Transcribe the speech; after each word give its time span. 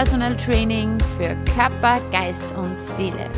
Personal 0.00 0.34
Training 0.34 0.96
für 1.18 1.36
Körper, 1.54 2.00
Geist 2.10 2.56
und 2.56 2.78
Seele. 2.78 3.28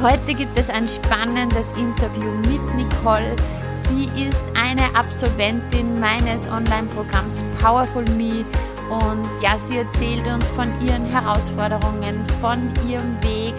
Heute 0.00 0.32
gibt 0.32 0.56
es 0.56 0.70
ein 0.70 0.88
spannendes 0.88 1.72
Interview 1.72 2.30
mit 2.48 2.62
Nicole. 2.76 3.34
Sie 3.72 4.04
ist 4.14 4.44
eine 4.54 4.94
Absolventin 4.94 5.98
meines 5.98 6.48
Online-Programms 6.48 7.42
Powerful 7.60 8.04
Me 8.16 8.44
und 8.90 9.28
ja, 9.42 9.58
sie 9.58 9.78
erzählt 9.78 10.24
uns 10.28 10.46
von 10.50 10.68
ihren 10.86 11.04
Herausforderungen, 11.04 12.24
von 12.40 12.72
ihrem 12.88 13.20
Weg 13.24 13.54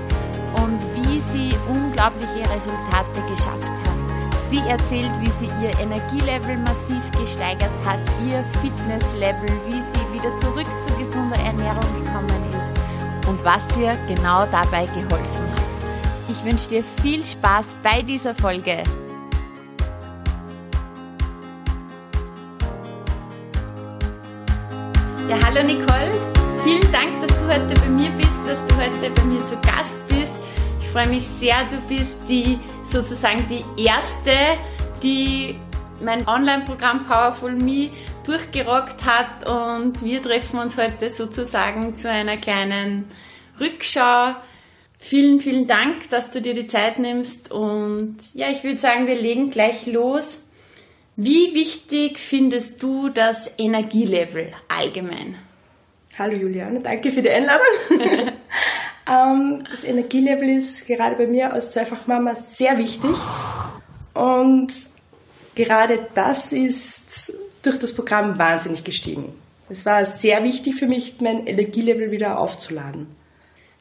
und 0.64 0.82
wie 0.96 1.20
sie 1.20 1.54
unglaubliche 1.68 2.50
Resultate 2.50 3.22
geschafft 3.30 3.70
hat. 3.70 3.83
Sie 4.54 4.70
erzählt, 4.70 5.10
wie 5.20 5.32
sie 5.32 5.48
ihr 5.48 5.72
Energielevel 5.80 6.58
massiv 6.58 7.10
gesteigert 7.20 7.72
hat, 7.84 8.00
ihr 8.30 8.44
Fitnesslevel, 8.62 9.50
wie 9.66 9.82
sie 9.82 10.14
wieder 10.14 10.36
zurück 10.36 10.68
zu 10.80 10.94
gesunder 11.00 11.38
Ernährung 11.38 12.04
gekommen 12.04 12.30
ist 12.52 13.28
und 13.28 13.44
was 13.44 13.64
ihr 13.80 13.98
genau 14.08 14.46
dabei 14.46 14.86
geholfen 14.86 15.44
hat. 15.56 15.64
Ich 16.30 16.46
wünsche 16.46 16.70
dir 16.70 16.84
viel 16.84 17.26
Spaß 17.26 17.78
bei 17.82 18.04
dieser 18.04 18.36
Folge. 18.36 18.84
Ja, 25.28 25.40
hallo 25.44 25.64
Nicole. 25.64 26.12
Vielen 26.64 26.92
Dank, 26.92 27.22
dass 27.22 27.32
du 27.40 27.48
heute 27.48 27.74
bei 27.82 27.90
mir 27.90 28.12
bist, 28.12 28.30
dass 28.46 28.64
du 28.68 28.76
heute 28.76 29.10
bei 29.16 29.24
mir 29.24 29.40
zu 29.48 29.56
Gast 29.64 29.96
bist. 30.10 30.32
Ich 30.80 30.90
freue 30.90 31.08
mich 31.08 31.28
sehr, 31.40 31.56
du 31.72 31.82
bist 31.88 32.12
die 32.30 32.60
sozusagen 32.94 33.48
die 33.50 33.66
erste, 33.84 34.32
die 35.02 35.56
mein 36.00 36.28
Online-Programm 36.28 37.06
Powerful 37.06 37.54
Me 37.54 37.90
durchgerockt 38.24 39.04
hat 39.04 39.50
und 39.50 40.04
wir 40.04 40.22
treffen 40.22 40.60
uns 40.60 40.78
heute 40.78 41.10
sozusagen 41.10 41.98
zu 41.98 42.08
einer 42.08 42.38
kleinen 42.38 43.06
Rückschau. 43.60 44.36
Vielen, 45.00 45.40
vielen 45.40 45.66
Dank, 45.66 46.08
dass 46.12 46.30
du 46.30 46.40
dir 46.40 46.54
die 46.54 46.68
Zeit 46.68 47.00
nimmst 47.00 47.52
und 47.52 48.18
ja, 48.36 48.50
ich 48.52 48.64
würde 48.64 48.78
sagen, 48.78 49.08
wir 49.08 49.20
legen 49.20 49.50
gleich 49.50 49.88
los. 49.88 50.44
Wie 51.16 51.56
wichtig 51.56 52.20
findest 52.20 52.82
du 52.84 53.10
das 53.10 53.52
Energielevel 53.58 54.54
allgemein? 54.68 55.38
Hallo 56.20 56.36
Juliane, 56.36 56.80
danke 56.82 57.10
für 57.10 57.24
die 57.24 57.32
Einladung. 57.32 57.66
Ähm, 59.10 59.64
das 59.70 59.84
Energielevel 59.84 60.50
ist 60.50 60.88
gerade 60.88 61.16
bei 61.16 61.28
mir 61.28 61.54
als 61.54 61.72
Zweifachmama 61.72 62.36
sehr 62.36 62.78
wichtig. 62.78 63.12
Und 64.14 64.72
gerade 65.56 66.08
das 66.14 66.54
ist 66.54 67.34
durch 67.64 67.80
das 67.80 67.94
Programm 67.94 68.38
wahnsinnig 68.38 68.84
gestiegen. 68.84 69.34
Es 69.70 69.86
war 69.86 70.06
sehr 70.06 70.44
wichtig 70.44 70.76
für 70.76 70.88
mich, 70.88 71.16
mein 71.22 71.48
Energielevel 71.48 72.12
wieder 72.12 72.40
aufzuladen. 72.40 73.08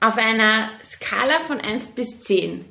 Auf 0.00 0.16
einer 0.16 0.70
Skala 0.82 1.40
von 1.46 1.60
1 1.60 1.88
bis 1.88 2.20
10, 2.20 2.64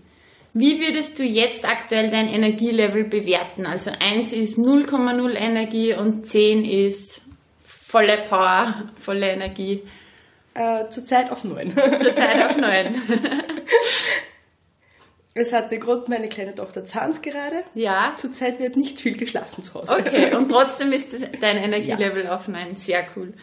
wie 0.53 0.81
würdest 0.81 1.17
du 1.17 1.23
jetzt 1.23 1.63
aktuell 1.63 2.09
dein 2.09 2.27
Energielevel 2.27 3.05
bewerten? 3.05 3.65
Also 3.65 3.91
1 3.97 4.33
ist 4.33 4.57
0,0 4.57 5.33
Energie 5.35 5.93
und 5.93 6.27
10 6.29 6.65
ist 6.65 7.21
volle 7.87 8.17
Power, 8.27 8.89
volle 8.99 9.29
Energie. 9.29 9.81
Äh, 10.53 10.85
zurzeit 10.89 11.31
auf 11.31 11.43
neun. 11.43 11.71
Zurzeit 11.71 12.49
auf 12.49 12.57
neun. 12.57 13.01
es 15.33 15.53
hatte 15.53 15.79
gerade 15.79 16.05
meine 16.07 16.27
kleine 16.27 16.53
Tochter 16.53 16.83
Zahns 16.83 17.21
gerade. 17.21 17.63
Ja. 17.73 18.13
Zurzeit 18.15 18.59
wird 18.59 18.75
nicht 18.75 18.99
viel 18.99 19.15
geschlafen 19.15 19.63
zu 19.63 19.75
Hause. 19.75 19.95
Okay, 19.97 20.35
und 20.35 20.49
trotzdem 20.49 20.91
ist 20.91 21.07
dein 21.41 21.57
Energielevel 21.57 22.25
ja. 22.25 22.35
auf 22.35 22.47
neun. 22.47 22.75
Sehr 22.75 23.05
cool. 23.15 23.33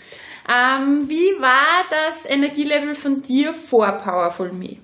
Ähm, 0.49 1.09
wie 1.09 1.41
war 1.41 1.85
das 1.91 2.31
Energielevel 2.31 2.95
von 2.95 3.23
dir 3.23 3.55
vor 3.55 3.93
Powerful 3.93 4.53
Me? 4.53 4.77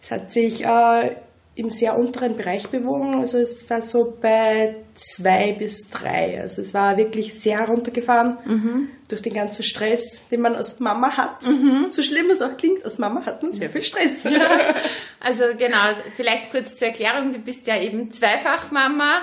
Es 0.00 0.10
hat 0.10 0.30
sich 0.30 0.64
äh, 0.64 1.16
im 1.60 1.70
sehr 1.70 1.98
unteren 1.98 2.36
Bereich 2.38 2.68
bewogen. 2.68 3.16
Also 3.16 3.36
es 3.36 3.68
war 3.68 3.82
so 3.82 4.16
bei 4.18 4.76
zwei 4.94 5.52
bis 5.52 5.88
drei. 5.88 6.40
Also 6.40 6.62
es 6.62 6.72
war 6.72 6.96
wirklich 6.96 7.34
sehr 7.34 7.60
runtergefahren 7.66 8.38
mhm. 8.46 8.88
durch 9.08 9.20
den 9.20 9.34
ganzen 9.34 9.62
Stress, 9.62 10.26
den 10.30 10.40
man 10.40 10.54
als 10.54 10.80
Mama 10.80 11.18
hat. 11.18 11.46
Mhm. 11.46 11.90
So 11.90 12.00
schlimm 12.00 12.30
es 12.30 12.40
auch 12.40 12.56
klingt, 12.56 12.82
als 12.82 12.96
Mama 12.96 13.26
hat 13.26 13.42
man 13.42 13.52
sehr 13.52 13.68
viel 13.68 13.82
Stress. 13.82 14.24
Ja. 14.24 14.74
Also 15.22 15.44
genau, 15.58 15.76
vielleicht 16.16 16.50
kurz 16.50 16.76
zur 16.76 16.88
Erklärung, 16.88 17.34
du 17.34 17.40
bist 17.40 17.66
ja 17.66 17.78
eben 17.78 18.10
Zweifachmama. 18.10 19.18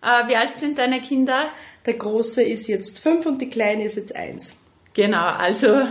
Äh, 0.00 0.28
wie 0.28 0.36
alt 0.36 0.52
sind 0.60 0.78
deine 0.78 1.00
Kinder? 1.00 1.46
Der 1.84 1.94
Große 1.94 2.44
ist 2.44 2.68
jetzt 2.68 3.00
fünf 3.00 3.26
und 3.26 3.40
die 3.42 3.48
Kleine 3.48 3.84
ist 3.84 3.96
jetzt 3.96 4.14
eins. 4.14 4.56
Genau, 4.94 5.24
also 5.24 5.88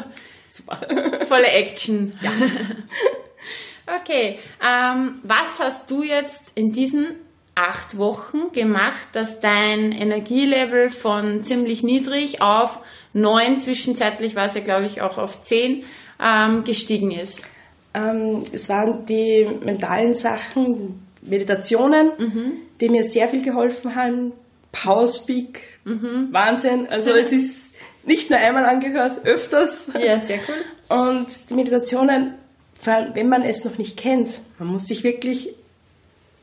Super. 0.48 0.80
volle 1.28 1.48
Action. 1.48 2.14
Ja. 2.22 2.32
Okay, 4.00 4.40
ähm, 4.64 5.20
was 5.24 5.60
hast 5.60 5.92
du 5.92 6.04
jetzt 6.04 6.42
in 6.56 6.72
diesen 6.72 7.16
acht 7.56 7.98
Wochen 7.98 8.52
gemacht, 8.54 9.10
dass 9.14 9.42
dein 9.42 9.92
Energielevel 9.92 10.90
von 10.90 11.44
ziemlich 11.44 11.84
niedrig 11.84 12.42
auf 12.42 12.80
neun, 13.14 13.60
zwischenzeitlich 13.60 14.36
war 14.36 14.48
es 14.48 14.56
ja 14.56 14.62
glaube 14.62 14.86
ich 14.86 15.02
auch 15.02 15.18
auf 15.18 15.44
zehn, 15.44 15.84
ähm, 16.22 16.64
gestiegen 16.64 17.12
ist? 17.12 17.42
Ähm, 17.94 18.46
es 18.54 18.70
waren 18.70 19.06
die 19.06 19.48
mentalen 19.64 20.14
Sachen, 20.14 21.06
Meditationen, 21.22 22.12
mhm. 22.18 22.52
die 22.80 22.90
mir 22.90 23.04
sehr 23.04 23.28
viel 23.28 23.44
geholfen 23.44 23.96
haben. 23.96 24.32
Powerspeak, 24.72 25.62
mhm. 25.84 26.30
Wahnsinn. 26.32 26.88
Also 26.90 27.12
es 27.12 27.32
ist 27.34 27.74
nicht 28.06 28.30
nur 28.30 28.40
einmal 28.40 28.66
angehört, 28.66 29.26
öfters. 29.26 29.90
Ja, 29.94 30.20
sehr 30.24 30.40
cool. 30.48 30.98
Und 30.98 31.28
die 31.50 31.54
Meditationen 31.54 32.36
vor 32.82 32.94
allem, 32.94 33.16
wenn 33.16 33.30
man 33.30 33.44
es 33.44 33.64
noch 33.64 33.78
nicht 33.78 33.98
kennt, 33.98 34.42
man 34.58 34.68
muss 34.68 34.88
sich 34.88 35.04
wirklich 35.04 35.54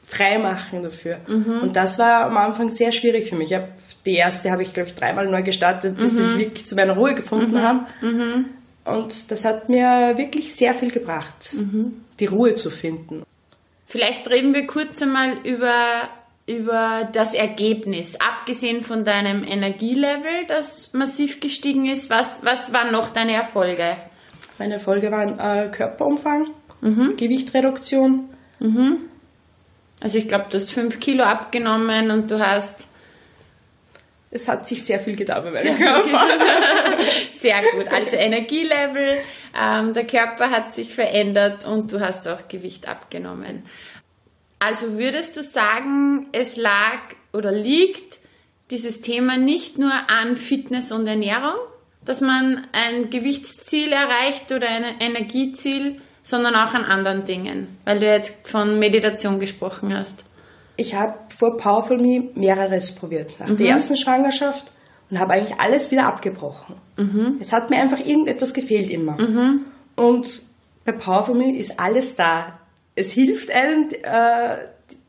frei 0.07 0.39
machen 0.39 0.83
dafür. 0.83 1.19
Mhm. 1.27 1.61
Und 1.63 1.77
das 1.77 1.99
war 1.99 2.27
am 2.27 2.37
Anfang 2.37 2.71
sehr 2.71 2.93
schwierig 2.93 3.29
für 3.29 3.37
mich. 3.37 3.53
Hab, 3.53 3.69
die 4.07 4.15
erste 4.15 4.51
habe 4.51 4.63
ich, 4.63 4.73
glaube 4.73 4.89
ich, 4.89 4.95
dreimal 4.95 5.27
neu 5.27 5.43
gestartet, 5.43 5.97
bis 5.97 6.13
mhm. 6.13 6.21
ich 6.21 6.39
wirklich 6.39 6.67
zu 6.67 6.77
meiner 6.77 6.95
Ruhe 6.95 7.15
gefunden 7.15 7.55
mhm. 7.55 7.63
habe. 7.63 7.87
Mhm. 8.01 8.45
Und 8.85 9.31
das 9.31 9.45
hat 9.45 9.69
mir 9.69 10.15
wirklich 10.17 10.55
sehr 10.55 10.73
viel 10.75 10.91
gebracht, 10.91 11.53
mhm. 11.55 12.05
die 12.21 12.27
Ruhe 12.27 12.55
zu 12.55 12.71
finden. 12.71 13.23
Vielleicht 13.87 14.29
reden 14.31 14.55
wir 14.55 14.67
kurz 14.67 15.03
einmal 15.03 15.39
über, 15.45 16.09
über 16.47 17.09
das 17.13 17.35
Ergebnis. 17.35 18.13
Abgesehen 18.21 18.83
von 18.83 19.05
deinem 19.05 19.45
Energielevel, 19.45 20.47
das 20.47 20.93
massiv 20.95 21.41
gestiegen 21.41 21.87
ist, 21.87 22.09
was, 22.09 22.45
was 22.45 22.73
waren 22.73 22.93
noch 22.93 23.11
deine 23.11 23.33
Erfolge? 23.33 23.97
Meine 24.59 24.75
Erfolge 24.75 25.11
waren 25.11 25.39
äh, 25.39 25.69
Körperumfang, 25.71 26.49
mhm. 26.81 27.17
Gewichtreduktion. 27.17 28.29
Mhm. 28.59 28.99
Also 30.01 30.19
ich 30.19 30.29
glaube, 30.29 30.47
du 30.51 30.59
hast 30.59 30.73
5 30.73 31.01
Kilo 31.01 31.25
abgenommen 31.25 32.11
und 32.11 32.31
du 32.31 32.39
hast... 32.39 32.87
Es 34.31 34.47
hat 34.47 34.69
sich 34.69 34.85
sehr 34.85 35.01
viel 35.01 35.17
getan 35.17 35.43
bei 35.43 35.51
meinem 35.51 35.79
Körper. 35.79 36.27
sehr 37.33 37.63
gut. 37.73 37.89
Also 37.89 38.17
Energielevel, 38.17 39.21
ähm, 39.59 39.95
der 39.95 40.07
Körper 40.07 40.51
hat 40.51 40.75
sich 40.75 40.95
verändert 40.95 41.65
und 41.65 41.91
du 41.93 42.01
hast 42.01 42.29
auch 42.29 42.47
Gewicht 42.47 42.89
abgenommen. 42.89 43.65
Also 44.59 44.99
würdest 44.99 45.37
du 45.37 45.43
sagen, 45.43 46.27
es 46.33 46.57
lag 46.57 47.01
oder 47.33 47.53
liegt 47.53 48.19
dieses 48.71 49.01
Thema 49.01 49.39
nicht 49.39 49.79
nur 49.79 49.93
an 50.09 50.37
Fitness 50.37 50.93
und 50.93 51.07
Ernährung, 51.07 51.57
dass 52.09 52.23
man 52.23 52.67
ein 52.73 53.11
Gewichtsziel 53.11 53.93
erreicht 53.93 54.51
oder 54.51 54.67
ein 54.67 54.99
Energieziel, 54.99 56.01
sondern 56.23 56.55
auch 56.55 56.73
an 56.73 56.85
anderen 56.85 57.27
Dingen, 57.27 57.77
weil 57.85 58.01
du 58.01 58.07
jetzt 58.07 58.49
von 58.49 58.79
Meditation 58.79 59.39
gesprochen 59.39 59.95
hast. 59.95 60.15
Ich 60.77 60.95
habe 60.95 61.19
vor 61.37 61.59
Powerful 61.59 61.99
Me 61.99 62.31
mehreres 62.35 62.95
probiert. 62.95 63.39
Nach 63.39 63.49
mhm. 63.49 63.59
der 63.59 63.69
ersten 63.69 63.95
Schwangerschaft 63.95 64.73
und 65.11 65.19
habe 65.19 65.35
eigentlich 65.35 65.61
alles 65.61 65.91
wieder 65.91 66.07
abgebrochen. 66.07 66.77
Mhm. 66.97 67.37
Es 67.41 67.53
hat 67.53 67.69
mir 67.69 67.77
einfach 67.77 68.01
irgendetwas 68.01 68.55
gefehlt 68.55 68.89
immer. 68.89 69.21
Mhm. 69.21 69.67
Und 69.95 70.45
bei 70.87 70.93
Powerful 70.93 71.35
Me 71.35 71.59
ist 71.59 71.79
alles 71.79 72.17
da. 72.17 72.55
Es 72.95 73.13
hilft 73.13 73.51
einem, 73.51 73.91
äh, 73.91 74.57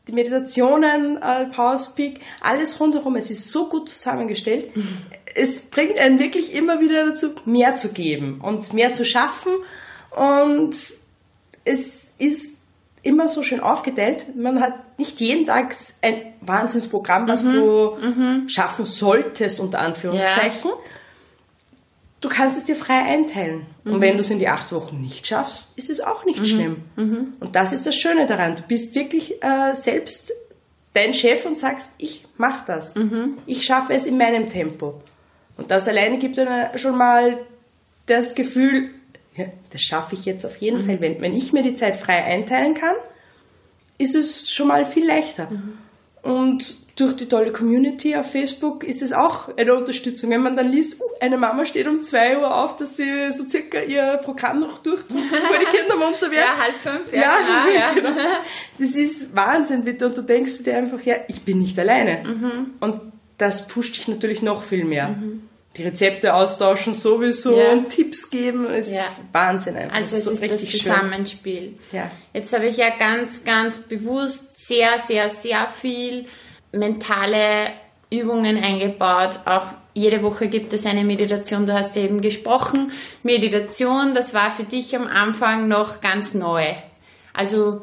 die 0.06 0.12
Meditationen, 0.12 1.16
äh, 1.16 1.46
Powerspeak, 1.46 2.20
alles 2.42 2.78
rundherum. 2.78 3.16
Es 3.16 3.30
ist 3.30 3.50
so 3.50 3.70
gut 3.70 3.88
zusammengestellt. 3.88 4.68
Es 5.34 5.60
bringt 5.60 5.98
einen 5.98 6.18
wirklich 6.18 6.54
immer 6.54 6.80
wieder 6.80 7.06
dazu, 7.06 7.30
mehr 7.44 7.76
zu 7.76 7.92
geben 7.92 8.40
und 8.42 8.72
mehr 8.72 8.92
zu 8.92 9.04
schaffen. 9.04 9.52
Und 10.10 10.74
es 11.64 12.10
ist 12.18 12.52
immer 13.02 13.28
so 13.28 13.42
schön 13.42 13.60
aufgeteilt. 13.60 14.36
Man 14.36 14.60
hat 14.60 14.98
nicht 14.98 15.20
jeden 15.20 15.46
Tag 15.46 15.74
ein 16.02 16.34
Wahnsinnsprogramm, 16.40 17.28
was 17.28 17.44
mhm. 17.44 17.52
du 17.52 17.96
mhm. 17.96 18.48
schaffen 18.48 18.84
solltest, 18.84 19.60
unter 19.60 19.80
Anführungszeichen. 19.80 20.70
Ja. 20.70 20.76
Du 22.20 22.28
kannst 22.28 22.58
es 22.58 22.64
dir 22.64 22.76
frei 22.76 23.02
einteilen. 23.02 23.66
Mhm. 23.84 23.94
Und 23.94 24.00
wenn 24.02 24.14
du 24.14 24.20
es 24.20 24.30
in 24.30 24.38
die 24.38 24.48
acht 24.48 24.72
Wochen 24.72 25.00
nicht 25.00 25.26
schaffst, 25.26 25.72
ist 25.76 25.88
es 25.88 26.00
auch 26.00 26.26
nicht 26.26 26.40
mhm. 26.40 26.44
schlimm. 26.44 26.76
Mhm. 26.96 27.32
Und 27.40 27.56
das 27.56 27.72
ist 27.72 27.86
das 27.86 27.96
Schöne 27.96 28.26
daran. 28.26 28.56
Du 28.56 28.62
bist 28.62 28.94
wirklich 28.94 29.42
äh, 29.42 29.74
selbst 29.74 30.32
dein 30.92 31.14
Chef 31.14 31.46
und 31.46 31.58
sagst, 31.58 31.92
ich 31.96 32.26
mache 32.36 32.64
das. 32.66 32.94
Mhm. 32.94 33.38
Ich 33.46 33.64
schaffe 33.64 33.94
es 33.94 34.06
in 34.06 34.18
meinem 34.18 34.50
Tempo. 34.50 35.00
Und 35.60 35.70
das 35.70 35.86
alleine 35.88 36.16
gibt 36.16 36.38
dann 36.38 36.78
schon 36.78 36.96
mal 36.96 37.38
das 38.06 38.34
Gefühl, 38.34 38.88
ja, 39.36 39.44
das 39.68 39.82
schaffe 39.82 40.14
ich 40.14 40.24
jetzt 40.24 40.46
auf 40.46 40.56
jeden 40.56 40.80
mhm. 40.80 40.86
Fall. 40.86 41.00
Wenn, 41.00 41.20
wenn 41.20 41.34
ich 41.34 41.52
mir 41.52 41.62
die 41.62 41.74
Zeit 41.74 41.96
frei 41.96 42.24
einteilen 42.24 42.72
kann, 42.72 42.96
ist 43.98 44.14
es 44.14 44.50
schon 44.50 44.68
mal 44.68 44.86
viel 44.86 45.06
leichter. 45.06 45.48
Mhm. 45.50 45.76
Und 46.22 46.78
durch 46.96 47.14
die 47.14 47.28
tolle 47.28 47.52
Community 47.52 48.16
auf 48.16 48.30
Facebook 48.30 48.84
ist 48.84 49.02
es 49.02 49.12
auch 49.12 49.54
eine 49.58 49.74
Unterstützung. 49.74 50.30
Wenn 50.30 50.40
man 50.40 50.56
dann 50.56 50.70
liest, 50.70 50.98
uh, 50.98 51.04
eine 51.20 51.36
Mama 51.36 51.66
steht 51.66 51.86
um 51.86 52.02
2 52.02 52.38
Uhr 52.38 52.54
auf, 52.54 52.76
dass 52.76 52.96
sie 52.96 53.30
so 53.30 53.46
circa 53.46 53.82
ihr 53.82 54.18
Programm 54.24 54.60
noch 54.60 54.78
durchdrückt, 54.78 55.30
bevor 55.30 55.58
die 55.58 55.76
Kinder 55.76 55.96
munter 55.96 56.30
werden. 56.30 56.46
Ja, 56.56 56.62
halb 56.62 56.74
fünf. 56.76 57.12
Ja, 57.12 57.20
ja, 57.20 57.78
ja. 57.78 57.92
genau. 57.92 58.28
Das 58.78 58.90
ist 58.96 59.36
Wahnsinn, 59.36 59.84
bitte. 59.84 60.06
Und 60.06 60.16
du 60.16 60.22
denkst 60.22 60.62
dir 60.62 60.78
einfach, 60.78 61.02
ja, 61.02 61.16
ich 61.28 61.42
bin 61.42 61.58
nicht 61.58 61.78
alleine. 61.78 62.22
Mhm. 62.24 62.70
Und 62.80 63.12
das 63.36 63.68
pusht 63.68 63.98
dich 63.98 64.08
natürlich 64.08 64.40
noch 64.40 64.62
viel 64.62 64.86
mehr. 64.86 65.08
Mhm. 65.08 65.49
Die 65.76 65.84
Rezepte 65.84 66.34
austauschen 66.34 66.92
sowieso 66.92 67.56
ja. 67.56 67.70
und 67.72 67.88
Tipps 67.88 68.30
geben, 68.30 68.66
ist 68.66 68.92
ja. 68.92 69.04
Wahnsinn 69.32 69.76
einfach. 69.76 69.96
Also 69.96 70.16
es 70.16 70.24
so 70.24 70.30
ist 70.32 70.42
richtig 70.42 70.72
das 70.72 70.80
Zusammenspiel. 70.80 71.78
Ja. 71.92 72.10
Jetzt 72.32 72.52
habe 72.52 72.66
ich 72.66 72.76
ja 72.76 72.96
ganz, 72.96 73.44
ganz 73.44 73.78
bewusst 73.78 74.66
sehr, 74.66 74.98
sehr, 75.06 75.30
sehr 75.30 75.68
viel 75.80 76.26
mentale 76.72 77.70
Übungen 78.10 78.56
eingebaut. 78.62 79.40
Auch 79.44 79.66
jede 79.94 80.22
Woche 80.22 80.48
gibt 80.48 80.72
es 80.72 80.86
eine 80.86 81.04
Meditation. 81.04 81.66
Du 81.66 81.72
hast 81.72 81.96
eben 81.96 82.20
gesprochen. 82.20 82.92
Meditation, 83.22 84.14
das 84.14 84.34
war 84.34 84.50
für 84.50 84.64
dich 84.64 84.94
am 84.96 85.06
Anfang 85.06 85.68
noch 85.68 86.00
ganz 86.00 86.34
neu. 86.34 86.64
Also 87.32 87.82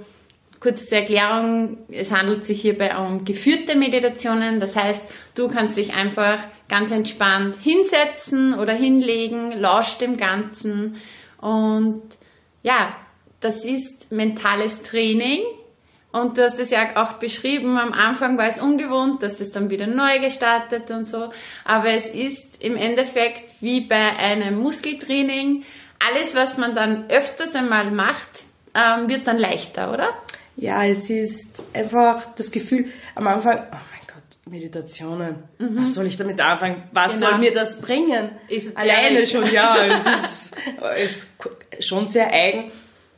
kurze 0.60 0.96
Erklärung, 0.96 1.78
es 1.90 2.12
handelt 2.12 2.46
sich 2.46 2.62
hierbei 2.62 2.98
um 2.98 3.26
geführte 3.26 3.76
Meditationen. 3.76 4.60
Das 4.60 4.76
heißt, 4.76 5.08
du 5.36 5.48
kannst 5.48 5.78
dich 5.78 5.94
einfach 5.94 6.40
ganz 6.70 6.92
entspannt 6.92 7.56
hinsetzen 7.58 8.54
oder 8.54 8.74
hinlegen, 8.74 9.52
lauscht 9.54 10.02
dem 10.02 10.18
Ganzen. 10.18 10.98
Und 11.40 12.04
ja, 12.64 12.96
das 13.40 13.64
ist 13.64 14.12
mentales 14.12 14.82
Training. 14.84 15.42
Und 16.12 16.38
du 16.38 16.44
hast 16.44 16.60
es 16.60 16.72
ja 16.72 16.96
auch 16.96 17.14
beschrieben, 17.14 17.78
am 17.78 17.94
Anfang 17.94 18.38
war 18.38 18.48
es 18.48 18.62
ungewohnt, 18.62 19.22
dass 19.22 19.38
das 19.38 19.52
dann 19.52 19.70
wieder 19.70 19.88
neu 19.88 20.20
gestartet 20.20 20.90
und 20.90 21.08
so. 21.08 21.32
Aber 21.64 21.90
es 21.90 22.14
ist 22.14 22.44
im 22.60 22.76
Endeffekt 22.76 23.62
wie 23.62 23.82
bei 23.82 24.16
einem 24.18 24.58
Muskeltraining. 24.60 25.64
Alles, 26.00 26.36
was 26.36 26.58
man 26.58 26.76
dann 26.76 27.10
öfters 27.10 27.54
einmal 27.56 27.92
macht, 27.92 28.46
ähm, 28.74 29.10
wird 29.10 29.28
dann 29.28 29.38
leichter, 29.38 29.94
oder? 29.94 30.10
Ja, 30.56 30.84
es 30.86 31.10
ist 31.10 31.64
einfach 31.74 32.34
das 32.36 32.52
Gefühl, 32.52 32.86
am 33.14 33.28
Anfang, 33.28 33.68
oh 33.72 33.97
Meditationen, 34.50 35.36
mhm. 35.60 35.82
was 35.82 35.94
soll 35.94 36.06
ich 36.06 36.18
damit 36.18 36.40
anfangen? 36.42 36.84
Was 36.92 37.14
genau. 37.14 37.32
soll 37.32 37.38
mir 37.40 37.54
das 37.54 37.80
bringen? 37.80 38.30
Ist 38.48 38.76
Alleine 38.76 39.16
ehrlich? 39.16 39.32
schon, 39.32 39.50
ja, 39.52 39.78
es 39.86 40.06
ist, 40.06 40.56
ist 40.98 41.86
schon 41.86 42.08
sehr 42.08 42.32
eigen. 42.32 42.72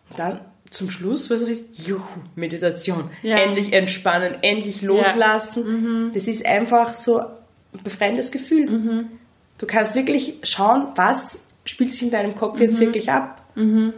Und 0.10 0.20
dann 0.20 0.40
zum 0.72 0.92
Schluss 0.92 1.30
war 1.30 1.38
es 1.38 1.46
richtig, 1.46 1.88
juhu, 1.88 2.04
Meditation. 2.36 3.10
Ja. 3.24 3.38
Endlich 3.38 3.74
entspannen, 3.74 4.38
endlich 4.42 4.82
loslassen. 4.82 5.64
Ja. 5.66 5.72
Mhm. 5.72 6.12
Das 6.14 6.28
ist 6.28 6.46
einfach 6.46 6.94
so 6.94 7.20
ein 7.20 7.84
befreiendes 7.84 8.32
Gefühl. 8.32 8.70
Mhm. 8.70 9.10
Du 9.58 9.66
kannst 9.66 9.96
wirklich 9.96 10.40
schauen, 10.44 10.88
was 10.96 11.44
spielt 11.66 11.92
sich 11.92 12.04
in 12.04 12.12
deinem 12.12 12.36
Kopf 12.36 12.60
jetzt 12.60 12.80
mhm. 12.80 12.86
wirklich 12.86 13.12
ab. 13.12 13.44
Mhm. 13.56 13.94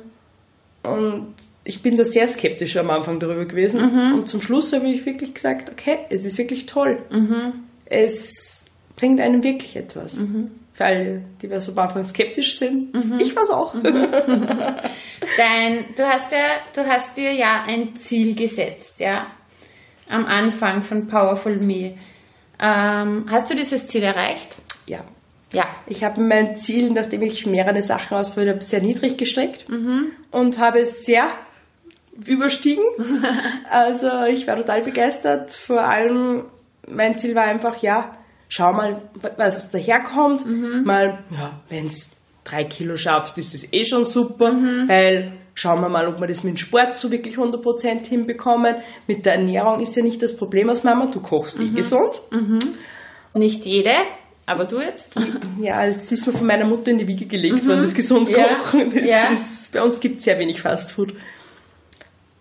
Und 0.83 1.35
ich 1.63 1.83
bin 1.83 1.95
da 1.95 2.03
sehr 2.03 2.27
skeptisch 2.27 2.77
am 2.77 2.89
Anfang 2.89 3.19
darüber 3.19 3.45
gewesen. 3.45 3.81
Mhm. 3.81 4.19
Und 4.19 4.27
zum 4.27 4.41
Schluss 4.41 4.73
habe 4.73 4.87
ich 4.87 5.05
wirklich 5.05 5.33
gesagt, 5.33 5.71
okay, 5.71 5.99
es 6.09 6.25
ist 6.25 6.37
wirklich 6.37 6.65
toll. 6.65 7.03
Mhm. 7.09 7.53
Es 7.85 8.63
bringt 8.95 9.19
einem 9.19 9.43
wirklich 9.43 9.75
etwas. 9.75 10.21
Für 10.73 10.85
alle, 10.85 11.21
die 11.41 11.59
so 11.59 11.73
am 11.73 11.79
Anfang 11.79 12.03
skeptisch 12.03 12.57
sind. 12.57 12.95
Ich 13.19 13.35
war 13.35 13.43
es 13.43 13.49
auch. 13.49 13.75
Dein, 15.37 15.85
du 15.95 16.03
hast 16.03 16.31
ja, 16.31 16.61
du 16.73 16.87
hast 16.87 17.15
dir 17.15 17.31
ja 17.33 17.63
ein 17.67 17.93
Ziel 18.03 18.35
gesetzt, 18.35 18.99
ja, 18.99 19.27
am 20.09 20.25
Anfang 20.25 20.81
von 20.81 21.07
Powerful 21.07 21.57
Me. 21.57 21.97
Ähm, 22.59 23.25
hast 23.29 23.49
du 23.49 23.55
dieses 23.55 23.87
Ziel 23.87 24.03
erreicht? 24.03 24.55
Ja. 24.87 24.99
Ja. 25.53 25.65
Ich 25.85 26.03
habe 26.03 26.21
mein 26.21 26.55
Ziel, 26.55 26.91
nachdem 26.91 27.21
ich 27.23 27.45
mehrere 27.45 27.81
Sachen 27.81 28.17
ausprobiert 28.17 28.55
habe, 28.55 28.63
sehr 28.63 28.81
niedrig 28.81 29.17
gestreckt 29.17 29.67
mhm. 29.69 30.11
und 30.31 30.57
habe 30.59 30.79
es 30.79 31.05
sehr 31.05 31.29
überstiegen. 32.27 32.83
also 33.69 34.09
ich 34.29 34.47
war 34.47 34.57
total 34.57 34.81
begeistert. 34.81 35.51
Vor 35.51 35.81
allem, 35.81 36.45
mein 36.87 37.17
Ziel 37.17 37.35
war 37.35 37.43
einfach, 37.43 37.77
ja, 37.81 38.17
schau 38.49 38.73
mal, 38.73 39.01
was 39.37 39.71
daherkommt. 39.71 40.45
Mhm. 40.45 40.83
Mal, 40.83 41.23
ja, 41.31 41.61
wenn 41.69 41.87
es 41.87 42.11
drei 42.43 42.63
Kilo 42.63 42.97
schaffst, 42.97 43.37
ist 43.37 43.53
das 43.53 43.67
eh 43.71 43.83
schon 43.83 44.05
super, 44.05 44.51
mhm. 44.53 44.87
weil 44.87 45.33
schauen 45.53 45.81
wir 45.81 45.89
mal, 45.89 46.07
ob 46.07 46.19
wir 46.19 46.27
das 46.27 46.43
mit 46.43 46.55
dem 46.55 46.57
Sport 46.57 46.97
so 46.97 47.11
wirklich 47.11 47.37
100% 47.37 48.05
hinbekommen. 48.05 48.75
Mit 49.07 49.25
der 49.25 49.35
Ernährung 49.35 49.79
ist 49.79 49.95
ja 49.95 50.03
nicht 50.03 50.21
das 50.21 50.35
Problem 50.35 50.69
als 50.69 50.83
Mama, 50.83 51.07
du 51.07 51.21
kochst 51.21 51.59
eh 51.59 51.63
mhm. 51.63 51.73
eh 51.73 51.77
gesund. 51.77 52.21
Mhm. 52.31 52.59
Nicht 53.33 53.65
jede, 53.65 53.93
aber 54.45 54.65
du 54.65 54.79
jetzt? 54.79 55.13
Ja, 55.59 55.85
es 55.85 56.11
ist 56.11 56.25
mir 56.25 56.33
von 56.33 56.47
meiner 56.47 56.65
Mutter 56.65 56.91
in 56.91 56.97
die 56.97 57.07
Wiege 57.07 57.25
gelegt 57.25 57.65
worden, 57.67 57.79
mhm. 57.79 57.83
das 57.83 57.93
gesund 57.93 58.31
kochen. 58.33 58.89
Das 58.89 59.07
ja. 59.07 59.27
Ist, 59.31 59.71
bei 59.71 59.81
uns 59.81 59.99
gibt 59.99 60.17
es 60.17 60.23
sehr 60.23 60.39
wenig 60.39 60.61
Fastfood. 60.61 61.13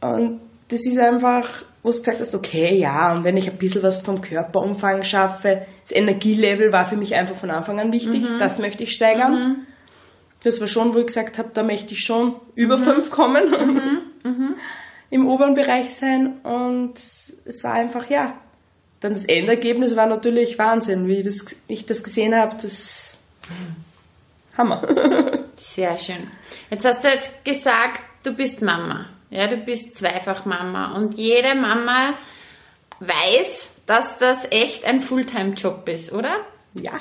Und 0.00 0.40
das 0.68 0.86
ist 0.86 0.98
einfach, 0.98 1.46
wo 1.82 1.90
du 1.90 1.98
gesagt 1.98 2.20
hast, 2.20 2.34
okay, 2.34 2.76
ja, 2.78 3.12
und 3.12 3.24
wenn 3.24 3.36
ich 3.36 3.50
ein 3.50 3.56
bisschen 3.56 3.82
was 3.82 3.98
vom 3.98 4.20
Körperumfang 4.20 5.02
schaffe, 5.02 5.66
das 5.82 5.92
Energielevel 5.92 6.72
war 6.72 6.84
für 6.84 6.96
mich 6.96 7.14
einfach 7.14 7.36
von 7.36 7.50
Anfang 7.50 7.80
an 7.80 7.92
wichtig, 7.92 8.28
mhm. 8.28 8.38
das 8.38 8.58
möchte 8.58 8.84
ich 8.84 8.92
steigern. 8.92 9.32
Mhm 9.32 9.66
das 10.42 10.60
war 10.60 10.68
schon, 10.68 10.94
wo 10.94 10.98
ich 10.98 11.06
gesagt 11.06 11.38
habe, 11.38 11.50
da 11.52 11.62
möchte 11.62 11.94
ich 11.94 12.02
schon 12.02 12.36
über 12.54 12.76
mhm. 12.76 12.82
fünf 12.82 13.10
kommen, 13.10 13.50
mhm. 13.50 14.00
Mhm. 14.30 14.56
im 15.08 15.26
oberen 15.26 15.54
Bereich 15.54 15.94
sein. 15.94 16.40
Und 16.42 16.94
es 16.98 17.64
war 17.64 17.74
einfach, 17.74 18.10
ja. 18.10 18.38
Dann 19.00 19.14
das 19.14 19.24
Endergebnis 19.24 19.96
war 19.96 20.06
natürlich 20.06 20.58
Wahnsinn, 20.58 21.08
wie 21.08 21.18
ich 21.18 21.24
das, 21.24 21.56
ich 21.68 21.86
das 21.86 22.02
gesehen 22.02 22.34
habe. 22.34 22.54
Das 22.60 23.18
Hammer. 24.58 24.82
Sehr 25.56 25.96
schön. 25.96 26.28
Jetzt 26.68 26.84
hast 26.84 27.02
du 27.02 27.08
jetzt 27.08 27.42
gesagt, 27.42 28.02
du 28.22 28.34
bist 28.34 28.60
Mama. 28.60 29.06
Ja, 29.30 29.46
du 29.46 29.56
bist 29.56 29.96
zweifach 29.96 30.44
Mama. 30.44 30.92
Und 30.92 31.14
jede 31.14 31.54
Mama 31.54 32.14
weiß, 32.98 33.70
dass 33.86 34.18
das 34.18 34.38
echt 34.50 34.84
ein 34.84 35.00
Fulltime-Job 35.00 35.88
ist, 35.88 36.12
oder? 36.12 36.36
Ja. 36.74 37.00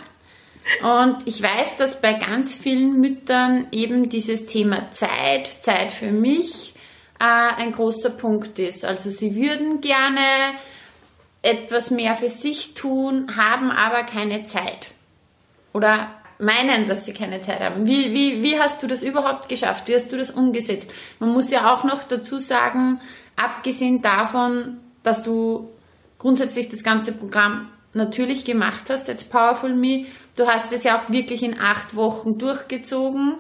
Und 0.83 1.27
ich 1.27 1.41
weiß, 1.41 1.77
dass 1.77 2.01
bei 2.01 2.13
ganz 2.13 2.53
vielen 2.53 2.99
Müttern 2.99 3.67
eben 3.71 4.09
dieses 4.09 4.45
Thema 4.45 4.91
Zeit, 4.91 5.47
Zeit 5.47 5.91
für 5.91 6.11
mich, 6.11 6.75
äh, 7.19 7.23
ein 7.23 7.71
großer 7.71 8.11
Punkt 8.11 8.59
ist. 8.59 8.85
Also 8.85 9.09
sie 9.09 9.35
würden 9.35 9.81
gerne 9.81 10.21
etwas 11.41 11.89
mehr 11.89 12.15
für 12.15 12.29
sich 12.29 12.75
tun, 12.75 13.35
haben 13.35 13.71
aber 13.71 14.03
keine 14.03 14.45
Zeit. 14.45 14.91
Oder 15.73 16.11
meinen, 16.39 16.87
dass 16.87 17.05
sie 17.05 17.13
keine 17.13 17.41
Zeit 17.41 17.59
haben. 17.59 17.87
Wie, 17.87 18.13
wie, 18.13 18.41
wie 18.41 18.59
hast 18.59 18.81
du 18.81 18.87
das 18.87 19.03
überhaupt 19.03 19.49
geschafft? 19.49 19.87
Wie 19.87 19.95
hast 19.95 20.11
du 20.11 20.17
das 20.17 20.31
umgesetzt? 20.31 20.91
Man 21.19 21.31
muss 21.31 21.51
ja 21.51 21.73
auch 21.73 21.83
noch 21.83 22.03
dazu 22.03 22.39
sagen, 22.39 22.99
abgesehen 23.35 24.01
davon, 24.01 24.77
dass 25.03 25.23
du 25.23 25.69
grundsätzlich 26.17 26.69
das 26.69 26.83
ganze 26.83 27.13
Programm 27.13 27.69
natürlich 27.93 28.45
gemacht 28.45 28.85
hast, 28.89 29.07
jetzt 29.07 29.31
Powerful 29.31 29.73
Me, 29.73 30.05
Du 30.39 30.47
hast 30.47 30.71
es 30.71 30.85
ja 30.85 30.97
auch 30.97 31.09
wirklich 31.09 31.43
in 31.43 31.59
acht 31.59 31.97
Wochen 31.97 32.37
durchgezogen. 32.37 33.35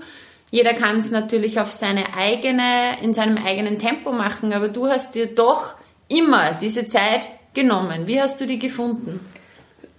Jeder 0.51 0.73
kann 0.73 0.97
es 0.97 1.11
natürlich 1.11 1.57
auf 1.57 1.71
seine 1.71 2.13
eigene, 2.13 3.01
in 3.01 3.13
seinem 3.13 3.37
eigenen 3.37 3.79
Tempo 3.79 4.11
machen, 4.11 4.51
aber 4.51 4.67
du 4.67 4.87
hast 4.87 5.15
dir 5.15 5.33
doch 5.33 5.75
immer 6.09 6.55
diese 6.55 6.87
Zeit 6.87 7.21
genommen. 7.53 8.05
Wie 8.07 8.19
hast 8.19 8.41
du 8.41 8.45
die 8.45 8.59
gefunden? 8.59 9.21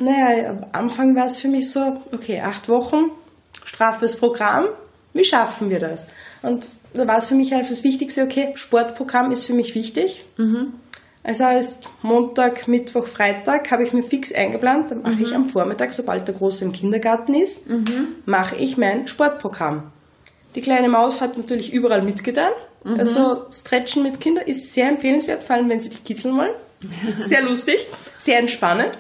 Naja, 0.01 0.51
am 0.51 0.67
Anfang 0.73 1.15
war 1.15 1.27
es 1.27 1.37
für 1.37 1.49
mich 1.49 1.71
so, 1.71 2.03
okay, 2.13 2.41
acht 2.41 2.69
Wochen, 2.69 3.11
straffes 3.65 4.17
Programm, 4.17 4.67
wie 5.13 5.25
schaffen 5.25 5.71
wir 5.71 5.79
das? 5.79 6.07
Und 6.43 6.65
da 6.95 7.07
war 7.07 7.19
es 7.19 7.27
für 7.27 7.35
mich 7.35 7.53
einfach 7.55 7.71
das 7.71 7.85
Wichtigste, 7.85 8.23
okay, 8.23 8.53
Sportprogramm 8.55 9.31
ist 9.31 9.45
für 9.45 9.53
mich 9.53 9.75
wichtig. 9.75 10.25
Mhm. 10.37 10.75
Also 11.23 11.45
heißt 11.45 11.81
Montag, 12.03 12.67
Mittwoch, 12.67 13.07
Freitag 13.07 13.71
habe 13.71 13.83
ich 13.83 13.93
mir 13.93 14.03
fix 14.03 14.33
eingeplant. 14.33 14.91
Dann 14.91 15.03
mache 15.03 15.17
mhm. 15.17 15.23
ich 15.23 15.35
am 15.35 15.45
Vormittag, 15.45 15.93
sobald 15.93 16.27
der 16.27 16.35
Große 16.35 16.65
im 16.65 16.73
Kindergarten 16.73 17.35
ist, 17.35 17.69
mhm. 17.69 18.17
mache 18.25 18.57
ich 18.57 18.79
mein 18.79 19.07
Sportprogramm. 19.07 19.93
Die 20.55 20.63
kleine 20.63 20.89
Maus 20.89 21.21
hat 21.21 21.37
natürlich 21.37 21.73
überall 21.73 22.03
mitgetan. 22.03 22.53
Mhm. 22.85 22.99
Also 22.99 23.45
Stretchen 23.53 24.03
mit 24.03 24.21
Kindern 24.21 24.47
ist 24.47 24.73
sehr 24.73 24.89
empfehlenswert, 24.89 25.45
vor 25.45 25.57
allem 25.57 25.69
wenn 25.69 25.81
sie 25.81 25.91
dich 25.91 26.05
kitzeln 26.05 26.37
wollen. 26.37 26.55
Sehr 27.15 27.43
lustig, 27.43 27.87
sehr 28.19 28.39
entspannend. 28.39 28.93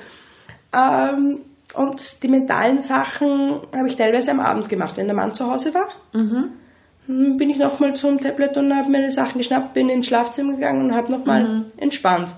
Ähm, 0.72 1.40
und 1.74 2.22
die 2.22 2.28
mentalen 2.28 2.78
Sachen 2.80 3.60
habe 3.74 3.86
ich 3.86 3.96
teilweise 3.96 4.30
am 4.32 4.40
Abend 4.40 4.68
gemacht, 4.68 4.96
wenn 4.96 5.06
der 5.06 5.14
Mann 5.16 5.34
zu 5.34 5.50
Hause 5.50 5.72
war. 5.74 5.88
Mhm 6.12 6.52
bin 7.10 7.50
ich 7.50 7.58
nochmal 7.58 7.94
zum 7.94 8.20
Tablet 8.20 8.56
und 8.56 8.74
habe 8.74 8.90
meine 8.90 9.10
Sachen 9.10 9.38
geschnappt, 9.38 9.74
bin 9.74 9.88
ins 9.88 10.06
Schlafzimmer 10.06 10.54
gegangen 10.54 10.84
und 10.84 10.94
habe 10.94 11.10
nochmal 11.10 11.44
mhm. 11.44 11.66
entspannt. 11.76 12.34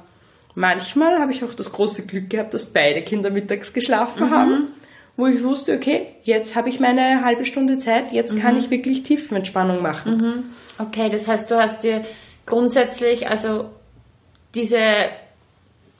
Manchmal 0.54 1.18
habe 1.18 1.32
ich 1.32 1.44
auch 1.44 1.54
das 1.54 1.72
große 1.72 2.06
Glück 2.06 2.30
gehabt, 2.30 2.54
dass 2.54 2.66
beide 2.66 3.02
Kinder 3.02 3.30
mittags 3.30 3.72
geschlafen 3.72 4.26
mhm. 4.26 4.30
haben. 4.30 4.72
wo 5.16 5.26
ich 5.26 5.42
wusste, 5.42 5.74
okay, 5.74 6.06
jetzt 6.22 6.56
habe 6.56 6.70
ich 6.70 6.80
meine 6.80 7.22
halbe 7.22 7.44
Stunde 7.44 7.76
Zeit, 7.76 8.12
jetzt 8.12 8.38
kann 8.40 8.56
ich 8.56 8.70
wirklich 8.70 9.02
Tiefenentspannung 9.02 9.82
machen. 9.82 10.44
Okay, 10.78 11.10
das 11.10 11.28
heißt, 11.28 11.50
du 11.50 11.56
hast 11.56 11.82
dir 11.84 12.04
grundsätzlich 12.46 13.28
also 13.28 13.66
diese, 14.54 14.78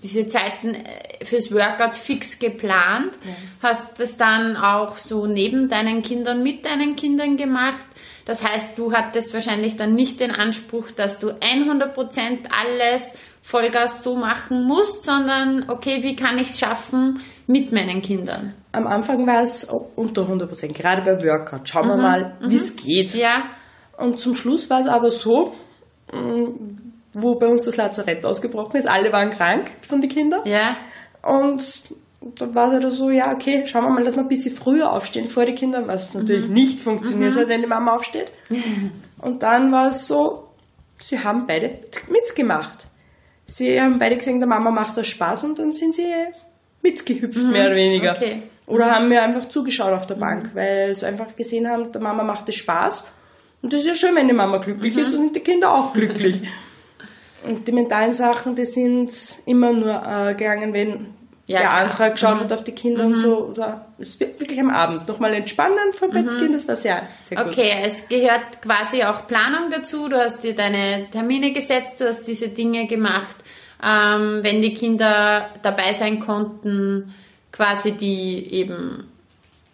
diese 0.02 0.28
Zeiten 0.28 0.74
äh, 0.74 1.24
fürs 1.24 1.52
Workout 1.52 1.96
fix 1.96 2.38
geplant, 2.38 3.12
hast 3.62 4.00
das 4.00 4.16
dann 4.16 4.56
auch 4.56 4.96
so 4.98 5.26
neben 5.26 5.68
deinen 5.68 6.02
Kindern, 6.02 6.42
mit 6.42 6.64
deinen 6.64 6.96
Kindern 6.96 7.36
gemacht. 7.36 7.84
Das 8.24 8.42
heißt, 8.42 8.78
du 8.78 8.92
hattest 8.92 9.32
wahrscheinlich 9.34 9.76
dann 9.76 9.94
nicht 9.94 10.20
den 10.20 10.30
Anspruch, 10.30 10.90
dass 10.90 11.18
du 11.18 11.30
100% 11.30 12.48
alles 12.50 13.04
Vollgas 13.42 14.04
so 14.04 14.14
machen 14.16 14.64
musst, 14.64 15.04
sondern 15.04 15.68
okay, 15.68 16.02
wie 16.02 16.14
kann 16.14 16.38
ich 16.38 16.48
es 16.48 16.60
schaffen 16.60 17.20
mit 17.48 17.72
meinen 17.72 18.00
Kindern? 18.00 18.54
Am 18.70 18.86
Anfang 18.86 19.26
war 19.26 19.42
es 19.42 19.64
unter 19.96 20.22
100 20.22 20.48
Prozent, 20.48 20.74
gerade 20.74 21.02
beim 21.02 21.22
Workout. 21.24 21.68
Schauen 21.68 21.88
wir 21.88 21.96
mal, 21.96 22.36
wie 22.40 22.56
es 22.56 22.76
geht. 22.76 23.14
Ja, 23.14 23.44
Und 23.98 24.20
zum 24.20 24.34
Schluss 24.36 24.70
war 24.70 24.80
es 24.80 24.86
aber 24.86 25.10
so, 25.10 25.52
mh, 26.12 26.50
wo 27.14 27.34
bei 27.36 27.46
uns 27.46 27.64
das 27.64 27.76
Lazarett 27.76 28.24
ausgebrochen 28.24 28.76
ist, 28.76 28.86
alle 28.88 29.12
waren 29.12 29.30
krank 29.30 29.70
von 29.88 30.00
den 30.00 30.10
Kindern. 30.10 30.40
ja, 30.46 30.76
Und 31.22 31.82
dann 32.36 32.54
war 32.54 32.68
es 32.68 32.72
halt 32.74 32.92
so, 32.92 33.10
ja, 33.10 33.32
okay, 33.32 33.64
schauen 33.66 33.84
wir 33.84 33.90
mal, 33.90 34.04
dass 34.04 34.14
wir 34.16 34.22
ein 34.22 34.28
bisschen 34.28 34.54
früher 34.54 34.92
aufstehen 34.92 35.28
vor 35.28 35.44
die 35.44 35.54
Kinder, 35.54 35.86
was 35.88 36.14
natürlich 36.14 36.48
nicht 36.48 36.80
funktioniert 36.80 37.34
hat, 37.34 37.48
wenn 37.48 37.60
die 37.62 37.66
Mama 37.66 37.94
aufsteht. 37.96 38.30
Und 39.20 39.42
dann 39.42 39.72
war 39.72 39.88
es 39.88 40.06
so, 40.06 40.48
sie 41.00 41.18
haben 41.18 41.46
beide 41.46 41.68
mit- 41.68 42.10
mitgemacht. 42.10 42.86
Sie 43.46 43.80
haben 43.80 43.98
beide 43.98 44.16
gesehen, 44.16 44.38
der 44.38 44.48
Mama 44.48 44.70
macht 44.70 44.96
das 44.96 45.08
Spaß 45.08 45.42
und 45.44 45.58
dann 45.58 45.72
sind 45.72 45.94
sie 45.96 46.06
mitgehüpft, 46.80 47.42
mehr 47.42 47.66
oder 47.66 47.74
weniger. 47.76 48.12
okay. 48.12 48.42
Oder 48.66 48.90
haben 48.92 49.08
mir 49.08 49.22
einfach 49.22 49.46
zugeschaut 49.48 49.92
auf 49.92 50.06
der 50.06 50.14
Bank, 50.14 50.50
weil 50.54 50.94
sie 50.94 51.04
einfach 51.06 51.34
gesehen 51.36 51.68
haben, 51.68 51.90
der 51.92 52.00
Mama 52.00 52.22
macht 52.22 52.48
es 52.48 52.54
Spaß. 52.54 53.04
Und 53.60 53.72
das 53.72 53.80
ist 53.80 53.86
ja 53.88 53.94
schön, 53.94 54.14
wenn 54.14 54.28
die 54.28 54.34
Mama 54.34 54.58
glücklich 54.58 54.96
ist 54.96 55.08
und 55.12 55.18
sind 55.18 55.36
die 55.36 55.40
Kinder 55.40 55.72
auch 55.74 55.92
glücklich. 55.92 56.42
Und 57.44 57.66
die 57.66 57.72
mentalen 57.72 58.12
Sachen, 58.12 58.54
die 58.54 58.64
sind 58.64 59.10
immer 59.46 59.72
nur 59.72 60.02
äh, 60.06 60.34
gegangen, 60.34 60.72
wenn 60.72 61.14
Ja, 61.46 61.58
der 61.58 61.68
klar. 61.68 61.80
andere 61.80 62.10
geschaut 62.12 62.40
hat 62.40 62.52
auf 62.52 62.62
die 62.64 62.72
Kinder 62.72 63.04
und 63.04 63.16
so. 63.16 63.46
Oder 63.48 63.86
es 63.98 64.18
wird 64.20 64.40
wirklich 64.40 64.60
am 64.60 64.70
Abend 64.70 65.08
nochmal 65.08 65.34
entspannen 65.34 65.92
vom 65.92 66.10
Bett 66.10 66.30
gehen, 66.38 66.52
das 66.52 66.68
war 66.68 66.76
sehr, 66.76 67.02
sehr 67.24 67.42
gut. 67.42 67.52
Okay, 67.52 67.72
es 67.84 68.08
gehört 68.08 68.62
quasi 68.62 69.02
auch 69.02 69.26
Planung 69.26 69.70
dazu. 69.70 70.08
Du 70.08 70.16
hast 70.16 70.42
dir 70.44 70.54
deine 70.54 71.08
Termine 71.10 71.52
gesetzt, 71.52 72.00
du 72.00 72.06
hast 72.06 72.26
diese 72.26 72.48
Dinge 72.48 72.86
gemacht. 72.86 73.36
Ähm, 73.84 74.40
wenn 74.42 74.62
die 74.62 74.74
Kinder 74.74 75.48
dabei 75.62 75.92
sein 75.94 76.20
konnten, 76.20 77.12
quasi 77.50 77.92
die 77.92 78.52
eben 78.54 79.08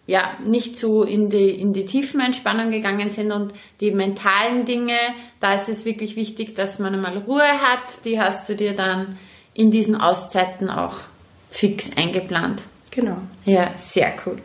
ja 0.09 0.31
nicht 0.43 0.79
so 0.79 1.03
in 1.03 1.29
die 1.29 1.51
in 1.51 1.71
die 1.71 1.85
tiefen 1.85 2.19
Entspannung 2.19 2.71
gegangen 2.71 3.11
sind 3.11 3.31
und 3.31 3.53
die 3.79 3.91
mentalen 3.91 4.65
Dinge, 4.65 4.97
da 5.39 5.53
ist 5.53 5.69
es 5.69 5.85
wirklich 5.85 6.15
wichtig, 6.15 6.55
dass 6.55 6.79
man 6.79 6.95
einmal 6.95 7.19
Ruhe 7.19 7.47
hat. 7.47 8.03
Die 8.05 8.19
hast 8.19 8.49
du 8.49 8.55
dir 8.55 8.75
dann 8.75 9.19
in 9.53 9.69
diesen 9.69 9.95
Auszeiten 9.95 10.69
auch 10.69 10.95
fix 11.51 11.95
eingeplant. 11.95 12.63
Genau. 12.89 13.17
Ja, 13.45 13.71
sehr 13.77 14.13
cool. 14.25 14.39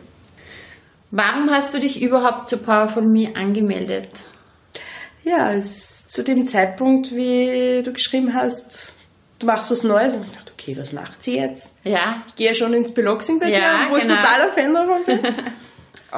Warum 1.09 1.49
hast 1.49 1.73
du 1.73 1.79
dich 1.79 2.01
überhaupt 2.01 2.47
zu 2.47 2.57
Powerful 2.57 3.03
Me 3.03 3.35
angemeldet? 3.35 4.09
Ja, 5.23 5.51
es, 5.51 6.07
zu 6.07 6.23
dem 6.23 6.45
Zeitpunkt, 6.45 7.15
wie 7.15 7.81
du 7.83 7.91
geschrieben 7.91 8.35
hast, 8.35 8.93
du 9.39 9.47
machst 9.47 9.71
was 9.71 9.83
Neues, 9.83 10.15
und 10.15 10.25
ich 10.25 10.31
dachte, 10.31 10.44
okay, 10.65 10.77
was 10.79 10.93
macht 10.93 11.23
sie 11.23 11.37
jetzt? 11.37 11.75
Ja, 11.83 12.23
Ich 12.27 12.35
gehe 12.35 12.47
ja 12.47 12.53
schon 12.53 12.73
ins 12.73 12.91
Beloxing 12.91 13.39
bei 13.39 13.49
Ja, 13.49 13.85
dir, 13.85 13.91
wo 13.91 13.97
ich 13.97 14.03
genau. 14.03 14.15
totaler 14.15 14.49
Fan 14.49 14.73
davon 14.73 15.03
bin. 15.05 15.19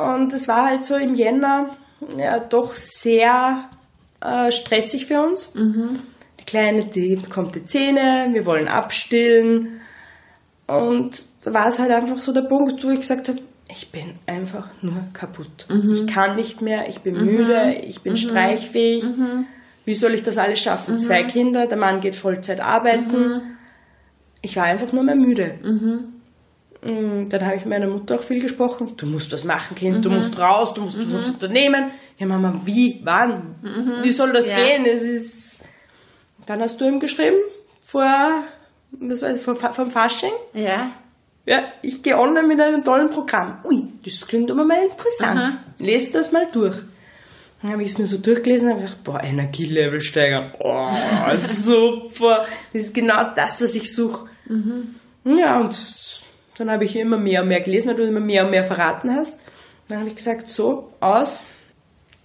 Und 0.02 0.34
es 0.34 0.48
war 0.48 0.68
halt 0.70 0.84
so 0.84 0.96
im 0.96 1.16
Jänner 1.16 1.76
ja, 2.18 2.40
doch 2.40 2.76
sehr 2.76 3.70
äh, 4.22 4.52
stressig 4.52 5.08
für 5.08 5.22
uns. 5.22 5.52
Die 5.54 6.46
Kleine, 6.46 6.86
die 6.86 7.16
bekommt 7.16 7.56
die 7.56 7.66
Zähne, 7.66 8.30
wir 8.32 8.46
wollen 8.46 8.68
abstillen. 8.68 9.82
Und 10.68 11.24
da 11.44 11.54
war 11.54 11.68
es 11.70 11.80
halt 11.80 11.92
einfach 11.92 12.18
so 12.20 12.32
der 12.34 12.42
Punkt, 12.44 12.84
wo 12.86 12.90
ich 12.90 13.00
gesagt 13.02 13.30
habe, 13.30 13.40
ich 13.70 13.92
bin 13.92 14.16
einfach 14.28 14.70
nur 14.82 15.04
kaputt. 15.14 15.68
Ich 15.92 16.08
kann 16.08 16.36
nicht 16.36 16.62
mehr, 16.62 16.88
ich 16.88 17.02
bin 17.02 17.26
müde, 17.26 17.74
ich 17.86 18.02
bin 18.02 18.16
streichfähig. 18.16 19.04
Wie 19.86 19.94
soll 19.96 20.14
ich 20.14 20.24
das 20.24 20.38
alles 20.38 20.60
schaffen? 20.62 21.00
Zwei 21.00 21.24
Kinder, 21.24 21.68
der 21.68 21.78
Mann 21.78 22.00
geht 22.00 22.16
Vollzeit 22.16 22.62
arbeiten. 22.62 23.57
Ich 24.42 24.56
war 24.56 24.64
einfach 24.66 24.92
nur 24.94 25.04
mehr 25.04 25.16
müde. 25.16 25.56
Mm, 26.84 27.28
Dann 27.30 27.46
habe 27.46 27.56
ich 27.56 27.66
mit 27.66 27.70
meiner 27.70 27.88
Mutter 27.88 28.16
auch 28.16 28.22
viel 28.24 28.40
gesprochen. 28.40 28.94
Du 28.98 29.06
musst 29.08 29.32
was 29.34 29.44
machen, 29.44 29.76
Kind. 29.76 30.06
Du 30.06 30.10
musst 30.12 30.38
raus, 30.40 30.74
du 30.74 30.82
musst 30.82 30.98
was 31.14 31.30
unternehmen. 31.32 31.92
Ja, 32.18 32.28
Mama, 32.28 32.62
wie, 32.66 33.02
wann? 33.04 33.56
Wie 34.04 34.12
soll 34.12 34.32
das 34.32 34.48
Ja. 34.50 34.56
gehen? 34.58 34.86
Es 34.86 35.02
ist. 35.04 35.58
Dann 36.46 36.62
hast 36.62 36.80
du 36.80 36.86
ihm 36.88 37.00
geschrieben 37.00 37.38
vor, 37.82 38.44
das 38.92 39.22
ich, 39.22 39.42
vor, 39.42 39.56
vom 39.56 39.90
Fasching. 39.92 40.32
ja, 40.54 40.92
Ja, 41.46 41.62
ich 41.82 42.04
gehe 42.04 42.18
online 42.18 42.48
mit 42.48 42.60
einem 42.62 42.84
tollen 42.84 43.10
Programm. 43.10 43.60
Ui, 43.66 43.84
das 44.06 44.26
klingt 44.28 44.52
aber 44.52 44.64
mal 44.66 44.84
interessant. 44.84 45.40
Aha. 45.40 45.58
Lest 45.80 46.14
das 46.16 46.32
mal 46.32 46.48
durch. 46.52 46.76
Dann 47.62 47.72
habe 47.72 47.82
ich 47.82 47.90
es 47.94 47.98
mir 47.98 48.06
so 48.06 48.18
durchgelesen 48.18 48.68
und 48.68 48.74
habe 48.76 48.84
gedacht, 48.84 49.04
boah, 49.04 49.24
Energielevel 49.24 50.00
steigern. 50.02 50.52
Oh, 50.60 50.92
super. 51.38 52.46
Das 52.74 52.84
ist 52.84 52.94
genau 52.94 53.32
das, 53.36 53.62
was 53.62 53.76
ich 53.76 53.94
suche. 53.94 54.28
Ja, 55.26 55.60
und 55.60 56.22
dann 56.58 56.72
habe 56.72 56.86
ich 56.86 56.96
immer 56.96 57.18
mehr 57.18 57.42
und 57.42 57.48
mehr 57.50 57.62
gelesen, 57.62 57.90
weil 57.90 57.96
du 57.96 58.04
immer 58.04 58.20
mehr 58.20 58.46
und 58.46 58.52
mehr 58.52 58.64
verraten 58.64 59.12
hast. 59.14 59.40
Dann 59.90 60.00
habe 60.00 60.10
ich 60.10 60.16
gesagt, 60.16 60.50
so, 60.50 60.92
aus, 61.00 61.42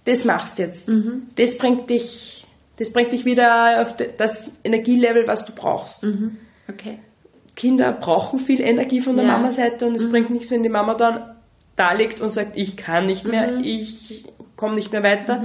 das 0.05 0.23
machst 0.25 0.59
jetzt. 0.59 0.89
Das 1.35 1.57
bringt 1.57 1.89
dich, 1.89 2.45
das 2.77 2.91
bringt 2.91 3.11
dich 3.11 3.25
wieder 3.25 3.81
auf 3.81 3.95
das 4.17 4.49
Energielevel, 4.63 5.27
was 5.27 5.45
du 5.45 5.53
brauchst. 5.53 6.05
okay. 6.69 6.99
Kinder 7.55 7.91
brauchen 7.91 8.39
viel 8.39 8.61
Energie 8.61 8.99
von 9.01 9.15
der 9.15 9.25
Ja. 9.25 9.31
Mama-Seite 9.33 9.85
und 9.85 9.95
es 9.95 10.09
bringt 10.09 10.29
nichts, 10.31 10.49
wenn 10.51 10.63
die 10.63 10.69
Mama 10.69 10.95
dann 10.95 11.35
da 11.75 11.93
liegt 11.93 12.19
und 12.21 12.29
sagt, 12.29 12.55
ich 12.57 12.77
kann 12.77 13.05
nicht 13.05 13.25
mehr, 13.25 13.59
ich 13.59 14.25
komme 14.55 14.75
nicht 14.75 14.91
mehr 14.91 15.03
weiter. 15.03 15.43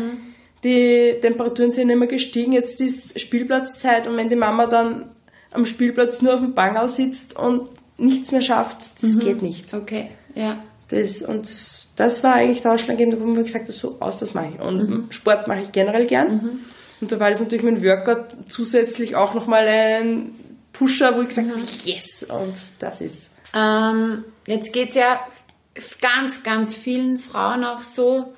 Die 0.65 1.17
Temperaturen 1.21 1.71
sind 1.71 1.91
immer 1.91 2.07
gestiegen, 2.07 2.53
jetzt 2.53 2.81
ist 2.81 3.21
Spielplatzzeit 3.21 4.07
und 4.07 4.17
wenn 4.17 4.29
die 4.29 4.37
Mama 4.37 4.67
dann 4.67 5.11
am 5.53 5.65
Spielplatz 5.65 6.21
nur 6.21 6.35
auf 6.35 6.41
dem 6.41 6.55
Bangal 6.55 6.89
sitzt 6.89 7.37
und 7.39 7.69
nichts 7.97 8.33
mehr 8.33 8.43
schafft, 8.43 9.03
das 9.03 9.19
geht 9.19 9.43
nicht. 9.43 9.73
Okay, 9.73 10.11
ja. 10.35 10.63
Das, 10.89 11.23
und 11.23 11.49
das 11.97 12.25
war 12.25 12.35
eigentlich 12.35 12.63
der 12.63 12.73
ausschlaggebende 12.73 13.21
wo 13.21 13.31
ich 13.31 13.37
gesagt 13.45 13.67
habe, 13.67 13.73
so 13.73 13.97
aus, 14.01 14.19
das 14.19 14.35
mache 14.35 14.53
ich. 14.55 14.61
Und 14.61 15.13
Sport 15.13 15.47
mache 15.47 15.61
ich 15.63 15.73
generell 15.73 16.07
gern. 16.07 16.61
Und 17.01 17.13
da 17.13 17.21
war 17.21 17.31
das 17.31 17.41
natürlich 17.41 17.65
mein 17.65 17.83
Workout 17.83 18.35
zusätzlich 18.49 19.15
auch 19.15 19.35
nochmal 19.35 19.67
ein 19.69 20.35
Pusher, 20.73 21.17
wo 21.17 21.21
ich 21.21 21.29
gesagt 21.29 21.51
habe, 21.51 21.61
yes, 21.85 22.25
und 22.25 22.55
das 22.79 23.01
ist. 23.01 23.31
Ähm, 23.55 24.25
jetzt 24.47 24.73
geht's 24.73 24.95
ja 24.95 25.21
ganz, 26.01 26.43
ganz 26.43 26.75
vielen 26.75 27.19
Frauen 27.19 27.65
auch 27.65 27.83
so 27.83 28.33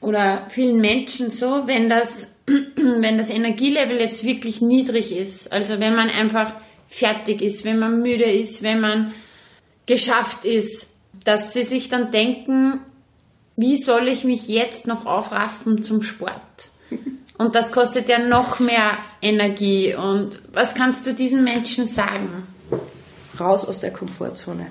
oder 0.00 0.46
vielen 0.50 0.80
Menschen 0.80 1.30
so, 1.30 1.66
wenn 1.66 1.88
das, 1.88 2.08
wenn 2.46 3.18
das 3.18 3.30
Energielevel 3.30 4.00
jetzt 4.00 4.24
wirklich 4.24 4.60
niedrig 4.60 5.16
ist. 5.16 5.52
Also 5.52 5.80
wenn 5.80 5.94
man 5.94 6.08
einfach 6.10 6.52
fertig 6.88 7.42
ist, 7.42 7.64
wenn 7.64 7.78
man 7.78 8.00
müde 8.00 8.24
ist, 8.24 8.62
wenn 8.62 8.80
man 8.80 9.12
geschafft 9.86 10.44
ist, 10.44 10.90
dass 11.24 11.52
sie 11.52 11.64
sich 11.64 11.88
dann 11.88 12.10
denken, 12.10 12.80
wie 13.56 13.82
soll 13.82 14.08
ich 14.08 14.24
mich 14.24 14.46
jetzt 14.46 14.86
noch 14.86 15.04
aufraffen 15.04 15.82
zum 15.82 16.02
Sport? 16.02 16.32
Und 17.38 17.54
das 17.54 17.72
kostet 17.72 18.08
ja 18.08 18.18
noch 18.18 18.58
mehr 18.60 18.98
Energie. 19.22 19.94
Und 19.94 20.40
was 20.52 20.74
kannst 20.74 21.06
du 21.06 21.14
diesen 21.14 21.44
Menschen 21.44 21.86
sagen? 21.86 22.44
Raus 23.38 23.64
aus 23.64 23.78
der 23.78 23.92
Komfortzone. 23.92 24.66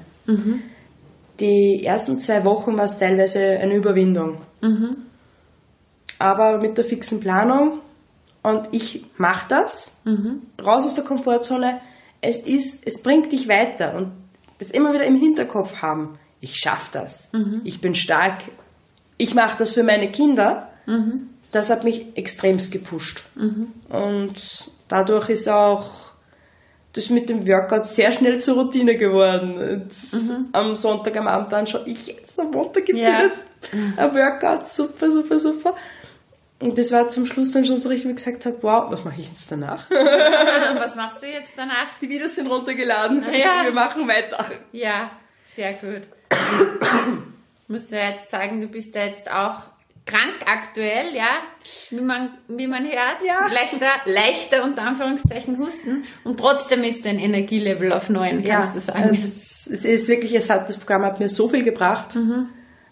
Die 1.40 1.86
ersten 1.86 2.20
zwei 2.20 2.44
Wochen 2.44 2.78
war 2.78 2.86
es 2.86 2.98
teilweise 2.98 3.40
eine 3.60 3.76
Überwindung. 3.76 4.40
Aber 6.20 6.58
mit 6.58 6.78
der 6.78 6.86
fixen 6.86 7.20
Planung 7.20 7.80
und 8.44 8.70
ich 8.72 9.06
mache 9.18 9.46
das, 9.50 9.92
raus 10.64 10.86
aus 10.86 10.96
der 10.96 11.04
Komfortzone, 11.04 11.80
es 12.22 12.40
ist, 12.40 12.82
es 12.86 13.02
bringt 13.04 13.32
dich 13.32 13.48
weiter 13.48 13.94
und 13.96 14.12
das 14.60 14.72
immer 14.72 14.94
wieder 14.94 15.06
im 15.06 15.16
Hinterkopf 15.16 15.82
haben. 15.82 16.18
Ich 16.42 16.56
schaffe 16.56 16.90
das. 16.92 17.30
Ich 17.64 17.82
bin 17.82 17.94
stark. 17.96 18.44
Ich 19.18 19.34
mache 19.36 19.58
das 19.58 19.72
für 19.72 19.84
meine 19.84 20.12
Kinder. 20.12 20.70
Das 21.52 21.70
hat 21.70 21.84
mich 21.84 22.08
extremst 22.16 22.72
gepusht. 22.72 23.26
Und 23.90 24.70
dadurch 24.88 25.30
ist 25.30 25.48
auch 25.50 26.12
das 26.94 27.10
mit 27.12 27.30
dem 27.30 27.48
Workout 27.48 27.86
sehr 27.86 28.12
schnell 28.12 28.40
zur 28.40 28.56
Routine 28.64 28.98
geworden. 28.98 29.84
Jetzt 29.90 30.16
Am 30.54 30.76
Sonntag 30.76 31.16
am 31.18 31.28
Abend 31.28 31.52
dann 31.52 31.68
schon, 31.68 31.82
ich 31.86 32.08
jetzt 32.08 32.40
am 32.40 32.50
Montag 32.52 32.86
gibt 32.86 33.00
es 33.00 33.06
Ja. 33.08 33.20
wieder 33.20 33.32
ein 33.98 34.16
Workout, 34.16 34.68
super, 34.68 35.12
super, 35.12 35.38
super. 35.38 35.76
Und 36.60 36.78
das 36.78 36.92
war 36.92 37.08
zum 37.10 37.26
Schluss 37.28 37.52
dann 37.52 37.66
schon 37.66 37.78
so 37.78 37.88
richtig, 37.90 38.08
wie 38.08 38.12
ich 38.12 38.16
gesagt 38.18 38.46
habe, 38.46 38.58
wow, 38.62 38.90
was 38.90 39.04
mache 39.06 39.20
ich 39.22 39.28
jetzt 39.28 39.52
danach? 39.52 39.88
Was 39.92 40.96
machst 40.96 41.22
du 41.22 41.28
jetzt 41.28 41.52
danach? 41.56 41.88
Die 42.02 42.10
Videos 42.10 42.36
sind 42.36 42.48
runtergeladen, 42.48 43.24
Ja. 43.34 43.64
wir 43.64 43.72
machen 43.72 44.08
weiter. 44.08 44.44
Ja. 44.72 45.12
Sehr 45.56 45.74
gut. 45.74 46.02
Ich 46.32 46.38
muss 47.70 47.90
ja 47.92 48.10
jetzt 48.10 48.30
sagen, 48.32 48.60
du 48.62 48.68
bist 48.68 48.96
ja 48.96 49.06
jetzt 49.06 49.30
auch 49.30 49.56
krank 50.06 50.36
aktuell, 50.46 51.14
ja, 51.16 51.28
wie 51.92 52.02
man, 52.02 52.30
wie 52.48 52.66
man 52.68 52.86
hört. 52.86 53.18
Ja. 53.26 53.48
Leichter, 53.54 53.88
leichter 54.06 54.64
unter 54.64 54.84
Anführungszeichen 54.84 55.60
Husten 55.60 56.06
und 56.24 56.40
trotzdem 56.40 56.84
ist 56.84 57.04
dein 57.06 57.20
Energielevel 57.20 57.92
auf 57.92 58.08
neun, 58.10 58.44
kannst 58.44 58.48
Ja, 58.48 58.72
du 58.74 58.80
sagen. 58.80 59.10
es, 59.12 59.68
es 59.68 59.84
ist 59.86 60.08
wirklich, 60.08 60.34
es 60.34 60.50
hat, 60.50 60.68
das 60.70 60.78
Programm 60.78 61.04
hat 61.04 61.20
mir 61.20 61.28
so 61.30 61.50
viel 61.50 61.64
gebracht. 61.64 62.16
Mhm. 62.16 62.50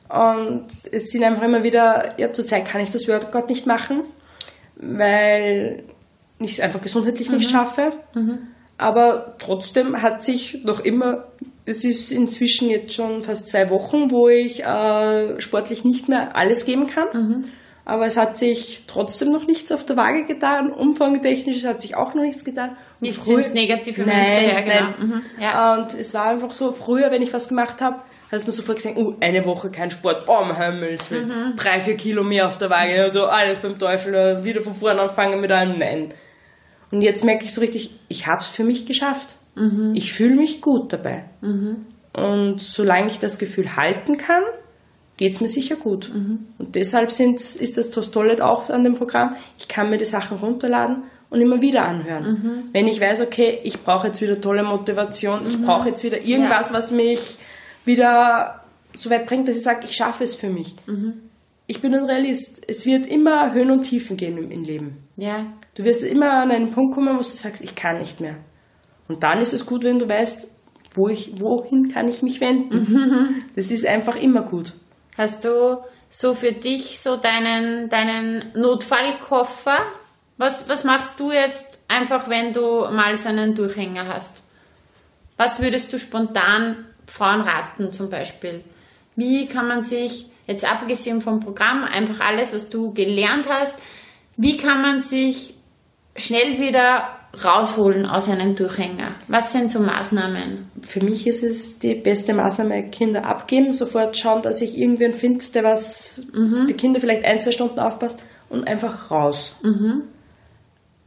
Und 0.10 0.68
es 0.92 1.12
sind 1.12 1.24
einfach 1.24 1.42
immer 1.44 1.64
wieder, 1.64 2.10
ja, 2.18 2.32
zurzeit 2.32 2.66
kann 2.66 2.82
ich 2.82 2.92
das 2.92 3.08
Workout 3.08 3.50
nicht 3.50 3.66
machen, 3.66 4.02
weil 4.76 5.84
ich 6.40 6.54
es 6.54 6.60
einfach 6.60 6.82
gesundheitlich 6.82 7.30
Mhm. 7.30 7.36
nicht 7.36 7.50
schaffe. 7.50 7.94
Aber 8.78 9.36
trotzdem 9.40 10.02
hat 10.02 10.24
sich 10.24 10.64
noch 10.64 10.82
immer, 10.82 11.26
es 11.66 11.86
ist 11.86 12.12
inzwischen 12.12 12.70
jetzt 12.70 12.94
schon 12.94 13.24
fast 13.24 13.48
zwei 13.48 13.70
Wochen, 13.70 14.12
wo 14.12 14.28
ich 14.28 14.64
äh, 14.64 15.42
sportlich 15.42 15.84
nicht 15.84 16.10
mehr 16.10 16.36
alles 16.36 16.66
geben 16.66 16.88
kann. 16.88 17.08
Mhm. 17.14 17.46
Aber 17.88 18.08
es 18.08 18.18
hat 18.18 18.38
sich 18.38 18.84
trotzdem 18.88 19.32
noch 19.32 19.46
nichts 19.46 19.72
auf 19.72 19.86
der 19.86 19.96
Waage 19.96 20.26
getan. 20.26 20.72
Umfangtechnisch 20.72 21.64
hat 21.66 21.82
sich 21.82 21.96
auch 21.96 22.16
noch 22.16 22.24
nichts 22.24 22.44
getan. 22.44 22.76
Nichts 23.00 23.26
ins 23.28 23.54
Negative 23.54 24.02
Nein, 24.04 24.50
ja, 24.50 24.62
genau. 24.62 24.74
nein. 24.74 24.94
Mhm, 25.00 25.22
ja. 25.40 25.76
Und 25.76 25.94
es 25.94 26.14
war 26.16 26.26
einfach 26.26 26.52
so, 26.52 26.72
früher, 26.72 27.12
wenn 27.12 27.22
ich 27.22 27.32
was 27.32 27.48
gemacht 27.48 27.82
habe, 27.82 28.00
hat 28.32 28.41
man 28.41 28.51
sofort 28.51 28.77
gesagt, 28.77 28.98
oh, 28.98 29.15
eine 29.20 29.46
Woche 29.46 29.70
kein 29.70 29.91
Sport, 29.91 30.25
oh, 30.27 30.39
um 30.41 30.55
Himmels 30.55 31.12
Willen, 31.12 31.27
Mhm. 31.27 31.55
drei, 31.55 31.79
vier 31.79 31.96
Kilo 31.96 32.24
mehr 32.24 32.48
auf 32.48 32.58
der 32.58 32.70
Waage, 32.70 33.01
also 33.01 33.25
alles 33.25 33.60
beim 33.60 33.77
Teufel, 33.79 34.13
äh, 34.15 34.44
wieder 34.44 34.62
von 34.62 34.74
vorne 34.74 35.01
anfangen 35.01 35.39
mit 35.41 35.51
einem 35.51 35.77
Nein. 35.79 36.10
Und 36.91 37.01
jetzt 37.01 37.24
merke 37.25 37.46
ich 37.46 37.53
so 37.53 37.62
richtig, 37.62 37.91
ich 38.08 38.27
habe 38.27 38.39
es 38.39 38.48
für 38.48 38.63
mich 38.63 38.86
geschafft. 38.86 39.36
Mhm. 39.55 39.94
Ich 39.96 40.13
fühle 40.13 40.36
mich 40.36 40.62
gut 40.62 40.91
dabei. 40.94 41.25
Und 42.13 42.60
solange 42.62 43.08
ich 43.08 43.20
das 43.20 43.38
Gefühl 43.39 43.75
halten 43.75 44.17
kann, 44.17 44.44
geht 45.17 45.34
es 45.34 45.41
mir 45.41 45.48
sicher 45.48 45.75
gut. 45.75 46.12
Mhm. 46.13 46.48
Und 46.58 46.75
deshalb 46.75 47.10
ist 47.10 47.77
das 47.77 48.12
Tolle 48.12 48.44
auch 48.46 48.70
an 48.70 48.84
dem 48.84 48.94
Programm. 48.96 49.36
Ich 49.58 49.67
kann 49.67 49.89
mir 49.89 49.98
die 49.98 50.05
Sachen 50.05 50.38
runterladen 50.38 51.03
und 51.29 51.41
immer 51.41 51.62
wieder 51.62 51.84
anhören. 51.84 52.24
Mhm. 52.24 52.63
Wenn 52.74 52.88
ich 52.88 53.00
weiß, 53.01 53.22
okay, 53.22 53.60
ich 53.63 53.82
brauche 53.84 54.08
jetzt 54.08 54.22
wieder 54.22 54.39
tolle 54.39 54.63
Motivation, 54.63 55.41
ich 55.48 55.62
brauche 55.62 55.89
jetzt 55.89 56.03
wieder 56.03 56.22
irgendwas, 56.22 56.72
was 56.74 56.91
mich 56.91 57.38
wieder 57.86 58.63
so 58.96 59.10
weit 59.10 59.25
bringt, 59.25 59.48
dass 59.48 59.58
ich 59.58 59.63
sage, 59.63 59.86
ich 59.86 59.96
schaffe 59.96 60.24
es 60.24 60.36
für 60.36 60.50
mich. 60.50 60.75
Mhm. 60.86 61.22
Ich 61.68 61.82
bin 61.82 61.96
ein 61.96 62.06
Realist. 62.06 62.63
Es 62.68 62.86
wird 62.86 63.06
immer 63.06 63.54
Höhen 63.54 63.72
und 63.72 63.84
Tiefen 63.84 64.18
gehen 64.18 64.38
im, 64.38 64.63
Leben. 64.63 65.08
ja. 65.15 65.46
Du 65.74 65.84
wirst 65.84 66.04
immer 66.04 66.32
an 66.42 66.51
einen 66.51 66.72
Punkt 66.72 66.96
kommen, 66.96 67.13
wo 67.13 67.18
du 67.18 67.24
sagst, 67.24 67.62
ich 67.62 67.75
kann 67.75 67.98
nicht 67.98 68.22
mehr. 68.22 68.38
Und 69.10 69.24
dann 69.24 69.39
ist 69.39 69.51
es 69.51 69.65
gut, 69.65 69.84
wenn 69.84 70.00
du 70.00 70.08
weißt, 70.08 70.50
wo 70.94 71.10
ich, 71.10 71.42
wohin 71.42 71.89
kann 71.89 72.08
ich 72.08 72.22
mich 72.22 72.39
wenden. 72.39 73.44
Das 73.58 73.72
ist 73.72 73.86
einfach 73.86 74.15
immer 74.15 74.44
gut. 74.44 74.74
Hast 75.18 75.44
du 75.44 75.84
so 76.10 76.34
für 76.34 76.54
dich 76.54 77.01
so 77.01 77.18
deinen, 77.18 77.89
deinen 77.89 78.54
Notfallkoffer? 78.56 79.80
Was, 80.38 80.70
was 80.70 80.86
machst 80.86 81.20
du 81.20 81.32
jetzt 81.32 81.80
einfach, 81.89 82.30
wenn 82.30 82.54
du 82.54 82.62
mal 82.92 83.18
so 83.18 83.27
einen 83.27 83.54
Durchhänger 83.54 84.08
hast? 84.08 84.42
Was 85.36 85.62
würdest 85.62 85.92
du 85.92 86.00
spontan 86.00 86.86
Frauen 87.08 87.42
raten 87.42 87.92
zum 87.92 88.10
Beispiel? 88.10 88.64
Wie 89.16 89.48
kann 89.48 89.68
man 89.68 89.84
sich, 89.84 90.28
jetzt 90.48 90.66
abgesehen 90.66 91.22
vom 91.22 91.40
Programm, 91.40 91.84
einfach 91.84 92.20
alles, 92.20 92.54
was 92.54 92.70
du 92.70 92.94
gelernt 92.94 93.48
hast, 93.50 93.78
wie 94.38 94.58
kann 94.58 94.82
man 94.82 95.00
sich 95.00 95.56
schnell 96.18 96.60
wieder 96.60 97.10
rausholen 97.44 98.06
aus 98.06 98.30
einem 98.30 98.56
Durchhänger? 98.56 99.12
Was 99.28 99.52
sind 99.52 99.70
so 99.70 99.80
Maßnahmen? 99.80 100.70
Für 100.82 101.04
mich 101.04 101.28
ist 101.28 101.44
es 101.44 101.80
die 101.80 101.96
beste 101.96 102.34
Maßnahme, 102.34 102.89
Kinder 102.89 103.26
abgeben, 103.26 103.74
sofort 103.74 104.18
schauen, 104.18 104.41
dass 104.41 104.62
ich 104.62 104.78
irgendwen 104.78 105.13
finde, 105.13 105.44
der 105.54 105.63
was 105.63 106.22
auf 106.34 106.65
die 106.68 106.74
Kinder 106.74 107.00
vielleicht 107.00 107.26
ein, 107.26 107.39
zwei 107.39 107.52
Stunden 107.52 107.80
aufpasst 107.80 108.24
und 108.50 108.68
einfach 108.68 109.12
raus. 109.12 109.56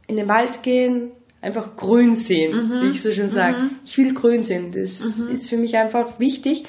In 0.07 0.17
den 0.17 0.27
Wald 0.27 0.63
gehen, 0.63 1.11
einfach 1.41 1.75
grün 1.75 2.15
sehen, 2.15 2.81
wie 2.81 2.87
ich 2.87 3.01
so 3.01 3.11
schön 3.11 3.29
sage. 3.29 3.69
Ich 3.85 3.97
will 3.97 4.13
grün 4.13 4.43
sehen, 4.43 4.71
das 4.71 4.99
ist 5.01 5.49
für 5.49 5.57
mich 5.57 5.77
einfach 5.77 6.19
wichtig. 6.19 6.65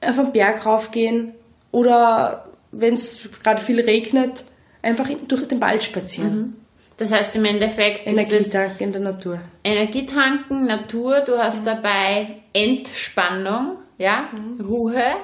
Auf 0.00 0.16
den 0.16 0.32
Berg 0.32 0.64
raufgehen 0.64 1.32
oder 1.72 2.46
wenn 2.72 2.94
es 2.94 3.28
gerade 3.42 3.60
viel 3.60 3.80
regnet, 3.80 4.44
einfach 4.82 5.08
durch 5.28 5.46
den 5.46 5.60
Wald 5.60 5.82
spazieren. 5.82 6.56
Das 6.96 7.12
heißt 7.12 7.36
im 7.36 7.44
Endeffekt, 7.44 8.06
ist 8.06 8.16
das 8.16 8.30
Energietank 8.30 8.80
in 8.80 8.92
der 8.92 9.00
Natur. 9.00 9.40
Energietanken, 9.64 10.66
Natur, 10.66 11.20
du 11.20 11.38
hast 11.38 11.66
dabei 11.66 12.42
Entspannung, 12.52 13.78
ja, 13.98 14.28
Ruhe 14.62 15.16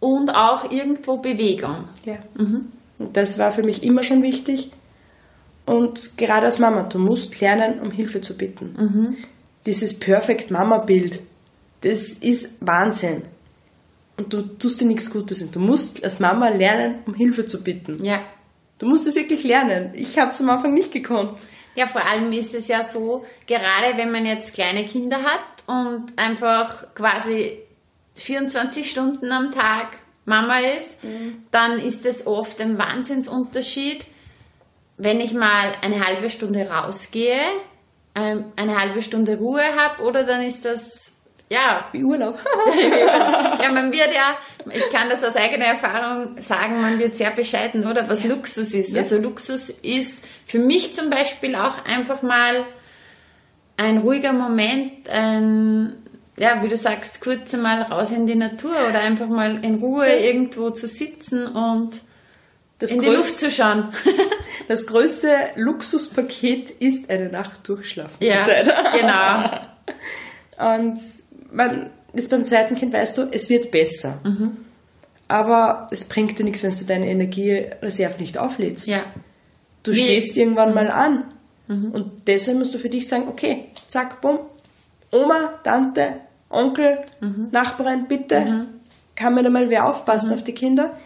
und 0.00 0.30
auch 0.30 0.70
irgendwo 0.70 1.16
Bewegung. 1.18 1.84
Ja. 2.04 2.16
Und 2.98 3.16
das 3.16 3.38
war 3.38 3.52
für 3.52 3.62
mich 3.62 3.82
immer 3.82 4.02
schon 4.02 4.22
wichtig. 4.22 4.70
Und 5.68 6.16
gerade 6.16 6.46
als 6.46 6.58
Mama, 6.58 6.84
du 6.84 6.98
musst 6.98 7.40
lernen, 7.40 7.80
um 7.80 7.90
Hilfe 7.90 8.20
zu 8.22 8.36
bitten. 8.36 9.18
Dieses 9.66 9.98
Perfect 9.98 10.50
Mama-Bild, 10.50 11.20
das 11.82 12.12
ist 12.12 12.48
Wahnsinn. 12.60 13.22
Und 14.16 14.32
du 14.32 14.42
tust 14.42 14.80
dir 14.80 14.86
nichts 14.86 15.10
Gutes. 15.10 15.42
Und 15.42 15.54
du 15.54 15.60
musst 15.60 16.02
als 16.02 16.20
Mama 16.20 16.48
lernen, 16.48 17.00
um 17.06 17.14
Hilfe 17.14 17.44
zu 17.44 17.62
bitten. 17.62 18.02
Ja. 18.02 18.20
Du 18.78 18.86
musst 18.86 19.06
es 19.06 19.14
wirklich 19.14 19.44
lernen. 19.44 19.90
Ich 19.94 20.18
habe 20.18 20.30
es 20.30 20.40
am 20.40 20.48
Anfang 20.48 20.72
nicht 20.72 20.90
gekonnt. 20.90 21.38
Ja, 21.74 21.86
vor 21.86 22.04
allem 22.04 22.32
ist 22.32 22.54
es 22.54 22.66
ja 22.66 22.82
so, 22.82 23.24
gerade 23.46 23.96
wenn 23.96 24.10
man 24.10 24.24
jetzt 24.24 24.54
kleine 24.54 24.84
Kinder 24.86 25.22
hat 25.22 25.40
und 25.66 26.18
einfach 26.18 26.94
quasi 26.94 27.58
24 28.14 28.90
Stunden 28.90 29.30
am 29.30 29.52
Tag 29.52 29.98
Mama 30.24 30.58
ist, 30.60 30.98
dann 31.50 31.78
ist 31.78 32.06
es 32.06 32.26
oft 32.26 32.60
ein 32.60 32.78
Wahnsinnsunterschied, 32.78 34.04
wenn 34.98 35.20
ich 35.20 35.32
mal 35.32 35.72
eine 35.80 36.04
halbe 36.04 36.28
Stunde 36.28 36.68
rausgehe, 36.68 37.40
ähm, 38.14 38.46
eine 38.56 38.78
halbe 38.78 39.00
Stunde 39.00 39.38
Ruhe 39.38 39.62
habe 39.62 40.02
oder 40.02 40.24
dann 40.24 40.42
ist 40.42 40.64
das, 40.64 41.16
ja, 41.48 41.86
Wie 41.92 42.04
Urlaub. 42.04 42.38
ja, 43.62 43.72
man 43.72 43.92
wird 43.92 44.12
ja, 44.12 44.36
ich 44.70 44.90
kann 44.90 45.08
das 45.08 45.24
aus 45.24 45.36
eigener 45.36 45.66
Erfahrung 45.66 46.36
sagen, 46.38 46.82
man 46.82 46.98
wird 46.98 47.16
sehr 47.16 47.30
bescheiden, 47.30 47.86
oder? 47.86 48.08
Was 48.08 48.24
Luxus 48.24 48.72
ist. 48.72 48.90
Ja. 48.90 49.02
Also 49.02 49.18
Luxus 49.18 49.70
ist 49.70 50.12
für 50.46 50.58
mich 50.58 50.94
zum 50.94 51.10
Beispiel 51.10 51.54
auch 51.54 51.84
einfach 51.86 52.22
mal 52.22 52.64
ein 53.76 53.98
ruhiger 53.98 54.32
Moment, 54.32 55.08
ein, 55.08 55.94
ja, 56.36 56.62
wie 56.62 56.68
du 56.68 56.76
sagst, 56.76 57.20
kurz 57.20 57.54
einmal 57.54 57.82
raus 57.82 58.10
in 58.10 58.26
die 58.26 58.34
Natur 58.34 58.72
oder 58.88 59.00
einfach 59.00 59.28
mal 59.28 59.64
in 59.64 59.76
Ruhe 59.76 60.08
irgendwo 60.08 60.70
zu 60.70 60.88
sitzen 60.88 61.46
und 61.46 62.00
Das, 62.78 62.92
in 62.92 63.00
die 63.00 63.06
Luft 63.06 63.18
größte, 63.26 63.46
zu 63.46 63.50
schauen. 63.50 63.92
das 64.68 64.86
größte 64.86 65.28
Luxuspaket 65.56 66.70
ist 66.70 67.10
eine 67.10 67.28
Nacht 67.28 67.68
durchschlafen 67.68 68.16
ja, 68.20 68.42
zurzeit. 68.42 68.68
genau. 70.58 70.74
Und 70.74 71.00
man, 71.52 71.90
jetzt 72.14 72.30
beim 72.30 72.44
zweiten 72.44 72.74
Kind 72.76 72.92
weißt 72.92 73.18
du, 73.18 73.28
es 73.32 73.48
wird 73.50 73.70
besser. 73.70 74.20
Mhm. 74.24 74.58
Aber 75.26 75.88
es 75.90 76.04
bringt 76.04 76.38
dir 76.38 76.44
nichts, 76.44 76.62
wenn 76.62 76.70
du 76.76 76.84
deine 76.84 77.08
Energiereserve 77.10 78.18
nicht 78.20 78.38
auflädst. 78.38 78.88
Ja. 78.88 79.00
Du 79.82 79.92
Wie- 79.92 80.00
Mhm. 80.00 80.04
stehst 80.04 80.36
irgendwann 80.36 80.74
mal 80.74 80.90
an. 80.90 81.24
Und 81.68 82.26
deshalb 82.26 82.56
musst 82.56 82.72
du 82.72 82.78
für 82.78 82.88
dich 82.88 83.06
sagen, 83.08 83.28
okay, 83.28 83.66
zack, 83.88 84.22
bumm, 84.22 84.38
Oma, 85.12 85.60
Tante, 85.62 86.20
Onkel, 86.48 87.00
Mhm. 87.20 87.48
Nachbarin, 87.50 88.06
bitte, 88.08 88.68
kann 89.14 89.34
mir 89.34 89.42
da 89.42 89.50
mal 89.50 89.68
wer 89.68 89.86
aufpassen 89.86 90.30
Mhm. 90.30 90.34
auf 90.36 90.44
die 90.44 90.54
Kinder? 90.54 90.96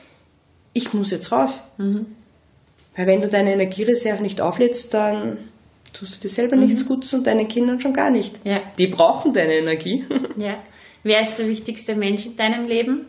Ich 0.73 0.93
muss 0.93 1.11
jetzt 1.11 1.33
raus. 1.33 1.63
Weil 1.79 3.07
wenn 3.07 3.21
du 3.21 3.29
deine 3.29 3.53
Energiereserve 3.53 4.23
nicht 4.23 4.41
auflädst, 4.41 4.95
dann 4.95 5.39
tust 5.93 6.17
du 6.17 6.21
dir 6.21 6.29
selber 6.29 6.57
nichts 6.57 6.87
Gutes 6.87 7.13
und 7.15 7.27
deinen 7.27 7.49
Kindern 7.49 7.81
schon 7.81 7.93
gar 7.93 8.11
nicht. 8.11 8.45
Mhm. 8.45 8.51
Ja. 8.51 8.61
Die 8.79 8.87
brauchen 8.87 9.33
deine 9.33 9.55
Energie. 9.55 10.05
Ja. 10.37 10.63
Wer 11.05 11.23
ist 11.23 11.37
der 11.37 11.49
wichtigste 11.49 11.97
Mensch 11.97 12.27
in 12.27 12.37
deinem 12.37 12.67
Leben? 12.69 13.07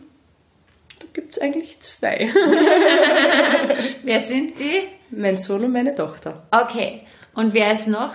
Da 0.98 1.06
gibt 1.12 1.32
es 1.32 1.38
eigentlich 1.40 1.78
zwei. 1.78 2.28
Wer 4.02 4.20
sind 4.26 4.58
die? 4.58 4.88
mein 5.16 5.38
Sohn 5.38 5.64
und 5.64 5.72
meine 5.72 5.94
Tochter. 5.94 6.46
Okay. 6.50 7.02
Und 7.34 7.54
wer 7.54 7.72
ist 7.72 7.86
noch? 7.88 8.12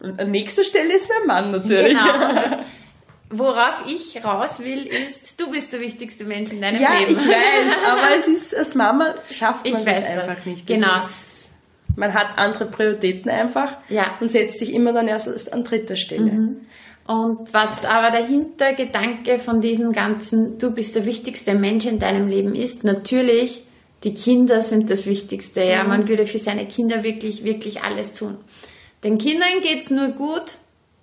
Und 0.00 0.20
an 0.20 0.30
nächster 0.30 0.64
Stelle 0.64 0.94
ist 0.94 1.08
mein 1.08 1.26
Mann 1.26 1.50
natürlich. 1.50 1.92
Genau. 1.92 2.56
Worauf 3.30 3.84
ich 3.86 4.24
raus 4.24 4.58
will, 4.60 4.86
ist, 4.86 5.38
du 5.38 5.50
bist 5.50 5.72
der 5.72 5.80
wichtigste 5.80 6.24
Mensch 6.24 6.50
in 6.52 6.60
deinem 6.62 6.80
Ja, 6.80 6.90
Leben. 6.98 7.12
ich 7.12 7.18
weiß, 7.28 7.74
aber 7.92 8.16
es 8.16 8.26
ist, 8.26 8.56
als 8.56 8.74
Mama 8.74 9.14
schafft 9.30 9.66
Ich 9.66 9.72
man 9.74 9.84
das 9.84 9.96
weiß 9.96 10.04
das. 10.14 10.28
einfach 10.28 10.44
nicht. 10.46 10.68
Das 10.68 10.76
Genau. 10.78 10.94
Ist, 10.96 11.50
man 11.96 12.14
hat 12.14 12.38
andere 12.38 12.66
Prioritäten 12.66 13.30
einfach 13.30 13.76
Ja. 13.90 14.16
und 14.20 14.30
setzt 14.30 14.58
sich 14.58 14.72
immer 14.72 14.92
dann 14.92 15.08
erst 15.08 15.52
an 15.52 15.64
dritter 15.64 15.96
Stelle. 15.96 16.56
Und 17.06 17.52
was 17.52 17.84
aber 17.84 18.10
der 18.10 18.26
Hintergedanke 18.26 19.38
von 19.40 19.60
diesem 19.60 19.92
ganzen, 19.92 20.58
du 20.58 20.70
bist 20.70 20.94
der 20.94 21.04
wichtigste 21.06 21.54
Mensch 21.54 21.86
in 21.86 21.98
deinem 21.98 22.28
Leben 22.28 22.54
ist, 22.54 22.84
natürlich, 22.84 23.64
die 24.04 24.14
Kinder 24.14 24.60
sind 24.62 24.90
das 24.90 25.06
Wichtigste. 25.06 25.62
Ja, 25.62 25.84
man 25.84 26.06
würde 26.08 26.26
für 26.26 26.38
seine 26.38 26.66
Kinder 26.66 27.02
wirklich, 27.04 27.44
wirklich 27.44 27.82
alles 27.82 28.14
tun. 28.14 28.36
Den 29.04 29.18
Kindern 29.18 29.60
geht's 29.62 29.90
nur 29.90 30.08
gut, 30.08 30.54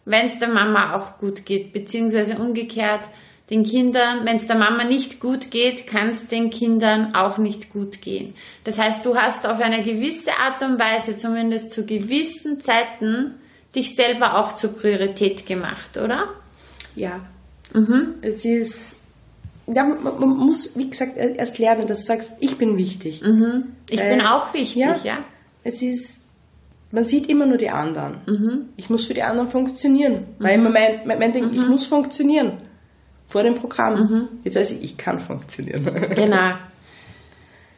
wenn 0.06 0.28
es 0.28 0.40
der 0.40 0.50
Mama 0.50 0.96
auch 0.96 1.18
gut 1.20 1.46
geht, 1.46 1.74
beziehungsweise 1.74 2.38
umgekehrt, 2.38 3.02
den 3.50 3.64
Kindern, 3.64 4.26
wenn 4.26 4.38
es 4.38 4.48
der 4.48 4.58
Mama 4.58 4.84
nicht 4.84 5.20
gut 5.20 5.52
geht, 5.52 5.86
kann 5.86 6.10
es 6.10 6.28
den 6.28 6.50
Kindern 6.50 7.14
auch 7.14 7.38
nicht 7.38 7.72
gut 7.72 8.02
gehen. 8.02 8.34
Das 8.64 8.80
heißt, 8.80 9.06
du 9.06 9.16
hast 9.16 9.46
auf 9.46 9.60
eine 9.60 9.84
gewisse 9.84 10.32
Art 10.32 10.64
und 10.64 10.80
Weise, 10.80 11.16
zumindest 11.16 11.72
zu 11.72 11.86
gewissen 11.86 12.62
Zeiten, 12.62 13.36
dich 13.76 13.94
selber 13.94 14.40
auch 14.40 14.56
zur 14.56 14.76
Priorität 14.76 15.46
gemacht, 15.46 15.98
oder? 15.98 16.30
Ja. 16.96 17.22
Mhm. 17.74 18.16
Es 18.22 18.46
ist, 18.46 18.98
ja, 19.68 19.84
man, 19.84 20.04
man, 20.04 20.30
muss, 20.30 20.76
wie 20.76 20.90
gesagt, 20.90 21.18
erst 21.18 21.60
lernen, 21.60 21.86
dass 21.86 22.00
du 22.00 22.06
sagst, 22.06 22.34
ich 22.40 22.58
bin 22.58 22.78
wichtig. 22.78 23.22
Mhm. 23.22 23.76
Ich 23.90 24.02
äh, 24.02 24.16
bin 24.16 24.26
auch 24.26 24.54
wichtig, 24.54 24.78
ja. 24.78 25.00
ja. 25.04 25.18
Es 25.64 25.84
ist, 25.84 26.22
man 26.96 27.04
sieht 27.06 27.28
immer 27.28 27.46
nur 27.46 27.58
die 27.58 27.70
anderen. 27.70 28.22
Mhm. 28.26 28.70
Ich 28.78 28.90
muss 28.90 29.06
für 29.06 29.14
die 29.14 29.22
anderen 29.22 29.50
funktionieren. 29.50 30.28
Weil 30.40 30.56
immer 30.56 30.70
mein, 30.70 31.06
mein, 31.06 31.20
mein 31.20 31.32
Ding, 31.34 31.52
ich 31.52 31.60
mhm. 31.60 31.68
muss 31.68 31.86
funktionieren 31.86 32.54
vor 33.28 33.44
dem 33.44 33.54
Programm. 33.54 33.94
Mhm. 33.94 34.28
Jetzt 34.46 34.56
weiß 34.56 34.72
ich, 34.72 34.84
ich 34.84 34.98
kann 34.98 35.20
funktionieren. 35.20 35.84
Genau. 36.16 36.54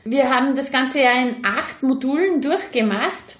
Wir 0.03 0.30
haben 0.30 0.56
das 0.56 0.71
Ganze 0.71 1.01
ja 1.01 1.12
in 1.13 1.43
acht 1.43 1.84
Modulen 1.84 2.41
durchgemacht. 2.41 3.39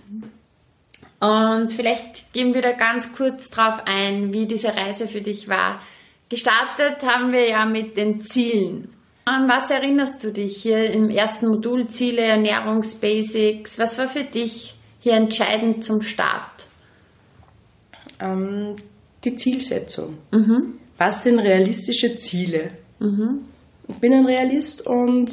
Und 1.20 1.72
vielleicht 1.72 2.34
gehen 2.34 2.54
wir 2.54 2.62
da 2.62 2.74
ganz 2.74 3.16
kurz 3.16 3.50
drauf 3.50 3.84
ein, 3.86 4.34
wie 4.34 4.48
diese 4.48 4.76
Reise 4.76 5.08
für 5.08 5.22
dich 5.22 5.48
war. 5.48 5.80
Gestartet 6.28 7.04
haben 7.04 7.32
wir 7.32 7.48
ja 7.48 7.66
mit 7.66 7.96
den 7.96 8.22
Zielen. 8.22 8.90
An 9.26 9.48
was 9.48 9.70
erinnerst 9.70 10.24
du 10.24 10.34
dich 10.34 10.58
hier 10.58 10.92
im 10.92 11.10
ersten 11.10 11.48
Modul 11.48 11.88
Ziele, 11.88 12.22
Ernährungsbasics? 12.22 13.80
Was 13.80 13.98
war 13.98 14.10
für 14.10 14.24
dich 14.24 14.77
hier 15.00 15.14
entscheidend 15.14 15.84
zum 15.84 16.02
Start? 16.02 16.66
Ähm, 18.20 18.76
die 19.24 19.36
Zielsetzung. 19.36 20.18
Mhm. 20.32 20.74
Was 20.98 21.24
sind 21.24 21.40
realistische 21.40 22.16
Ziele? 22.18 22.72
Mhm. 23.00 23.42
Ich 23.88 23.98
bin 23.98 24.14
ein 24.14 24.26
Realist 24.26 24.86
und 24.86 25.32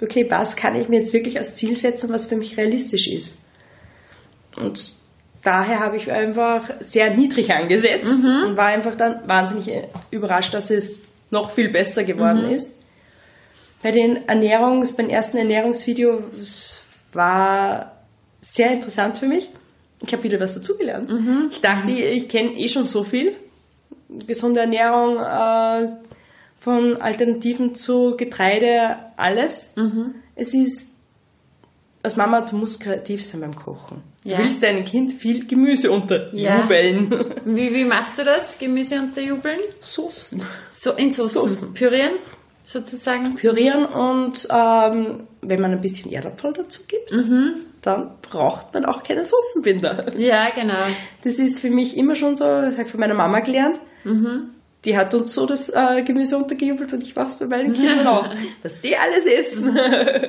okay, 0.00 0.26
was 0.28 0.56
kann 0.56 0.74
ich 0.74 0.88
mir 0.88 1.00
jetzt 1.00 1.12
wirklich 1.12 1.38
als 1.38 1.56
Ziel 1.56 1.76
setzen, 1.76 2.10
was 2.10 2.26
für 2.26 2.36
mich 2.36 2.56
realistisch 2.56 3.06
ist? 3.06 3.40
Und 4.56 4.94
daher 5.42 5.80
habe 5.80 5.96
ich 5.96 6.10
einfach 6.10 6.70
sehr 6.80 7.14
niedrig 7.14 7.52
angesetzt 7.52 8.22
mhm. 8.22 8.48
und 8.48 8.56
war 8.56 8.66
einfach 8.66 8.96
dann 8.96 9.20
wahnsinnig 9.26 9.70
überrascht, 10.10 10.54
dass 10.54 10.70
es 10.70 11.00
noch 11.30 11.50
viel 11.50 11.70
besser 11.70 12.04
geworden 12.04 12.46
mhm. 12.46 12.54
ist. 12.54 12.74
Bei 13.82 13.92
den 13.92 14.28
Ernährungs, 14.28 14.92
beim 14.92 15.08
ersten 15.08 15.38
Ernährungsvideo 15.38 16.24
war 17.12 17.99
sehr 18.40 18.72
interessant 18.72 19.18
für 19.18 19.26
mich. 19.26 19.50
Ich 20.04 20.12
habe 20.12 20.22
wieder 20.22 20.40
was 20.40 20.54
dazugelernt. 20.54 21.10
Mhm. 21.10 21.48
Ich 21.50 21.60
dachte, 21.60 21.90
ich 21.90 22.28
kenne 22.28 22.52
eh 22.52 22.68
schon 22.68 22.86
so 22.86 23.04
viel. 23.04 23.36
Gesunde 24.26 24.60
Ernährung, 24.60 25.18
äh, 25.18 25.88
von 26.60 27.00
Alternativen 27.00 27.74
zu 27.74 28.16
Getreide, 28.16 28.96
alles. 29.16 29.72
Mhm. 29.76 30.14
Es 30.36 30.54
ist, 30.54 30.88
als 32.02 32.16
Mama, 32.16 32.42
du 32.42 32.56
musst 32.56 32.80
kreativ 32.80 33.24
sein 33.24 33.40
beim 33.40 33.56
Kochen. 33.56 34.02
Ja. 34.24 34.36
Du 34.36 34.42
willst 34.42 34.62
deinem 34.62 34.84
Kind 34.84 35.12
viel 35.12 35.46
Gemüse 35.46 35.90
unterjubeln. 35.90 37.10
Ja. 37.10 37.24
Wie, 37.46 37.74
wie 37.74 37.84
machst 37.84 38.18
du 38.18 38.24
das, 38.24 38.58
Gemüse 38.58 38.96
unterjubeln? 38.96 39.58
Soßen. 39.80 40.42
So, 40.72 40.92
in 40.92 41.12
Soßen. 41.12 41.32
Soßen. 41.32 41.74
Pürieren? 41.74 42.12
Sozusagen? 42.72 43.34
Pürieren 43.34 43.84
und 43.84 44.46
ähm, 44.50 45.26
wenn 45.42 45.60
man 45.60 45.72
ein 45.72 45.80
bisschen 45.80 46.12
Erdapfel 46.12 46.52
dazu 46.52 46.82
gibt, 46.86 47.12
mhm. 47.12 47.56
dann 47.82 48.12
braucht 48.22 48.72
man 48.74 48.84
auch 48.84 49.02
keine 49.02 49.24
Soßenbinder. 49.24 50.18
Ja, 50.18 50.50
genau. 50.50 50.84
Das 51.24 51.38
ist 51.38 51.60
für 51.60 51.70
mich 51.70 51.96
immer 51.96 52.14
schon 52.14 52.36
so, 52.36 52.44
das 52.44 52.74
habe 52.74 52.84
ich 52.84 52.90
von 52.90 53.00
meiner 53.00 53.14
Mama 53.14 53.40
gelernt. 53.40 53.80
Mhm. 54.04 54.50
Die 54.84 54.96
hat 54.96 55.12
uns 55.14 55.34
so 55.34 55.44
das 55.46 55.68
äh, 55.68 56.02
Gemüse 56.02 56.38
untergejubelt 56.38 56.92
und 56.92 57.02
ich 57.02 57.14
mache 57.14 57.28
es 57.28 57.36
bei 57.36 57.46
meinen 57.46 57.72
Kindern 57.74 58.06
auch. 58.06 58.28
Dass 58.62 58.80
die 58.80 58.96
alles 58.96 59.26
essen. 59.26 59.76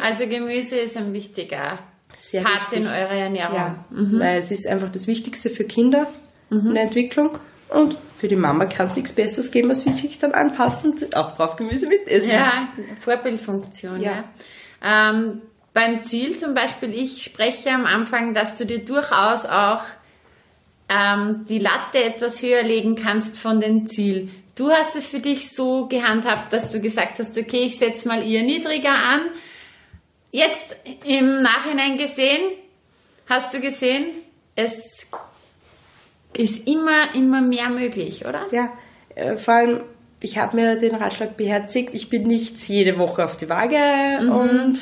Also 0.02 0.28
Gemüse 0.28 0.76
ist 0.76 0.98
ein 0.98 1.14
wichtiger 1.14 1.80
Sehr 2.18 2.42
Part 2.42 2.72
wichtig. 2.72 2.80
in 2.80 2.88
eurer 2.88 3.12
Ernährung. 3.12 3.56
Ja, 3.56 3.86
mhm. 3.92 4.20
weil 4.20 4.40
es 4.40 4.52
ist 4.52 4.68
einfach 4.68 4.90
das 4.90 5.08
Wichtigste 5.08 5.50
für 5.50 5.64
Kinder 5.64 6.08
mhm. 6.50 6.68
in 6.68 6.74
der 6.74 6.84
Entwicklung. 6.84 7.38
Und 7.72 7.98
für 8.18 8.28
die 8.28 8.36
Mama 8.36 8.66
kann 8.66 8.88
es 8.88 8.98
nichts 8.98 9.14
Besseres 9.14 9.50
geben, 9.50 9.70
als 9.70 9.86
wie 9.86 9.94
sich 9.94 10.20
dann 10.20 10.34
anpassend 10.34 11.16
auch 11.16 11.36
drauf 11.38 11.56
Gemüse 11.56 11.88
mitessen. 11.88 12.34
Ja, 12.34 12.68
Vorbildfunktion, 13.00 14.02
ja. 14.02 14.26
ja. 14.82 15.10
Ähm, 15.12 15.42
beim 15.74 16.04
Ziel 16.04 16.38
zum 16.38 16.54
Beispiel, 16.54 16.94
ich 16.94 17.24
spreche 17.24 17.72
am 17.72 17.86
Anfang, 17.86 18.34
dass 18.34 18.58
du 18.58 18.66
dir 18.66 18.84
durchaus 18.84 19.46
auch 19.46 19.84
ähm, 20.90 21.46
die 21.48 21.60
Latte 21.60 22.04
etwas 22.04 22.42
höher 22.42 22.64
legen 22.64 22.98
kannst 22.98 23.40
von 23.40 23.62
dem 23.62 23.88
Ziel. 23.88 24.30
Du 24.56 24.70
hast 24.70 24.98
es 24.98 25.08
für 25.08 25.20
dich 25.20 25.52
so 25.52 25.88
gehandhabt, 25.88 26.52
dass 26.52 26.72
du 26.72 26.82
gesagt 26.82 27.20
hast, 27.20 27.38
okay, 27.38 27.64
ich 27.64 27.80
setze 27.80 28.06
mal 28.06 28.22
eher 28.22 28.44
niedriger 28.44 28.94
an. 28.94 29.22
Jetzt 30.32 30.76
im 31.06 31.42
Nachhinein 31.42 31.98
gesehen, 31.98 32.42
hast 33.30 33.54
du 33.54 33.62
gesehen, 33.62 34.08
es 34.56 35.08
ist 36.38 36.68
immer, 36.68 37.14
immer 37.16 37.42
mehr 37.42 37.70
möglich, 37.70 38.26
oder? 38.28 38.46
Ja, 38.52 38.72
äh, 39.16 39.36
vor 39.36 39.54
allem, 39.54 39.82
ich 40.22 40.38
habe 40.38 40.56
mir 40.56 40.76
den 40.76 40.96
Ratschlag 40.96 41.38
beherzigt, 41.38 41.94
ich 41.94 42.10
bin 42.10 42.24
nicht 42.24 42.58
jede 42.68 42.98
Woche 42.98 43.24
auf 43.26 43.38
die 43.38 43.50
Waage 43.50 44.24
mhm. 44.24 44.32
und 44.32 44.78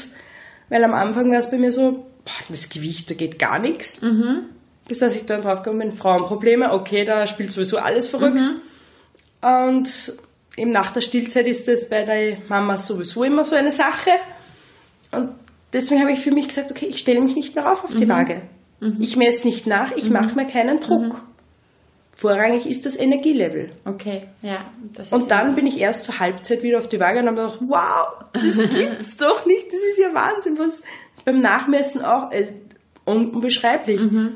weil 0.70 0.84
am 0.84 0.94
Anfang 0.94 1.32
war 1.32 1.40
es 1.40 1.50
bei 1.50 1.58
mir 1.58 1.72
so, 1.72 1.92
boah, 1.92 2.46
das 2.50 2.70
Gewicht, 2.70 3.10
da 3.10 3.16
geht 3.16 3.40
gar 3.40 3.60
nichts. 3.60 4.02
Mhm. 4.02 4.46
Bis 4.88 5.00
dass 5.00 5.16
ich 5.16 5.26
dann 5.26 5.42
drauf 5.42 5.64
gekommen 5.64 5.80
bin, 5.80 5.92
Frauenprobleme, 5.92 6.72
okay, 6.72 7.06
da 7.06 7.26
spielt 7.28 7.52
sowieso 7.52 7.78
alles 7.78 8.08
verrückt. 8.08 8.42
Mhm. 8.42 8.62
Und 9.48 10.14
eben 10.58 10.72
nach 10.72 10.92
der 10.92 11.02
Stillzeit 11.02 11.48
ist 11.48 11.68
das 11.68 11.90
bei 11.90 12.04
der 12.04 12.38
Mama 12.48 12.78
sowieso 12.78 13.24
immer 13.24 13.44
so 13.44 13.56
eine 13.56 13.72
Sache. 13.72 14.12
Und 15.12 15.32
deswegen 15.74 16.02
habe 16.02 16.12
ich 16.12 16.20
für 16.20 16.32
mich 16.32 16.48
gesagt, 16.48 16.72
okay, 16.72 16.88
ich 16.88 17.00
stelle 17.00 17.22
mich 17.22 17.36
nicht 17.36 17.56
mehr 17.56 17.72
auf 17.72 17.84
auf 17.84 17.96
die 17.96 18.06
mhm. 18.06 18.10
Waage. 18.10 18.42
Mhm. 18.80 18.98
Ich 19.00 19.16
messe 19.16 19.48
nicht 19.48 19.68
nach, 19.68 19.96
ich 19.96 20.06
mhm. 20.06 20.14
mache 20.14 20.36
mir 20.36 20.46
keinen 20.46 20.80
Druck. 20.80 21.22
Vorrangig 22.20 22.66
ist 22.66 22.86
das 22.86 22.98
Energielevel. 22.98 23.72
Okay, 23.86 24.24
ja. 24.42 24.70
und 25.10 25.32
dann 25.32 25.56
bin 25.56 25.66
ich 25.66 25.80
erst 25.80 26.04
zur 26.04 26.20
Halbzeit 26.20 26.64
wieder 26.64 26.80
auf 26.80 26.90
die 26.90 27.00
Waage 27.00 27.20
und 27.20 27.28
habe 27.28 27.38
gedacht, 27.38 27.60
wow, 27.62 28.26
das 28.34 28.58
gibt's 28.76 29.16
doch 29.16 29.46
nicht, 29.46 29.68
das 29.68 29.80
ist 29.80 30.00
ja 30.00 30.14
Wahnsinn, 30.14 30.60
was 30.60 30.84
beim 31.24 31.40
Nachmessen 31.40 32.04
auch 32.04 32.30
äh, 32.34 32.48
unbeschreiblich. 33.06 34.02
Mhm. 34.02 34.36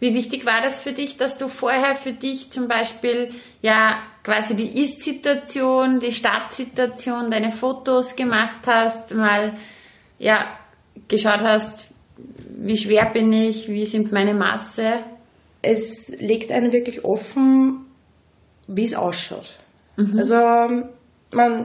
Wie 0.00 0.12
wichtig 0.12 0.44
war 0.44 0.60
das 0.60 0.80
für 0.80 0.90
dich, 0.90 1.18
dass 1.18 1.38
du 1.38 1.48
vorher 1.48 1.94
für 1.94 2.12
dich 2.12 2.50
zum 2.50 2.66
Beispiel 2.66 3.30
ja 3.62 4.02
quasi 4.24 4.56
die 4.56 4.82
Ist-Situation, 4.82 6.00
die 6.00 6.12
Startsituation, 6.12 7.30
deine 7.30 7.52
Fotos 7.52 8.16
gemacht 8.16 8.66
hast, 8.66 9.14
mal 9.14 9.54
ja 10.18 10.46
geschaut 11.06 11.42
hast, 11.42 11.84
wie 12.58 12.76
schwer 12.76 13.04
bin 13.04 13.32
ich, 13.32 13.68
wie 13.68 13.86
sind 13.86 14.10
meine 14.10 14.34
Masse? 14.34 15.04
Es 15.62 16.08
legt 16.20 16.52
einen 16.52 16.72
wirklich 16.72 17.04
offen, 17.04 17.86
wie 18.66 18.84
es 18.84 18.94
ausschaut. 18.94 19.58
Mhm. 19.96 20.18
Also 20.18 20.36
man, 21.32 21.64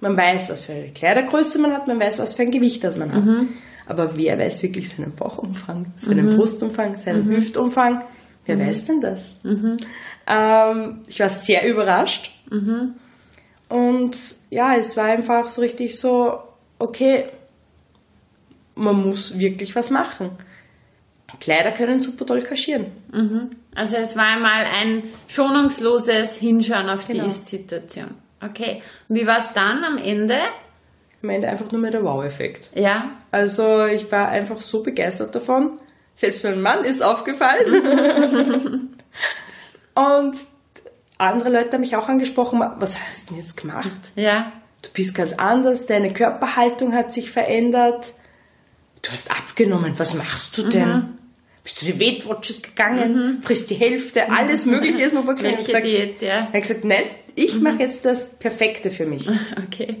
man 0.00 0.16
weiß, 0.16 0.48
was 0.50 0.64
für 0.64 0.72
eine 0.72 0.88
Kleidergröße 0.88 1.58
man 1.58 1.72
hat, 1.72 1.86
man 1.86 2.00
weiß, 2.00 2.18
was 2.18 2.34
für 2.34 2.42
ein 2.42 2.50
Gewicht 2.50 2.84
das 2.84 2.96
man 2.96 3.12
hat. 3.12 3.24
Mhm. 3.24 3.48
Aber 3.86 4.16
wer 4.16 4.38
weiß 4.38 4.62
wirklich 4.62 4.88
seinen 4.88 5.14
Bauchumfang, 5.14 5.92
seinen 5.96 6.26
mhm. 6.26 6.36
Brustumfang, 6.36 6.96
seinen 6.96 7.26
mhm. 7.26 7.36
Hüftumfang? 7.36 8.04
Wer 8.44 8.56
mhm. 8.56 8.60
weiß 8.60 8.84
denn 8.86 9.00
das? 9.00 9.34
Mhm. 9.42 9.78
Ähm, 10.26 10.98
ich 11.06 11.20
war 11.20 11.28
sehr 11.28 11.66
überrascht. 11.68 12.30
Und 13.68 14.16
ja, 14.50 14.76
es 14.76 14.96
war 14.96 15.04
einfach 15.04 15.46
so 15.48 15.60
richtig 15.60 15.98
so, 15.98 16.38
okay, 16.78 17.24
man 18.74 18.96
muss 19.06 19.38
wirklich 19.38 19.74
was 19.76 19.90
machen. 19.90 20.30
Kleider 21.40 21.72
können 21.72 22.00
super 22.00 22.24
toll 22.24 22.40
kaschieren. 22.40 22.86
Mhm. 23.12 23.50
Also 23.74 23.96
es 23.96 24.16
war 24.16 24.24
einmal 24.24 24.64
ein 24.64 25.04
schonungsloses 25.28 26.36
Hinschauen 26.36 26.88
auf 26.88 27.06
genau. 27.06 27.24
die 27.24 27.28
Ist-Situation. 27.28 28.14
Okay. 28.42 28.82
Und 29.08 29.16
wie 29.16 29.26
war 29.26 29.44
es 29.44 29.52
dann 29.52 29.84
am 29.84 29.98
Ende? 29.98 30.38
Am 31.22 31.28
Ende 31.28 31.48
einfach 31.48 31.70
nur 31.70 31.80
mehr 31.80 31.90
der 31.90 32.04
Wow-Effekt. 32.04 32.70
Ja. 32.74 33.10
Also 33.30 33.86
ich 33.86 34.10
war 34.10 34.28
einfach 34.28 34.56
so 34.58 34.82
begeistert 34.82 35.34
davon. 35.34 35.78
Selbst 36.14 36.42
mein 36.44 36.60
Mann 36.60 36.84
ist 36.84 37.02
aufgefallen. 37.02 38.96
Und 39.94 40.36
andere 41.18 41.50
Leute 41.50 41.72
haben 41.72 41.80
mich 41.80 41.96
auch 41.96 42.08
angesprochen, 42.08 42.60
was 42.78 42.98
hast 42.98 43.26
du 43.26 43.34
denn 43.34 43.42
jetzt 43.42 43.56
gemacht? 43.56 44.12
Ja. 44.14 44.52
Du 44.82 44.90
bist 44.92 45.14
ganz 45.14 45.32
anders, 45.32 45.86
deine 45.86 46.12
Körperhaltung 46.12 46.94
hat 46.94 47.12
sich 47.12 47.30
verändert. 47.30 48.12
Du 49.02 49.10
hast 49.10 49.30
abgenommen, 49.30 49.98
was 49.98 50.14
machst 50.14 50.58
du 50.58 50.68
denn? 50.68 50.88
Mhm 50.88 51.18
bist 51.68 51.82
du 51.82 51.86
die 51.86 52.00
Weight 52.00 52.26
Watchers 52.26 52.62
gegangen, 52.62 53.12
mhm. 53.14 53.42
frisst 53.42 53.68
die 53.68 53.74
Hälfte, 53.74 54.30
alles 54.30 54.64
Mögliche 54.64 55.02
ist 55.02 55.12
mir 55.12 55.22
vorgeschlagen. 55.22 55.58
Welche 55.58 55.82
Diät, 55.82 56.22
ja. 56.22 56.28
Er 56.28 56.52
hat 56.54 56.62
gesagt, 56.62 56.84
nein, 56.86 57.04
ich 57.34 57.56
mhm. 57.56 57.62
mache 57.62 57.80
jetzt 57.80 58.06
das 58.06 58.30
Perfekte 58.38 58.90
für 58.90 59.04
mich. 59.04 59.28
Okay. 59.66 59.96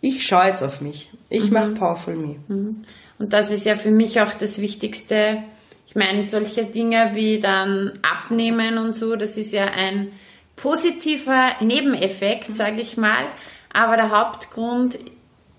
Ich 0.00 0.26
schaue 0.26 0.48
jetzt 0.48 0.62
auf 0.62 0.80
mich. 0.80 1.10
Ich 1.28 1.46
mhm. 1.46 1.52
mache 1.52 1.70
Powerful 1.70 2.16
Me. 2.16 2.36
Mhm. 2.48 2.84
Und 3.18 3.32
das 3.32 3.50
ist 3.50 3.64
ja 3.64 3.76
für 3.76 3.90
mich 3.90 4.20
auch 4.20 4.32
das 4.34 4.58
Wichtigste. 4.58 5.42
Ich 5.86 5.94
meine, 5.94 6.26
solche 6.26 6.64
Dinge 6.64 7.12
wie 7.14 7.40
dann 7.40 7.98
Abnehmen 8.02 8.78
und 8.78 8.94
so, 8.96 9.16
das 9.16 9.36
ist 9.36 9.52
ja 9.52 9.66
ein 9.66 10.12
positiver 10.56 11.52
Nebeneffekt, 11.60 12.56
sage 12.56 12.80
ich 12.80 12.96
mal. 12.96 13.24
Aber 13.72 13.96
der 13.96 14.10
Hauptgrund, 14.10 14.98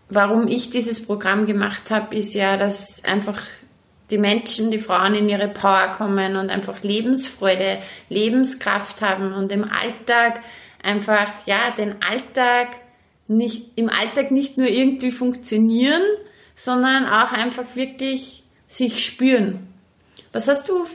warum 0.10 0.48
ich 0.48 0.70
dieses 0.70 1.06
Programm 1.06 1.46
gemacht 1.46 1.89
habe, 1.89 2.15
ist 2.15 2.34
ja, 2.34 2.58
dass 2.58 3.04
einfach 3.04 3.41
die 4.12 4.18
Menschen, 4.18 4.70
die 4.70 4.80
Frauen 4.80 5.15
in 5.15 5.30
ihre 5.30 5.48
Power 5.48 5.91
kommen 5.98 6.36
und 6.36 6.50
einfach 6.50 6.84
Lebensfreude, 6.84 7.80
Lebenskraft 8.10 9.02
haben 9.02 9.34
und 9.34 9.52
im 9.52 9.63
Alltag 9.63 10.41
einfach, 10.84 11.30
ja, 11.46 11.72
den 11.72 12.04
Alltag 12.04 12.80
nicht, 13.28 13.72
im 13.76 13.89
Alltag 13.89 14.30
nicht 14.30 14.58
nur 14.58 14.68
irgendwie 14.68 15.12
funktionieren, 15.12 16.04
sondern 16.56 17.06
auch 17.06 17.32
einfach 17.32 17.76
wirklich 17.76 18.44
sich 18.68 19.04
spüren. 19.04 19.68
Was 20.32 20.48
hast 20.48 20.70
du 20.70 20.86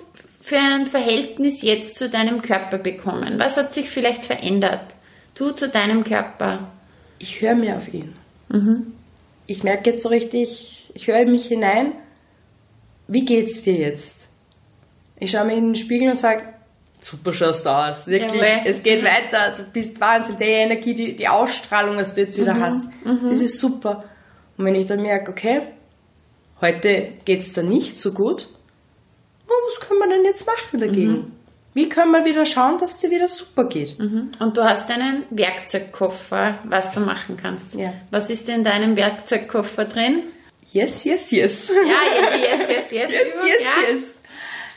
für 0.40 0.58
ein 0.58 0.86
Verhältnis 0.86 1.62
jetzt 1.62 1.96
zu 1.96 2.08
deinem 2.08 2.42
Körper 2.42 2.78
bekommen? 2.78 3.38
Was 3.38 3.56
hat 3.56 3.74
sich 3.74 3.90
vielleicht 3.90 4.24
verändert? 4.24 4.94
Du 5.34 5.50
zu 5.50 5.68
deinem 5.68 6.04
Körper? 6.04 6.70
Ich 7.18 7.40
höre 7.42 7.56
mehr 7.56 7.76
auf 7.76 7.92
ihn. 7.92 8.14
Mhm. 8.48 8.92
Ich 9.46 9.62
merke 9.62 9.90
jetzt 9.90 10.02
so 10.02 10.08
richtig, 10.08 10.90
ich 10.94 11.06
höre 11.08 11.20
in 11.20 11.30
mich 11.30 11.46
hinein, 11.46 11.94
wie 13.08 13.24
geht's 13.24 13.62
dir 13.62 13.74
jetzt? 13.74 14.28
Ich 15.18 15.32
schaue 15.32 15.44
mir 15.46 15.56
in 15.56 15.66
den 15.66 15.74
Spiegel 15.74 16.08
und 16.08 16.16
sage, 16.16 16.54
super 17.00 17.32
schaust 17.32 17.66
du 17.66 17.70
aus, 17.70 18.06
wirklich, 18.06 18.40
ja, 18.40 18.62
es 18.64 18.82
geht 18.82 19.02
weiter, 19.04 19.52
du 19.56 19.64
bist 19.64 20.00
Wahnsinn, 20.00 20.36
die 20.38 20.44
Energie, 20.44 20.94
die, 20.94 21.16
die 21.16 21.28
Ausstrahlung, 21.28 21.96
was 21.96 22.14
du 22.14 22.20
jetzt 22.22 22.38
wieder 22.38 22.54
mhm. 22.54 22.62
hast, 22.62 22.84
mhm. 23.04 23.30
das 23.30 23.40
ist 23.40 23.58
super. 23.58 24.04
Und 24.56 24.64
wenn 24.64 24.74
ich 24.74 24.86
dann 24.86 25.02
merke, 25.02 25.30
okay, 25.30 25.62
heute 26.60 27.14
geht's 27.24 27.52
da 27.52 27.62
nicht 27.62 27.98
so 27.98 28.12
gut, 28.12 28.48
oh, 29.48 29.52
was 29.66 29.86
können 29.86 30.00
wir 30.00 30.08
denn 30.08 30.24
jetzt 30.24 30.46
machen 30.46 30.80
dagegen? 30.80 31.12
Mhm. 31.12 31.32
Wie 31.72 31.88
können 31.88 32.10
wir 32.10 32.24
wieder 32.24 32.44
schauen, 32.46 32.78
dass 32.78 32.92
es 32.92 32.98
dir 32.98 33.10
wieder 33.10 33.28
super 33.28 33.64
geht? 33.64 33.98
Mhm. 33.98 34.32
Und 34.40 34.56
du 34.56 34.64
hast 34.64 34.90
einen 34.90 35.24
Werkzeugkoffer, 35.30 36.58
was 36.64 36.92
du 36.92 37.00
machen 37.00 37.36
kannst. 37.36 37.74
Ja. 37.74 37.92
Was 38.10 38.28
ist 38.28 38.48
in 38.48 38.64
deinem 38.64 38.96
Werkzeugkoffer 38.96 39.84
drin? 39.84 40.22
Yes, 40.72 41.04
yes, 41.04 41.30
yes. 41.30 41.68
Ja, 41.68 42.34
yes, 42.34 42.42
yes, 42.42 42.68
yes, 42.68 42.90
yes. 42.90 43.10
yes, 43.10 43.26
yes, 43.44 43.56
ja. 43.60 43.92
yes. 43.92 44.02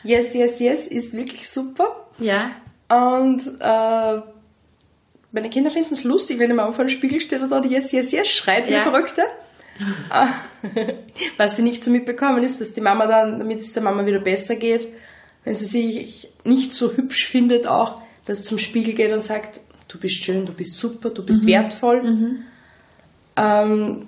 Yes, 0.03 0.34
yes, 0.36 0.60
yes 0.60 0.88
ist 0.88 1.13
wirklich 1.13 1.49
super. 1.49 2.08
Ja. 2.19 2.51
Und 2.89 3.41
äh, 3.60 4.21
meine 5.32 5.49
Kinder 5.49 5.71
finden 5.71 5.93
es 5.93 6.03
lustig, 6.03 6.38
wenn 6.38 6.51
ich 6.51 6.56
mal 6.56 6.71
vor 6.73 6.86
dem 6.86 6.89
Spiegel 6.89 7.19
steht 7.19 7.41
und 7.41 7.49
sagt, 7.49 7.65
yes, 7.65 7.91
yes, 7.91 8.12
yes, 8.12 8.27
schreit 8.27 8.67
wie 8.67 8.73
ja. 8.73 8.84
Verrückte. 8.84 9.23
Was 11.38 11.56
sie 11.56 11.63
nicht 11.63 11.84
so 11.84 11.89
mitbekommen 11.89 12.43
ist, 12.43 12.62
dass 12.62 12.73
die 12.73 12.82
Mama 12.82 13.08
dann, 13.08 13.39
damit 13.39 13.60
es 13.60 13.73
der 13.73 13.82
Mama 13.82 14.06
wieder 14.06 14.19
besser 14.19 14.56
geht, 14.56 14.89
wenn 15.43 15.56
sie 15.56 15.65
sich 15.65 16.29
nicht 16.43 16.73
so 16.73 16.93
hübsch 16.93 17.27
findet, 17.27 17.67
auch, 17.67 18.01
dass 18.25 18.39
sie 18.39 18.43
zum 18.45 18.58
Spiegel 18.58 18.93
geht 18.93 19.12
und 19.12 19.21
sagt, 19.21 19.60
du 19.88 19.99
bist 19.99 20.23
schön, 20.23 20.45
du 20.45 20.53
bist 20.53 20.75
super, 20.75 21.10
du 21.10 21.25
bist 21.25 21.43
mhm. 21.43 21.47
wertvoll. 21.47 22.03
Mhm. 22.03 22.38
Ähm, 23.36 24.06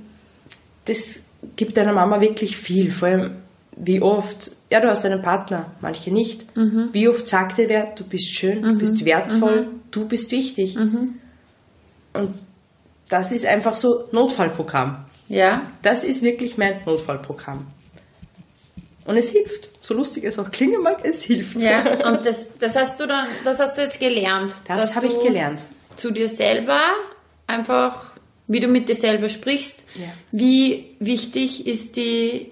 das 0.85 1.21
gibt 1.55 1.77
deiner 1.77 1.93
Mama 1.93 2.21
wirklich 2.21 2.57
viel. 2.57 2.91
Vor 2.91 3.07
allem, 3.07 3.31
wie 3.75 4.01
oft, 4.01 4.51
ja, 4.71 4.79
du 4.79 4.87
hast 4.87 5.05
einen 5.05 5.21
Partner, 5.21 5.71
manche 5.81 6.11
nicht. 6.11 6.55
Mhm. 6.55 6.89
Wie 6.93 7.07
oft 7.07 7.27
sagt 7.27 7.57
dir 7.57 7.69
wer, 7.69 7.93
du 7.95 8.03
bist 8.05 8.31
schön, 8.31 8.61
du 8.61 8.77
bist 8.77 9.01
mhm. 9.01 9.05
wertvoll, 9.05 9.61
mhm. 9.65 9.81
du 9.91 10.07
bist 10.07 10.31
wichtig. 10.31 10.75
Mhm. 10.75 11.15
Und 12.13 12.33
das 13.09 13.31
ist 13.31 13.45
einfach 13.45 13.75
so 13.75 14.05
Notfallprogramm. 14.11 15.05
Ja. 15.27 15.63
Das 15.81 16.03
ist 16.03 16.23
wirklich 16.23 16.57
mein 16.57 16.81
Notfallprogramm. 16.85 17.67
Und 19.05 19.17
es 19.17 19.29
hilft. 19.29 19.69
So 19.81 19.93
lustig 19.93 20.23
es 20.23 20.39
auch 20.39 20.49
klingen 20.51 20.81
mag, 20.81 21.05
es 21.05 21.23
hilft. 21.23 21.59
Ja, 21.59 22.07
und 22.09 22.25
das, 22.25 22.57
das 22.59 22.75
hast 22.75 22.99
du 22.99 23.07
dann, 23.07 23.27
das 23.43 23.59
hast 23.59 23.77
du 23.77 23.83
jetzt 23.83 23.99
gelernt. 23.99 24.53
Das 24.67 24.95
habe 24.95 25.07
ich 25.07 25.19
gelernt. 25.19 25.61
Zu 25.95 26.11
dir 26.11 26.27
selber 26.27 26.81
einfach, 27.47 28.13
wie 28.47 28.59
du 28.59 28.67
mit 28.67 28.89
dir 28.89 28.95
selber 28.95 29.29
sprichst. 29.29 29.83
Ja. 29.95 30.07
Wie 30.31 30.95
wichtig 30.99 31.67
ist 31.67 31.95
die, 31.95 32.51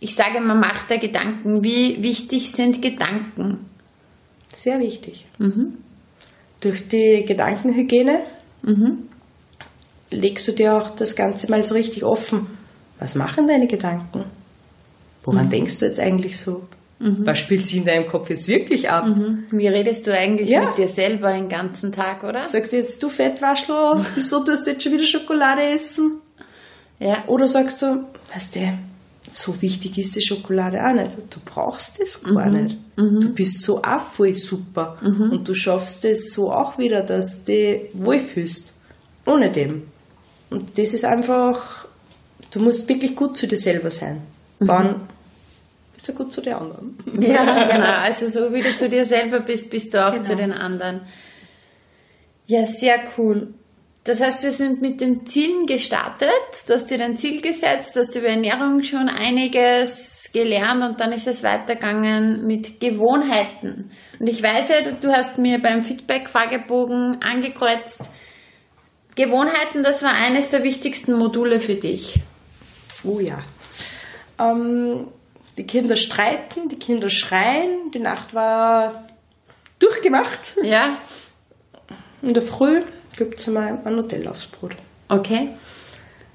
ich 0.00 0.14
sage 0.14 0.40
mal, 0.40 0.54
Macht 0.54 0.88
der 0.88 0.98
Gedanken. 0.98 1.62
Wie 1.62 2.02
wichtig 2.02 2.52
sind 2.52 2.80
Gedanken? 2.80 3.66
Sehr 4.54 4.78
wichtig. 4.80 5.26
Mhm. 5.38 5.76
Durch 6.62 6.88
die 6.88 7.24
Gedankenhygiene 7.26 8.22
mhm. 8.62 9.08
legst 10.10 10.48
du 10.48 10.52
dir 10.52 10.74
auch 10.74 10.88
das 10.88 11.14
Ganze 11.14 11.50
mal 11.50 11.62
so 11.64 11.74
richtig 11.74 12.02
offen. 12.02 12.46
Was 12.98 13.14
machen 13.14 13.46
deine 13.46 13.66
Gedanken? 13.66 14.24
Woran 15.26 15.46
mhm. 15.46 15.50
denkst 15.50 15.78
du 15.78 15.84
jetzt 15.84 16.00
eigentlich 16.00 16.40
so? 16.40 16.62
Mhm. 16.98 17.26
Was 17.26 17.38
spielt 17.38 17.66
sich 17.66 17.76
in 17.76 17.84
deinem 17.84 18.06
Kopf 18.06 18.30
jetzt 18.30 18.48
wirklich 18.48 18.88
ab? 18.88 19.06
Mhm. 19.06 19.44
Wie 19.50 19.68
redest 19.68 20.06
du 20.06 20.16
eigentlich 20.16 20.48
ja. 20.48 20.64
mit 20.64 20.78
dir 20.78 20.88
selber 20.88 21.32
den 21.32 21.48
ganzen 21.48 21.92
Tag, 21.92 22.24
oder? 22.24 22.48
Sagst 22.48 22.72
du 22.72 22.78
jetzt, 22.78 23.02
du 23.02 23.10
Fettwaschel, 23.10 24.06
wieso 24.14 24.42
tust 24.42 24.66
du 24.66 24.70
jetzt 24.70 24.82
schon 24.82 24.92
wieder 24.92 25.04
Schokolade 25.04 25.62
essen? 25.62 26.20
Ja. 26.98 27.24
Oder 27.26 27.46
sagst 27.46 27.82
du, 27.82 28.04
weißt 28.32 28.56
du, 28.56 28.78
so 29.30 29.60
wichtig 29.60 29.98
ist 29.98 30.16
die 30.16 30.22
Schokolade 30.22 30.78
auch 30.86 30.94
nicht. 30.94 31.18
Du 31.30 31.40
brauchst 31.44 32.00
das 32.00 32.22
gar 32.22 32.46
mhm. 32.46 32.62
nicht. 32.62 32.76
Mhm. 32.96 33.20
Du 33.20 33.28
bist 33.34 33.62
so 33.62 33.82
auch 33.82 34.00
voll 34.00 34.34
super. 34.34 34.96
Mhm. 35.02 35.32
Und 35.32 35.48
du 35.48 35.54
schaffst 35.54 36.04
es 36.04 36.32
so 36.32 36.50
auch 36.50 36.78
wieder, 36.78 37.02
dass 37.02 37.44
du 37.44 37.52
dich 37.52 37.80
wohlfühlst. 37.92 38.72
Ohne 39.26 39.50
dem. 39.50 39.82
Und 40.48 40.78
das 40.78 40.94
ist 40.94 41.04
einfach, 41.04 41.86
du 42.52 42.60
musst 42.60 42.88
wirklich 42.88 43.16
gut 43.16 43.36
zu 43.36 43.46
dir 43.46 43.58
selber 43.58 43.90
sein. 43.90 44.22
Mhm. 44.60 44.66
Dann 44.66 45.00
bist 45.96 46.08
du 46.08 46.12
gut 46.12 46.30
zu 46.30 46.42
den 46.42 46.52
anderen. 46.52 46.98
Ja, 47.18 47.66
genau. 47.72 47.86
Also 47.86 48.30
so 48.30 48.52
wie 48.52 48.60
du 48.60 48.74
zu 48.74 48.88
dir 48.88 49.06
selber 49.06 49.40
bist, 49.40 49.70
bist 49.70 49.94
du 49.94 50.06
auch 50.06 50.12
genau. 50.12 50.24
zu 50.24 50.36
den 50.36 50.52
anderen. 50.52 51.00
Ja, 52.46 52.66
sehr 52.66 52.98
cool. 53.16 53.54
Das 54.04 54.20
heißt, 54.20 54.44
wir 54.44 54.52
sind 54.52 54.82
mit 54.82 55.00
den 55.00 55.26
Zielen 55.26 55.66
gestartet. 55.66 56.28
Du 56.68 56.74
hast 56.74 56.90
dir 56.90 56.98
dein 56.98 57.16
Ziel 57.16 57.40
gesetzt, 57.40 57.96
du 57.96 58.00
hast 58.00 58.14
über 58.14 58.28
Ernährung 58.28 58.82
schon 58.82 59.08
einiges 59.08 60.30
gelernt 60.32 60.82
und 60.82 61.00
dann 61.00 61.12
ist 61.12 61.26
es 61.26 61.42
weitergegangen 61.42 62.46
mit 62.46 62.78
Gewohnheiten. 62.78 63.90
Und 64.20 64.26
ich 64.26 64.42
weiß 64.42 64.68
ja, 64.68 64.90
du 64.92 65.10
hast 65.10 65.38
mir 65.38 65.60
beim 65.62 65.82
Feedback-Fragebogen 65.82 67.22
angekreuzt, 67.22 68.02
Gewohnheiten, 69.14 69.82
das 69.82 70.02
war 70.02 70.12
eines 70.12 70.50
der 70.50 70.62
wichtigsten 70.62 71.14
Module 71.14 71.58
für 71.58 71.76
dich. 71.76 72.20
Oh 73.02 73.18
ja. 73.18 73.38
Ähm, 74.38 75.08
die 75.56 75.64
Kinder 75.64 75.96
streiten, 75.96 76.68
die 76.68 76.78
Kinder 76.78 77.08
schreien, 77.08 77.90
die 77.92 77.98
Nacht 77.98 78.34
war 78.34 79.06
durchgemacht. 79.78 80.56
Ja. 80.62 80.98
In 82.22 82.34
der 82.34 82.42
Früh 82.42 82.82
gibt 83.16 83.40
es 83.40 83.46
mal 83.46 83.80
ein 83.84 83.94
Nutella 83.94 84.30
aufs 84.30 84.46
Brot. 84.46 84.76
Okay. 85.08 85.54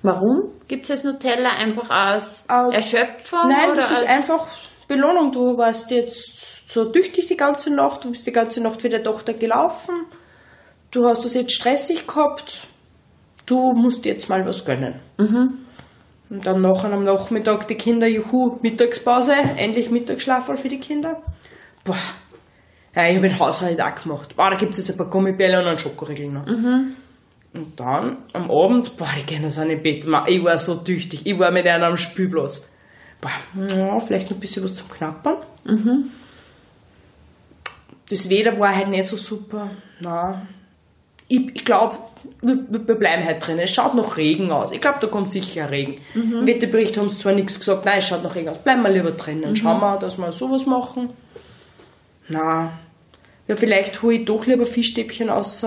Warum 0.04 0.54
gibt 0.68 0.90
es 0.90 1.04
das 1.04 1.04
Nutella? 1.04 1.52
Einfach 1.58 1.90
aus 1.90 2.46
äh, 2.50 2.76
Erschöpfung? 2.76 3.48
Nein, 3.48 3.76
das 3.76 3.92
ist 3.92 4.08
einfach 4.08 4.48
Belohnung. 4.88 5.32
Du 5.32 5.58
warst 5.58 5.92
jetzt 5.92 6.70
so 6.72 6.86
tüchtig 6.86 7.28
die 7.28 7.38
ganze 7.38 7.74
Nacht, 7.74 8.06
du 8.06 8.12
bist 8.12 8.26
die 8.26 8.32
ganze 8.32 8.62
Nacht 8.62 8.84
wie 8.84 8.90
der 8.90 9.04
Tochter 9.04 9.34
gelaufen, 9.34 10.06
du 10.90 11.06
hast 11.06 11.26
es 11.26 11.34
jetzt 11.34 11.52
stressig 11.52 12.08
gehabt, 12.08 12.66
du 13.46 13.74
musst 13.74 14.06
jetzt 14.06 14.30
mal 14.30 14.46
was 14.46 14.66
gönnen. 14.66 15.00
Mhm. 15.18 15.66
Und 16.32 16.46
dann 16.46 16.62
nachher 16.62 16.94
am 16.94 17.04
Nachmittag 17.04 17.68
die 17.68 17.76
Kinder, 17.76 18.08
juhu, 18.08 18.58
Mittagspause, 18.62 19.34
endlich 19.58 19.92
Mittagsschlaf 19.92 20.46
für 20.46 20.70
die 20.70 20.80
Kinder. 20.80 21.22
Boah, 21.84 21.98
ja, 22.96 23.10
ich 23.10 23.18
habe 23.18 23.28
den 23.28 23.38
Haushalt 23.38 23.82
auch 23.82 23.94
gemacht. 23.94 24.38
Boah, 24.38 24.50
da 24.50 24.56
gibt 24.56 24.72
es 24.72 24.78
jetzt 24.78 24.92
ein 24.92 24.98
paar 24.98 25.10
Gummibälle 25.10 25.60
und 25.60 25.68
einen 25.68 25.78
Schokoriegel 25.78 26.30
noch. 26.30 26.46
Mhm. 26.46 26.96
Und 27.54 27.78
dann 27.78 28.20
am 28.32 28.50
Abend, 28.50 28.96
boah, 28.96 29.10
die 29.18 29.24
Kinder 29.24 29.52
sind 29.52 29.72
im 29.72 29.84
Bett. 29.84 30.06
Ich 30.28 30.44
war 30.46 30.58
so 30.58 30.76
tüchtig. 30.76 31.26
Ich 31.26 31.38
war 31.38 31.52
mit 31.52 31.68
einer 31.68 31.88
am 31.88 31.98
Spielplatz. 31.98 32.66
Boah, 33.20 33.32
ja, 33.68 34.00
vielleicht 34.00 34.30
noch 34.30 34.38
ein 34.38 34.40
bisschen 34.40 34.64
was 34.64 34.76
zum 34.76 34.88
Knappern. 34.88 35.36
Mhm. 35.66 36.12
Das 38.10 38.30
Wetter 38.30 38.58
war 38.58 38.74
halt 38.74 38.88
nicht 38.88 39.08
so 39.08 39.18
super. 39.18 39.70
Nein, 40.00 40.48
ich, 41.32 41.56
ich 41.56 41.66
glaube, 41.66 41.98
wir, 42.42 42.58
wir, 42.70 42.96
bleiben 42.96 43.24
halt 43.24 43.46
drin. 43.46 43.58
Es 43.60 43.72
schaut 43.72 43.96
noch 43.96 44.18
Regen 44.18 44.52
aus. 44.52 44.72
Ich 44.72 44.82
glaube, 44.82 44.98
da 45.00 45.08
kommt 45.08 45.32
sicher 45.32 45.72
Regen. 45.72 45.96
Mhm. 46.14 46.40
Im 46.40 46.48
Wetterbericht 46.48 46.98
haben 46.98 47.08
sie 47.08 47.18
zwar 47.18 47.34
nichts 47.34 47.58
gesagt, 47.58 47.86
nein, 47.86 48.00
es 48.00 48.08
schaut 48.08 48.24
noch 48.24 48.36
Regen 48.36 48.50
aus. 48.50 48.58
Bleiben 48.58 48.82
wir 48.82 48.90
lieber 48.90 49.12
drinnen. 49.12 49.52
Mhm. 49.52 49.56
Schauen 49.56 49.80
wir, 49.80 49.98
dass 49.98 50.18
wir 50.18 50.32
sowas 50.34 50.66
machen. 50.66 51.12
Na, 52.28 52.74
ja, 53.48 53.56
vielleicht 53.56 54.02
hole 54.02 54.16
ich 54.16 54.26
doch 54.26 54.46
lieber 54.46 54.66
Fischstäbchen 54.66 55.30
raus. 55.30 55.66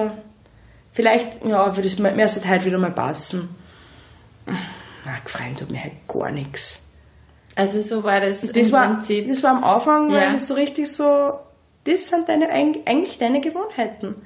Vielleicht, 0.93 1.45
ja, 1.45 1.73
für 1.73 1.83
das 1.83 1.99
müsste 1.99 2.49
halt 2.49 2.65
wieder 2.65 2.79
mal 2.79 2.93
passen. 2.93 3.49
Na, 4.47 5.19
gefreut 5.25 5.59
tut 5.59 5.71
mir 5.71 5.83
halt 5.83 6.07
gar 6.07 6.31
nichts. 6.31 6.83
Also 7.57 7.81
so 7.83 8.05
war 8.05 8.21
das, 8.21 8.41
das 8.53 8.73
war, 8.73 8.97
Prinzip. 8.97 9.29
Das 9.29 9.43
war 9.43 9.51
am 9.51 9.65
Anfang, 9.65 10.11
ja. 10.11 10.21
weil 10.21 10.33
das 10.33 10.49
so 10.49 10.55
richtig 10.55 10.91
so, 10.91 11.35
das 11.85 12.09
sind 12.09 12.29
deine, 12.29 12.51
eigentlich 12.51 13.19
deine 13.19 13.41
Gewohnheiten. 13.41 14.17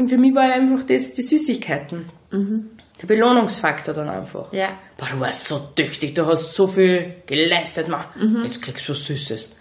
Und 0.00 0.08
für 0.08 0.16
mich 0.16 0.34
war 0.34 0.50
einfach 0.50 0.82
das 0.84 1.12
die 1.12 1.20
Süßigkeiten. 1.20 2.06
Mhm. 2.30 2.70
Der 3.02 3.06
Belohnungsfaktor 3.06 3.92
dann 3.92 4.08
einfach. 4.08 4.50
Ja. 4.50 4.70
Boah, 4.96 5.08
du 5.12 5.20
warst 5.20 5.46
so 5.46 5.58
tüchtig, 5.76 6.14
du 6.14 6.24
hast 6.24 6.54
so 6.54 6.66
viel 6.66 7.16
geleistet, 7.26 7.86
man. 7.88 8.06
Mhm. 8.18 8.44
Jetzt 8.44 8.62
kriegst 8.62 8.88
du 8.88 8.92
was 8.92 9.04
Süßes. 9.04 9.54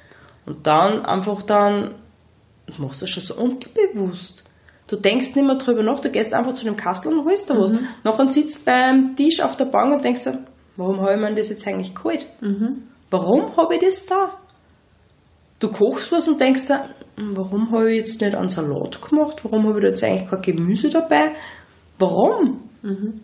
Und 0.46 0.66
dann 0.66 1.06
einfach 1.06 1.42
dann, 1.42 1.96
du 2.68 2.82
machst 2.82 3.02
das 3.02 3.10
schon 3.10 3.22
so 3.22 3.36
unbewusst. 3.36 4.46
Du 4.88 4.96
denkst 4.96 5.36
nicht 5.36 5.46
mehr 5.46 5.58
drüber 5.58 5.84
nach, 5.84 6.00
du 6.00 6.10
gehst 6.10 6.34
einfach 6.34 6.54
zu 6.54 6.64
dem 6.64 6.78
Kastel 6.78 7.14
und 7.14 7.26
holst 7.26 7.50
da 7.50 7.56
was. 7.56 7.74
Mhm. 7.74 7.88
Nachher 8.06 8.28
sitzt 8.28 8.64
beim 8.64 9.18
Tisch 9.18 9.42
auf 9.42 9.58
der 9.58 9.66
Bank 9.66 9.94
und 9.94 10.06
denkst 10.06 10.24
dir, 10.24 10.40
warum 10.78 11.02
habe 11.02 11.16
ich 11.16 11.20
mir 11.20 11.36
das 11.36 11.50
jetzt 11.50 11.68
eigentlich 11.68 11.94
geholt? 11.94 12.26
Mhm. 12.40 12.84
Warum 13.12 13.58
habe 13.58 13.76
ich 13.76 13.82
das 13.82 14.06
da? 14.06 14.40
Du 15.60 15.70
kochst 15.70 16.14
was 16.14 16.30
und 16.30 16.40
denkst 16.40 16.68
dir, 16.68 16.86
warum 17.36 17.72
habe 17.72 17.92
ich 17.92 18.00
jetzt 18.00 18.22
nicht 18.22 18.36
einen 18.36 18.50
Salat 18.50 19.02
gemacht? 19.02 19.44
Warum 19.44 19.68
habe 19.68 19.80
ich 19.80 19.84
da 19.84 19.90
jetzt 19.90 20.04
eigentlich 20.04 20.30
kein 20.30 20.42
Gemüse 20.42 20.90
dabei? 20.90 21.32
Warum? 21.98 22.70
Mhm. 22.82 23.22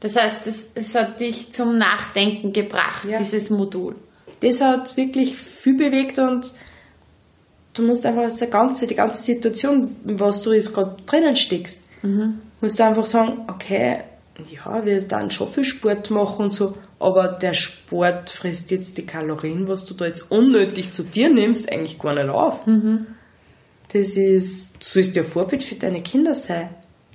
Das 0.00 0.16
heißt, 0.16 0.40
es 0.74 0.94
hat 0.94 1.20
dich 1.20 1.52
zum 1.52 1.78
Nachdenken 1.78 2.52
gebracht, 2.52 3.04
ja. 3.04 3.18
dieses 3.18 3.50
Modul. 3.50 3.94
Das 4.40 4.60
hat 4.60 4.96
wirklich 4.96 5.36
viel 5.36 5.76
bewegt 5.76 6.18
und 6.18 6.52
du 7.74 7.82
musst 7.82 8.04
einfach 8.04 8.28
die 8.36 8.46
ganze, 8.46 8.86
die 8.86 8.94
ganze 8.94 9.22
Situation, 9.22 9.96
was 10.04 10.42
du 10.42 10.52
jetzt 10.52 10.74
gerade 10.74 10.96
drinnen 11.06 11.36
steckst, 11.36 11.80
mhm. 12.02 12.40
musst 12.60 12.78
du 12.78 12.84
einfach 12.84 13.04
sagen, 13.04 13.44
okay, 13.48 14.02
ja, 14.50 14.84
wir 14.84 15.06
dann 15.06 15.30
schon 15.30 15.48
viel 15.48 15.64
Sport 15.64 16.10
machen 16.10 16.46
und 16.46 16.54
so, 16.54 16.74
aber 16.98 17.28
der 17.28 17.54
Sport 17.54 18.30
frisst 18.30 18.70
jetzt 18.70 18.98
die 18.98 19.06
Kalorien, 19.06 19.68
was 19.68 19.84
du 19.84 19.94
da 19.94 20.06
jetzt 20.06 20.30
unnötig 20.30 20.92
zu 20.92 21.04
dir 21.04 21.30
nimmst, 21.30 21.70
eigentlich 21.70 21.98
gar 21.98 22.14
nicht 22.14 22.28
auf. 22.28 22.66
Mhm. 22.66 23.06
Das 23.92 24.16
ist, 24.16 24.74
du 24.74 24.84
sollst 24.86 25.16
ja 25.16 25.22
Vorbild 25.22 25.62
für 25.62 25.74
deine 25.74 26.02
Kinder 26.02 26.34
sein. 26.34 26.70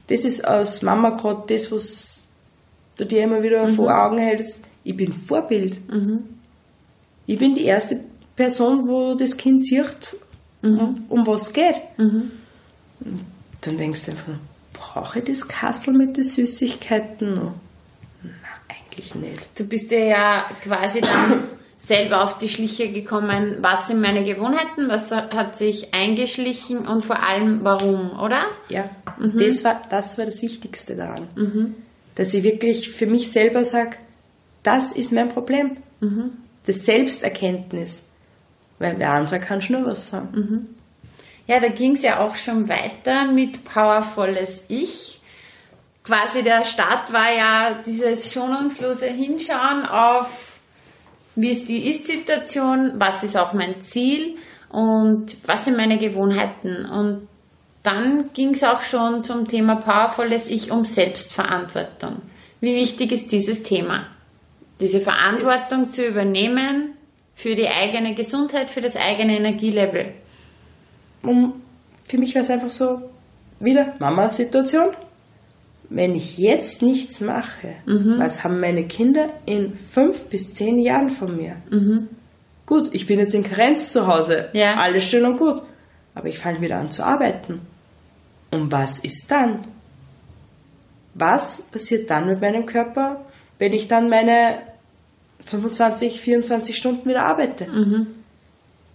Das 0.08 0.24
ist 0.24 0.46
als 0.46 0.82
Mama 0.82 1.12
gerade 1.12 1.44
das, 1.48 1.72
was 1.72 2.24
du 2.98 3.06
dir 3.06 3.24
immer 3.24 3.42
wieder 3.42 3.68
mhm. 3.68 3.74
vor 3.74 3.92
Augen 3.92 4.20
hältst. 4.20 4.66
Ich 4.84 4.96
bin 4.96 5.12
Vorbild. 5.12 5.78
Mhm. 5.92 6.24
Ich 7.26 7.38
bin 7.38 7.56
die 7.56 7.66
erste 7.66 8.00
Person, 8.36 8.88
wo 8.88 9.16
das 9.16 9.36
Kind 9.36 9.66
sieht, 9.66 10.18
mhm. 10.62 11.06
um 11.10 11.26
was 11.26 11.44
es 11.44 11.54
geht. 11.54 11.82
Mhm. 11.98 12.32
Dann 13.62 13.78
denkst 13.78 14.06
du 14.06 14.12
einfach, 14.12 14.34
brauche 14.74 15.20
ich 15.20 15.26
das 15.26 15.48
Kastel 15.48 15.94
mit 15.94 16.16
den 16.16 16.24
Süßigkeiten 16.24 17.34
noch? 17.34 17.54
Nein, 18.24 18.34
eigentlich 18.70 19.16
nicht. 19.16 19.50
Du 19.56 19.66
bist 19.66 19.92
ja, 19.92 20.00
ja 20.00 20.50
quasi 20.64 21.02
dann 21.02 21.44
selber 21.88 22.24
auf 22.24 22.38
die 22.38 22.50
Schliche 22.50 22.92
gekommen, 22.92 23.58
was 23.62 23.88
sind 23.88 24.02
meine 24.02 24.26
Gewohnheiten, 24.26 24.90
was 24.90 25.10
hat 25.10 25.58
sich 25.58 25.94
eingeschlichen 25.94 26.86
und 26.86 27.06
vor 27.06 27.24
allem 27.24 27.64
warum, 27.64 28.20
oder? 28.20 28.46
Ja, 28.68 28.90
mhm. 29.18 29.40
das, 29.40 29.64
war, 29.64 29.82
das 29.90 30.18
war 30.18 30.26
das 30.26 30.42
Wichtigste 30.42 30.98
daran. 30.98 31.28
Mhm. 31.36 31.76
Dass 32.16 32.34
ich 32.34 32.44
wirklich 32.44 32.90
für 32.90 33.06
mich 33.06 33.32
selber 33.32 33.64
sage, 33.64 33.98
das 34.64 34.92
ist 34.92 35.14
mein 35.14 35.30
Problem. 35.30 35.78
Mhm. 36.02 36.32
Das 36.66 36.86
Selbsterkenntnis. 36.86 38.04
Weil 38.80 38.96
der 38.98 39.14
andere 39.14 39.40
kann 39.40 39.62
schon 39.62 39.82
nur 39.82 39.92
was 39.92 40.10
sagen. 40.10 40.30
Mhm. 40.34 40.68
Ja, 41.48 41.62
da 41.62 41.70
ging 41.70 41.94
es 41.94 42.02
ja 42.02 42.20
auch 42.20 42.36
schon 42.36 42.68
weiter 42.68 43.32
mit 43.32 43.64
Powervolles 43.64 44.66
Ich. 44.68 45.22
Quasi 46.04 46.44
der 46.44 46.66
Start 46.66 47.14
war 47.14 47.32
ja 47.34 47.82
dieses 47.86 48.32
schonungslose 48.32 49.08
Hinschauen 49.08 49.86
auf, 49.86 50.30
wie 51.38 51.52
ist 51.52 51.70
die 51.70 51.88
Ist-Situation, 51.88 52.94
was 52.96 53.24
ist 53.24 53.38
auch 53.38 53.54
mein 53.54 53.84
Ziel 53.84 54.38
und 54.70 55.38
was 55.46 55.66
sind 55.66 55.78
meine 55.78 56.00
Gewohnheiten. 56.00 56.86
Und 56.86 57.28
dann 57.84 58.32
ging 58.34 58.56
es 58.56 58.64
auch 58.64 58.82
schon 58.82 59.24
zum 59.24 59.48
Thema 59.48 59.76
Powervolles 59.76 60.50
Ich 60.50 60.72
um 60.72 60.84
Selbstverantwortung. 60.84 62.24
Wie 62.60 62.76
wichtig 62.76 63.12
ist 63.12 63.32
dieses 63.32 63.62
Thema? 63.62 64.08
Diese 64.80 65.00
Verantwortung 65.00 65.84
es 65.84 65.92
zu 65.92 66.06
übernehmen 66.06 66.94
für 67.36 67.56
die 67.56 67.68
eigene 67.68 68.16
Gesundheit, 68.16 68.72
für 68.72 68.82
das 68.82 68.96
eigene 68.96 69.38
Energielevel. 69.38 70.14
Und 71.22 71.54
für 72.04 72.18
mich 72.18 72.34
war 72.34 72.42
es 72.42 72.50
einfach 72.50 72.72
so, 72.72 73.12
wieder 73.60 73.94
Mama-Situation. 74.00 74.88
Wenn 75.90 76.16
ich 76.16 76.38
jetzt 76.38 76.82
nichts 76.82 77.22
mache, 77.22 77.76
mhm. 77.86 78.16
was 78.18 78.44
haben 78.44 78.60
meine 78.60 78.86
Kinder 78.86 79.30
in 79.46 79.74
fünf 79.74 80.26
bis 80.26 80.54
zehn 80.54 80.80
Jahren 80.80 81.10
von 81.10 81.36
mir? 81.38 81.58
Mhm. 81.70 82.10
Gut, 82.66 82.90
ich 82.94 83.08
bin 83.08 83.20
jetzt 83.20 83.34
in 83.34 83.44
Karenz 83.44 83.94
zu 83.94 84.08
Hause, 84.08 84.50
ja. 84.52 84.76
alles 84.76 85.06
schön 85.06 85.26
und 85.26 85.38
gut, 85.38 85.62
aber 86.14 86.28
ich 86.28 86.38
fange 86.38 86.60
wieder 86.60 86.78
an 86.78 86.92
zu 86.92 87.04
arbeiten. 87.04 87.62
Und 88.52 88.72
was 88.72 89.00
ist 89.00 89.32
dann? 89.32 89.60
Was 91.14 91.62
passiert 91.62 92.10
dann 92.10 92.28
mit 92.28 92.42
meinem 92.42 92.66
Körper, 92.66 93.22
wenn 93.58 93.72
ich 93.72 93.88
dann 93.88 94.10
meine 94.10 94.60
25, 95.48 96.20
24 96.20 96.76
Stunden 96.76 97.10
wieder 97.10 97.26
arbeite. 97.26 97.68
Mhm. 97.68 98.08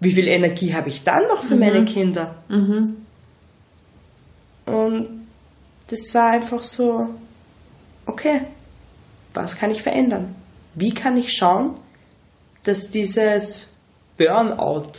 Wie 0.00 0.12
viel 0.12 0.28
Energie 0.28 0.74
habe 0.74 0.88
ich 0.88 1.02
dann 1.02 1.22
noch 1.28 1.42
für 1.42 1.54
mhm. 1.54 1.60
meine 1.60 1.84
Kinder? 1.84 2.34
Mhm. 2.48 2.96
Und 4.66 5.21
das 5.92 6.14
war 6.14 6.30
einfach 6.30 6.62
so, 6.62 7.06
okay, 8.06 8.40
was 9.34 9.56
kann 9.56 9.70
ich 9.70 9.82
verändern? 9.82 10.34
Wie 10.74 10.94
kann 10.94 11.18
ich 11.18 11.34
schauen, 11.34 11.74
dass 12.64 12.90
dieses 12.90 13.66
Burnout 14.16 14.92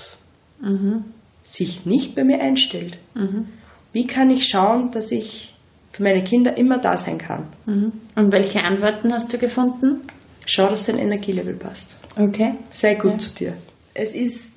mhm. 0.61 1.05
sich 1.43 1.87
nicht 1.87 2.13
bei 2.13 2.23
mir 2.23 2.39
einstellt? 2.39 2.99
Mhm. 3.15 3.47
Wie 3.91 4.05
kann 4.05 4.29
ich 4.29 4.47
schauen, 4.47 4.91
dass 4.91 5.11
ich 5.11 5.55
für 5.91 6.03
meine 6.03 6.23
Kinder 6.23 6.57
immer 6.57 6.77
da 6.77 6.95
sein 6.95 7.17
kann? 7.17 7.47
Mhm. 7.65 7.91
Und 8.15 8.31
welche 8.31 8.63
Antworten 8.63 9.11
hast 9.11 9.33
du 9.33 9.39
gefunden? 9.39 10.01
Schau, 10.45 10.69
dass 10.69 10.85
dein 10.85 10.99
Energielevel 10.99 11.55
passt. 11.55 11.97
Okay. 12.15 12.53
Sei 12.69 12.93
gut 12.93 13.13
ja. 13.13 13.17
zu 13.17 13.33
dir. 13.33 13.53
Es 13.95 14.13
ist 14.13 14.52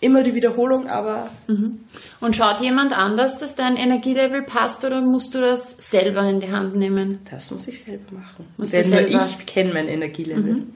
immer 0.00 0.22
die 0.22 0.34
Wiederholung, 0.34 0.88
aber. 0.88 1.30
Mhm. 1.46 1.80
Und 2.20 2.36
schaut 2.36 2.60
jemand 2.60 2.96
anders, 2.96 3.38
dass 3.38 3.54
dein 3.54 3.76
Energielevel 3.76 4.42
passt 4.42 4.84
oder 4.84 5.00
musst 5.00 5.34
du 5.34 5.40
das 5.40 5.76
selber 5.78 6.22
in 6.28 6.40
die 6.40 6.50
Hand 6.50 6.74
nehmen? 6.76 7.20
Das 7.30 7.50
muss 7.50 7.68
ich 7.68 7.80
selber 7.80 8.12
machen. 8.12 8.46
Denn 8.58 8.90
nur 8.90 9.06
ich 9.06 9.46
kenne 9.46 9.72
mein 9.72 9.88
Energielevel. 9.88 10.54
Mhm. 10.54 10.74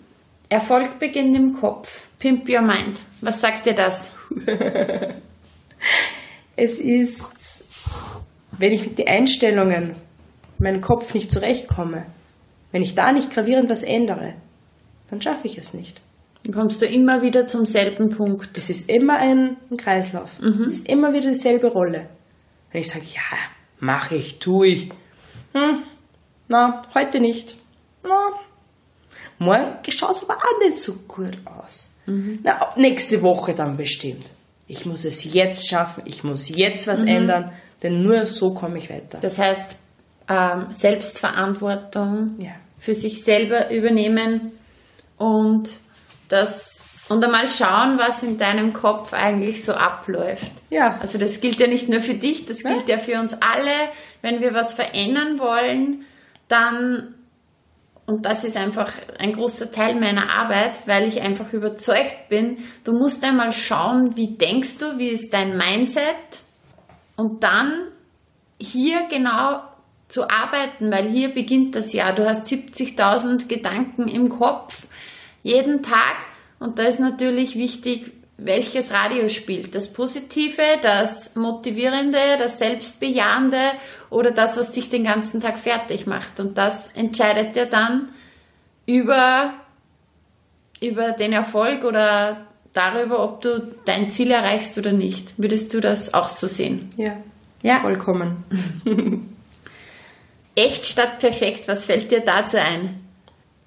Erfolg 0.49 0.99
beginnt 0.99 1.37
im 1.37 1.55
Kopf. 1.55 1.89
Pimp 2.19 2.49
your 2.49 2.63
mind. 2.63 3.01
Was 3.21 3.41
sagt 3.41 3.67
dir 3.67 3.75
das? 3.75 4.13
es 6.57 6.79
ist, 6.79 7.27
wenn 8.53 8.73
ich 8.73 8.85
mit 8.85 8.99
den 8.99 9.09
Einstellungen 9.09 9.95
meinen 10.59 10.81
Kopf 10.81 11.15
nicht 11.15 11.33
zurechtkomme, 11.33 12.07
wenn 12.73 12.83
ich 12.83 12.95
da 12.95 13.13
nicht 13.13 13.31
gravierend 13.33 13.71
was 13.71 13.83
ändere, 13.83 14.35
dann 15.11 15.21
schaffe 15.21 15.47
ich 15.47 15.59
es 15.59 15.75
nicht. 15.75 16.01
Dann 16.45 16.55
kommst 16.55 16.83
du 16.83 16.87
immer 16.87 17.23
wieder 17.23 17.47
zum 17.47 17.67
selben 17.67 18.11
Punkt. 18.11 18.57
Es 18.59 18.71
ist 18.71 18.89
immer 18.89 19.17
ein, 19.19 19.57
ein 19.71 19.77
Kreislauf. 19.77 20.41
Mhm. 20.41 20.63
Es 20.63 20.73
ist 20.73 20.89
immer 20.89 21.13
wieder 21.13 21.29
dieselbe 21.29 21.69
Rolle. 21.69 22.09
Wenn 22.71 22.81
ich 22.81 22.89
sage, 22.89 23.05
ja, 23.07 23.37
mache 23.81 24.17
ich, 24.17 24.39
tue 24.39 24.67
ich. 24.67 24.89
Hm, 25.53 25.83
na, 26.49 26.83
heute 26.95 27.21
nicht. 27.21 27.57
Na, 28.03 28.33
morgen 29.39 29.79
schaut 29.89 30.17
es 30.17 30.29
aber 30.29 30.37
auch 30.37 30.69
nicht 30.69 30.81
so 30.81 30.95
gut 31.09 31.39
aus. 31.45 31.89
Mhm. 32.07 32.41
Na, 32.43 32.75
nächste 32.77 33.23
Woche 33.23 33.55
dann 33.55 33.77
bestimmt. 33.77 34.31
Ich 34.67 34.87
muss 34.87 35.05
es 35.05 35.33
jetzt 35.33 35.69
schaffen, 35.69 36.03
ich 36.07 36.25
muss 36.25 36.49
jetzt 36.49 36.87
was 36.87 37.03
mhm. 37.03 37.09
ändern, 37.09 37.53
denn 37.83 38.03
nur 38.03 38.27
so 38.27 38.55
komme 38.55 38.79
ich 38.79 38.91
weiter. 38.91 39.19
Das 39.21 39.39
heißt, 39.39 39.77
ähm, 40.29 40.67
Selbstverantwortung, 40.79 42.37
ja 42.39 42.53
für 42.85 42.95
sich 42.95 43.25
selber 43.25 43.71
übernehmen 43.71 44.53
und 45.17 45.71
das 46.35 46.75
und 47.09 47.23
einmal 47.23 47.49
schauen, 47.49 47.99
was 47.99 48.23
in 48.23 48.39
deinem 48.39 48.73
Kopf 48.73 49.13
eigentlich 49.13 49.65
so 49.65 49.75
abläuft. 49.75 50.51
Ja. 50.71 50.99
Also 51.03 51.19
das 51.19 51.41
gilt 51.41 51.61
ja 51.61 51.67
nicht 51.67 51.89
nur 51.89 52.01
für 52.01 52.15
dich, 52.15 52.47
das 52.47 52.63
gilt 52.63 52.89
ja, 52.89 52.97
ja 52.97 52.99
für 52.99 53.21
uns 53.21 53.35
alle. 53.35 53.91
Wenn 54.23 54.41
wir 54.41 54.55
was 54.55 54.73
verändern 54.73 55.39
wollen, 55.39 56.07
dann 56.49 57.15
und 58.07 58.27
das 58.27 58.45
ist 58.45 58.57
einfach 58.57 58.93
ein 59.19 59.33
großer 59.33 59.73
Teil 59.73 59.95
meiner 59.95 60.31
Arbeit, 60.31 60.87
weil 60.87 61.09
ich 61.09 61.23
einfach 61.23 61.55
überzeugt 61.55 62.29
bin, 62.29 62.59
du 62.85 62.93
musst 62.93 63.25
einmal 63.25 63.53
schauen, 63.53 64.15
wie 64.15 64.37
denkst 64.37 64.77
du, 64.79 64.99
wie 64.99 65.09
ist 65.09 65.33
dein 65.33 65.57
Mindset 65.57 66.05
und 67.17 67.43
dann 67.43 67.89
hier 68.59 69.07
genau 69.09 69.61
zu 70.09 70.29
arbeiten, 70.29 70.91
weil 70.91 71.09
hier 71.09 71.33
beginnt 71.33 71.75
das 71.75 71.95
Jahr. 71.95 72.15
Du 72.15 72.27
hast 72.27 72.47
70.000 72.47 73.49
Gedanken 73.49 74.07
im 74.07 74.29
Kopf 74.29 74.77
jeden 75.45 75.85
Tag 75.85 76.17
und 76.59 76.81
da 76.81 76.85
ist 76.85 76.99
natürlich 76.99 77.55
wichtig, 77.55 78.11
welches 78.37 78.93
Radio 78.93 79.29
spielt. 79.29 79.75
Das 79.77 79.93
Positive, 79.93 80.63
das 80.83 81.37
Motivierende, 81.37 82.19
das 82.39 82.59
Selbstbejahende 82.59 83.61
oder 84.11 84.33
das, 84.33 84.57
was 84.57 84.73
dich 84.73 84.91
den 84.91 85.05
ganzen 85.05 85.41
Tag 85.41 85.59
fertig 85.59 86.07
macht. 86.07 86.41
Und 86.41 86.59
das 86.59 86.75
entscheidet 86.95 87.55
dir 87.55 87.67
dann 87.67 88.09
über, 88.87 89.53
über 90.81 91.13
den 91.13 91.33
Erfolg 91.33 91.85
oder 91.85 92.47
darüber, 92.73 93.23
ob 93.23 93.43
du 93.43 93.75
dein 93.85 94.11
Ziel 94.11 94.33
erreichst 94.33 94.77
oder 94.79 94.93
nicht. 94.93 95.35
Würdest 95.37 95.73
du 95.75 95.81
das 95.81 96.13
auch 96.15 96.31
so 96.31 96.49
sehen? 96.49 96.89
Ja, 96.97 97.17
ja. 97.63 97.81
vollkommen. 97.81 98.45
Echt 100.57 100.87
statt 100.87 101.19
perfekt, 101.19 101.69
was 101.69 101.85
fällt 101.85 102.11
dir 102.11 102.21
dazu 102.21 102.57
ein? 102.57 103.04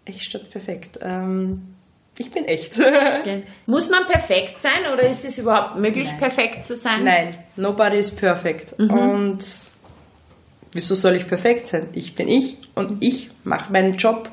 Echt 0.07 0.23
statt 0.23 0.49
perfekt. 0.49 0.99
Ähm, 1.01 1.75
ich 2.17 2.31
bin 2.31 2.45
echt. 2.45 2.79
Okay. 2.79 3.43
Muss 3.65 3.89
man 3.89 4.05
perfekt 4.07 4.61
sein 4.61 4.91
oder 4.91 5.07
ist 5.07 5.23
es 5.23 5.37
überhaupt 5.37 5.77
möglich, 5.77 6.07
Nein. 6.07 6.17
perfekt 6.17 6.65
zu 6.65 6.75
sein? 6.75 7.03
Nein, 7.03 7.37
nobody 7.55 7.97
is 7.97 8.09
perfect. 8.09 8.77
Mhm. 8.79 8.89
Und 8.89 9.43
Wieso 10.77 10.95
soll 10.95 11.15
ich 11.15 11.27
perfekt 11.27 11.67
sein? 11.67 11.89
Ich 11.93 12.15
bin 12.15 12.27
ich 12.27 12.57
und 12.75 13.03
ich 13.03 13.29
mache 13.43 13.71
meinen 13.71 13.97
Job. 13.97 14.29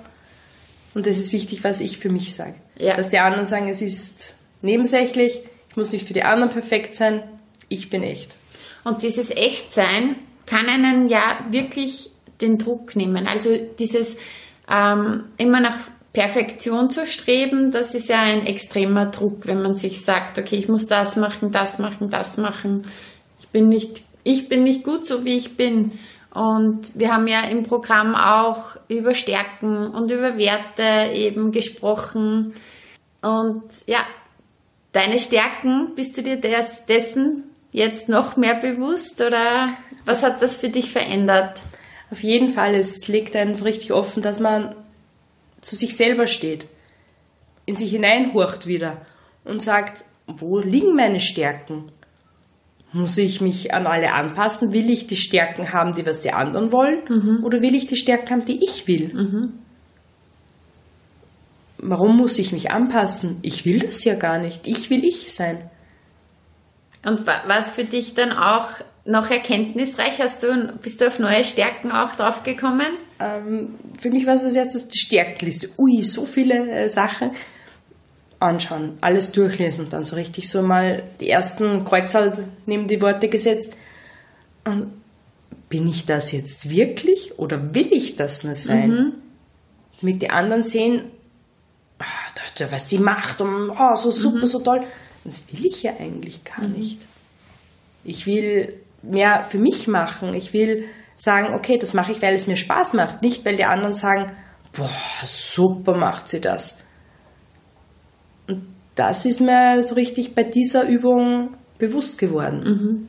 Und 0.94 1.06
es 1.06 1.18
ist 1.18 1.32
wichtig, 1.32 1.64
was 1.64 1.80
ich 1.80 1.98
für 1.98 2.10
mich 2.10 2.34
sage. 2.34 2.54
Ja. 2.78 2.96
Dass 2.96 3.08
die 3.08 3.18
anderen 3.18 3.46
sagen, 3.46 3.68
es 3.68 3.82
ist 3.82 4.34
nebensächlich, 4.62 5.40
ich 5.70 5.76
muss 5.76 5.92
nicht 5.92 6.06
für 6.06 6.12
die 6.12 6.22
anderen 6.22 6.52
perfekt 6.52 6.96
sein, 6.96 7.22
ich 7.68 7.90
bin 7.90 8.02
echt. 8.02 8.36
Und 8.84 9.02
dieses 9.02 9.30
Echtsein 9.30 10.16
kann 10.46 10.66
einen 10.66 11.08
ja 11.08 11.46
wirklich 11.50 12.10
den 12.40 12.58
Druck 12.58 12.94
nehmen. 12.94 13.26
Also 13.26 13.56
dieses 13.78 14.16
ähm, 14.70 15.24
immer 15.36 15.60
nach 15.60 15.76
Perfektion 16.12 16.90
zu 16.90 17.06
streben, 17.06 17.72
das 17.72 17.94
ist 17.94 18.08
ja 18.08 18.20
ein 18.20 18.46
extremer 18.46 19.06
Druck, 19.06 19.46
wenn 19.46 19.62
man 19.62 19.74
sich 19.74 20.04
sagt, 20.04 20.38
okay, 20.38 20.56
ich 20.56 20.68
muss 20.68 20.86
das 20.86 21.16
machen, 21.16 21.50
das 21.50 21.78
machen, 21.78 22.08
das 22.08 22.36
machen. 22.36 22.86
Ich 23.40 23.48
bin 23.48 23.68
nicht, 23.68 24.02
ich 24.22 24.48
bin 24.48 24.62
nicht 24.62 24.84
gut 24.84 25.06
so 25.06 25.24
wie 25.24 25.36
ich 25.36 25.56
bin. 25.56 25.92
Und 26.32 26.98
wir 26.98 27.12
haben 27.12 27.26
ja 27.28 27.42
im 27.42 27.64
Programm 27.64 28.14
auch 28.14 28.76
über 28.88 29.14
Stärken 29.14 29.88
und 29.88 30.10
über 30.10 30.38
Werte 30.38 31.12
eben 31.12 31.52
gesprochen. 31.52 32.54
Und 33.20 33.62
ja, 33.86 34.00
deine 34.92 35.18
Stärken, 35.18 35.94
bist 35.94 36.16
du 36.16 36.22
dir 36.22 36.36
des, 36.40 36.86
dessen 36.86 37.44
jetzt 37.72 38.08
noch 38.08 38.36
mehr 38.36 38.54
bewusst 38.54 39.20
oder 39.20 39.68
was 40.04 40.22
hat 40.22 40.42
das 40.42 40.56
für 40.56 40.68
dich 40.68 40.92
verändert? 40.92 41.58
Auf 42.14 42.22
jeden 42.22 42.48
Fall, 42.48 42.76
es 42.76 43.08
legt 43.08 43.34
einen 43.34 43.56
so 43.56 43.64
richtig 43.64 43.92
offen, 43.92 44.22
dass 44.22 44.38
man 44.38 44.76
zu 45.60 45.74
sich 45.74 45.96
selber 45.96 46.28
steht, 46.28 46.68
in 47.66 47.74
sich 47.74 47.90
hineinhorcht 47.90 48.68
wieder 48.68 49.04
und 49.42 49.64
sagt, 49.64 50.04
wo 50.28 50.60
liegen 50.60 50.94
meine 50.94 51.18
Stärken? 51.18 51.90
Muss 52.92 53.18
ich 53.18 53.40
mich 53.40 53.74
an 53.74 53.88
alle 53.88 54.12
anpassen? 54.12 54.72
Will 54.72 54.90
ich 54.90 55.08
die 55.08 55.16
Stärken 55.16 55.72
haben, 55.72 55.92
die 55.92 56.06
was 56.06 56.20
die 56.20 56.32
anderen 56.32 56.70
wollen? 56.70 57.00
Mhm. 57.08 57.42
Oder 57.42 57.60
will 57.62 57.74
ich 57.74 57.86
die 57.86 57.96
Stärken 57.96 58.30
haben, 58.30 58.44
die 58.44 58.62
ich 58.62 58.86
will? 58.86 59.12
Mhm. 59.12 59.52
Warum 61.78 62.16
muss 62.16 62.38
ich 62.38 62.52
mich 62.52 62.70
anpassen? 62.70 63.40
Ich 63.42 63.66
will 63.66 63.80
das 63.80 64.04
ja 64.04 64.14
gar 64.14 64.38
nicht. 64.38 64.68
Ich 64.68 64.88
will 64.88 65.04
ich 65.04 65.34
sein. 65.34 65.68
Und 67.04 67.26
was 67.26 67.70
für 67.70 67.84
dich 67.84 68.14
dann 68.14 68.30
auch 68.30 68.68
noch 69.04 69.30
erkenntnisreich? 69.30 70.18
Hast 70.18 70.42
du, 70.42 70.72
bist 70.82 71.00
du 71.00 71.06
auf 71.06 71.18
neue 71.18 71.44
Stärken 71.44 71.92
auch 71.92 72.14
draufgekommen? 72.14 72.86
Ähm, 73.20 73.74
für 73.98 74.10
mich 74.10 74.26
war 74.26 74.34
es 74.34 74.54
jetzt 74.54 74.94
die 74.94 74.98
Stärkenliste. 74.98 75.70
Ui, 75.78 76.02
so 76.02 76.26
viele 76.26 76.70
äh, 76.70 76.88
Sachen. 76.88 77.30
Anschauen, 78.40 78.98
alles 79.00 79.32
durchlesen 79.32 79.84
und 79.84 79.92
dann 79.92 80.04
so 80.04 80.16
richtig 80.16 80.50
so 80.50 80.60
mal 80.60 81.02
die 81.20 81.30
ersten 81.30 81.84
Kreuze 81.84 82.44
neben 82.66 82.86
die 82.86 83.00
Worte 83.00 83.28
gesetzt. 83.28 83.74
Und 84.64 84.92
bin 85.68 85.88
ich 85.88 86.04
das 86.04 86.32
jetzt 86.32 86.68
wirklich 86.68 87.38
oder 87.38 87.74
will 87.74 87.92
ich 87.92 88.16
das 88.16 88.44
nur 88.44 88.54
sein? 88.54 88.90
Mhm. 88.90 89.12
Damit 90.00 90.22
die 90.22 90.30
anderen 90.30 90.62
sehen, 90.62 91.04
oh, 92.00 92.64
was 92.70 92.86
die 92.86 92.98
macht 92.98 93.40
und 93.40 93.70
oh, 93.70 93.96
so 93.96 94.10
super, 94.10 94.38
mhm. 94.38 94.46
so 94.46 94.58
toll. 94.58 94.82
Das 95.24 95.40
will 95.50 95.66
ich 95.66 95.82
ja 95.82 95.92
eigentlich 95.98 96.44
gar 96.44 96.66
mhm. 96.66 96.74
nicht. 96.74 96.98
Ich 98.04 98.26
will 98.26 98.74
mehr 99.10 99.44
für 99.44 99.58
mich 99.58 99.86
machen. 99.88 100.34
Ich 100.34 100.52
will 100.52 100.84
sagen, 101.16 101.54
okay, 101.54 101.78
das 101.78 101.94
mache 101.94 102.12
ich, 102.12 102.22
weil 102.22 102.34
es 102.34 102.46
mir 102.46 102.56
Spaß 102.56 102.94
macht, 102.94 103.22
nicht 103.22 103.44
weil 103.44 103.56
die 103.56 103.64
anderen 103.64 103.94
sagen, 103.94 104.26
boah, 104.72 104.90
super 105.24 105.96
macht 105.96 106.28
sie 106.28 106.40
das. 106.40 106.76
Und 108.48 108.66
das 108.94 109.24
ist 109.24 109.40
mir 109.40 109.82
so 109.82 109.94
richtig 109.94 110.34
bei 110.34 110.42
dieser 110.42 110.88
Übung 110.88 111.56
bewusst 111.78 112.18
geworden. 112.18 112.60
Mhm. 112.64 113.08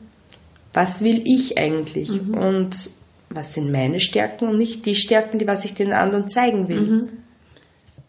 Was 0.72 1.02
will 1.02 1.22
ich 1.24 1.58
eigentlich? 1.58 2.10
Mhm. 2.10 2.34
Und 2.34 2.90
was 3.28 3.54
sind 3.54 3.72
meine 3.72 3.98
Stärken 3.98 4.48
und 4.48 4.58
nicht 4.58 4.86
die 4.86 4.94
Stärken, 4.94 5.38
die 5.38 5.46
was 5.46 5.64
ich 5.64 5.74
den 5.74 5.92
anderen 5.92 6.28
zeigen 6.28 6.68
will. 6.68 6.80
Mhm. 6.80 7.08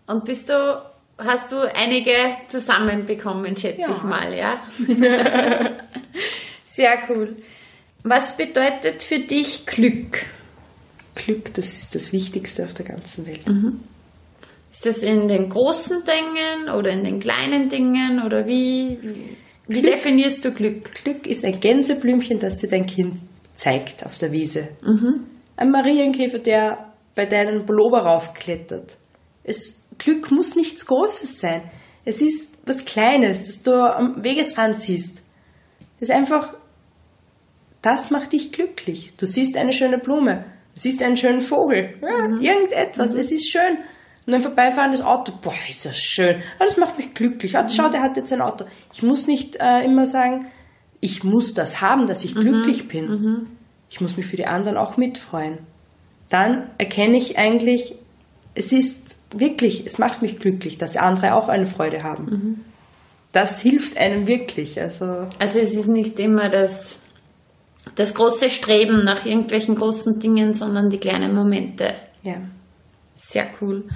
Und 0.06 0.26
bist 0.26 0.50
du, 0.50 0.82
hast 1.18 1.52
du 1.52 1.58
einige 1.74 2.12
zusammenbekommen, 2.50 3.58
schätze 3.58 3.82
ja. 3.82 3.90
ich 3.90 4.04
mal, 4.04 4.34
ja? 4.34 4.62
Sehr 6.76 6.98
cool. 7.10 7.38
Was 8.10 8.38
bedeutet 8.38 9.04
für 9.04 9.20
dich 9.20 9.66
Glück? 9.66 10.26
Glück, 11.16 11.54
das 11.56 11.74
ist 11.74 11.96
das 11.96 12.14
Wichtigste 12.14 12.64
auf 12.64 12.74
der 12.74 12.86
ganzen 12.86 13.26
Welt. 13.26 13.48
Mhm. 13.48 13.82
Ist 14.72 14.86
das 14.86 14.98
in 14.98 15.28
den 15.28 15.50
großen 15.50 16.04
Dingen 16.04 16.70
oder 16.76 16.92
in 16.92 17.04
den 17.04 17.20
kleinen 17.20 17.70
Dingen 17.70 18.24
oder 18.24 18.46
wie, 18.46 19.00
wie 19.68 19.82
Glück, 19.82 19.94
definierst 19.94 20.46
du 20.46 20.52
Glück? 20.52 20.94
Glück 21.04 21.26
ist 21.26 21.44
ein 21.44 21.60
Gänseblümchen, 21.60 22.40
das 22.40 22.58
dir 22.58 22.70
dein 22.70 22.86
Kind 22.86 23.16
zeigt 23.56 24.06
auf 24.06 24.18
der 24.18 24.32
Wiese. 24.32 24.70
Mhm. 24.82 25.26
Ein 25.56 25.72
Marienkäfer, 25.72 26.40
der 26.40 26.94
bei 27.16 27.26
deinem 27.26 27.66
Pullover 27.66 28.02
raufklettert. 28.02 28.98
Es, 29.44 29.82
Glück 29.98 30.30
muss 30.32 30.56
nichts 30.56 30.86
Großes 30.86 31.40
sein. 31.40 31.64
Es 32.06 32.22
ist 32.22 32.52
was 32.66 32.86
Kleines, 32.86 33.46
das 33.46 33.64
du 33.64 33.74
am 33.74 34.24
Wegesrand 34.24 34.80
siehst. 34.80 35.24
Es 36.00 36.10
ist 36.10 36.16
einfach 36.16 36.54
das 37.82 38.12
macht 38.12 38.34
dich 38.34 38.52
glücklich. 38.52 39.14
Du 39.18 39.26
siehst 39.26 39.56
eine 39.56 39.74
schöne 39.74 39.98
Blume, 39.98 40.46
du 40.74 40.80
siehst 40.80 41.02
einen 41.02 41.18
schönen 41.18 41.42
Vogel, 41.42 41.96
ja, 42.02 42.28
mhm. 42.28 42.42
irgendetwas, 42.42 43.14
mhm. 43.14 43.20
es 43.20 43.32
ist 43.32 43.50
schön. 43.50 43.78
Und 44.26 44.34
ein 44.34 44.42
vorbeifahrendes 44.42 45.02
Auto, 45.02 45.32
boah, 45.42 45.54
ist 45.70 45.86
das 45.86 45.98
schön. 45.98 46.42
Ah, 46.60 46.66
das 46.66 46.76
macht 46.76 46.98
mich 46.98 47.14
glücklich. 47.14 47.58
Ah, 47.58 47.68
schau, 47.70 47.88
der 47.88 48.02
hat 48.02 48.18
jetzt 48.18 48.34
ein 48.34 48.42
Auto. 48.42 48.66
Ich 48.94 49.02
muss 49.02 49.26
nicht 49.26 49.56
äh, 49.62 49.86
immer 49.86 50.06
sagen, 50.06 50.48
ich 51.00 51.24
muss 51.24 51.54
das 51.54 51.80
haben, 51.80 52.08
dass 52.08 52.26
ich 52.26 52.36
mhm. 52.36 52.42
glücklich 52.42 52.90
bin. 52.90 53.08
Mhm. 53.08 53.48
Ich 53.90 54.02
muss 54.02 54.18
mich 54.18 54.26
für 54.26 54.36
die 54.36 54.46
anderen 54.46 54.78
auch 54.78 54.98
mitfreuen. 54.98 55.60
Dann 56.28 56.70
erkenne 56.78 57.18
ich 57.18 57.38
eigentlich, 57.38 57.96
es 58.54 58.74
ist 58.74 59.16
wirklich, 59.32 59.86
es 59.86 59.98
macht 59.98 60.22
mich 60.22 60.40
glücklich, 60.40 60.78
dass 60.78 60.98
andere 60.98 61.34
auch 61.34 61.48
eine 61.48 61.66
Freude 61.66 62.04
haben. 62.04 62.26
Mhm. 62.26 62.66
Das 63.32 63.62
hilft 63.62 63.98
einem 63.98 64.28
wirklich. 64.28 64.80
Also, 64.82 65.28
also 65.40 65.60
es 65.60 65.74
ist 65.74 65.88
nicht 65.88 66.20
immer 66.20 66.50
das 66.50 66.98
das 67.96 68.14
große 68.14 68.50
Streben 68.50 69.04
nach 69.04 69.26
irgendwelchen 69.26 69.76
großen 69.76 70.20
Dingen, 70.20 70.54
sondern 70.54 70.90
die 70.90 71.00
kleinen 71.00 71.34
Momente. 71.34 71.96
Ja. 72.24 72.42
Sehr 73.16 73.50
cool. 73.62 73.88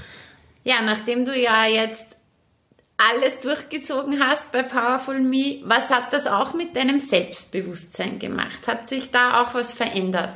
Ja, 0.64 0.82
nachdem 0.82 1.26
du 1.26 1.36
ja 1.38 1.66
jetzt 1.66 2.06
alles 2.98 3.40
durchgezogen 3.40 4.20
hast 4.20 4.52
bei 4.52 4.62
Powerful 4.62 5.20
Me, 5.20 5.62
was 5.64 5.90
hat 5.90 6.14
das 6.14 6.28
auch 6.28 6.54
mit 6.54 6.76
deinem 6.76 7.00
Selbstbewusstsein 7.00 8.20
gemacht? 8.20 8.68
Hat 8.68 8.88
sich 8.88 9.10
da 9.10 9.42
auch 9.42 9.54
was 9.56 9.74
verändert? 9.74 10.34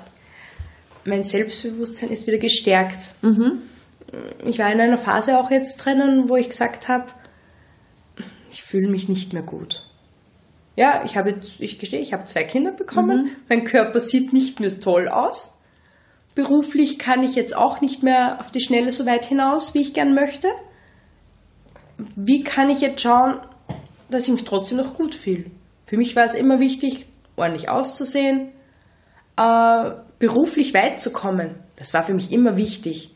Mein 1.04 1.24
Selbstbewusstsein 1.24 2.10
ist 2.10 2.26
wieder 2.26 2.40
gestärkt. 2.40 3.14
Mhm. 3.22 3.62
Ich 4.44 4.58
war 4.58 4.72
in 4.72 4.80
einer 4.80 4.98
Phase 4.98 5.38
auch 5.38 5.52
jetzt 5.52 5.78
drinnen, 5.78 6.30
wo 6.30 6.36
ich 6.36 6.50
gesagt 6.50 6.88
habe, 6.88 7.06
ich 8.52 8.64
fühle 8.64 8.88
mich 8.88 9.10
nicht 9.10 9.34
mehr 9.34 9.44
gut. 9.44 9.84
Ja, 10.76 11.04
ich 11.06 11.16
habe 11.16 11.34
ich 11.60 11.80
gestehe, 11.80 12.02
ich 12.02 12.14
habe 12.14 12.26
zwei 12.26 12.44
Kinder 12.44 12.72
bekommen. 12.72 13.24
Mhm. 13.24 13.32
Mein 13.48 13.64
Körper 13.64 14.00
sieht 14.00 14.34
nicht 14.34 14.60
mehr 14.60 14.80
toll 14.80 15.08
aus. 15.08 15.54
Beruflich 16.36 17.00
kann 17.00 17.24
ich 17.24 17.36
jetzt 17.36 17.56
auch 17.56 17.80
nicht 17.80 18.04
mehr 18.04 18.38
auf 18.42 18.52
die 18.52 18.60
Schnelle 18.60 18.92
so 18.92 19.06
weit 19.06 19.26
hinaus, 19.26 19.74
wie 19.74 19.82
ich 19.82 19.94
gern 19.94 20.14
möchte. 20.14 20.50
Wie 22.18 22.44
kann 22.44 22.70
ich 22.70 22.82
jetzt 22.82 23.02
schauen, 23.02 23.40
dass 24.10 24.24
ich 24.24 24.34
mich 24.34 24.44
trotzdem 24.44 24.78
noch 24.78 24.96
gut 24.96 25.16
fühle? 25.16 25.46
Für 25.86 25.96
mich 25.96 26.16
war 26.18 26.26
es 26.26 26.34
immer 26.34 26.60
wichtig, 26.60 27.06
ordentlich 27.38 27.70
auszusehen, 27.70 28.50
äh, 29.38 29.92
beruflich 30.20 30.74
weit 30.74 31.00
zu 31.00 31.12
kommen. 31.12 31.56
Das 31.78 31.94
war 31.94 32.04
für 32.04 32.14
mich 32.14 32.34
immer 32.34 32.58
wichtig. 32.58 33.12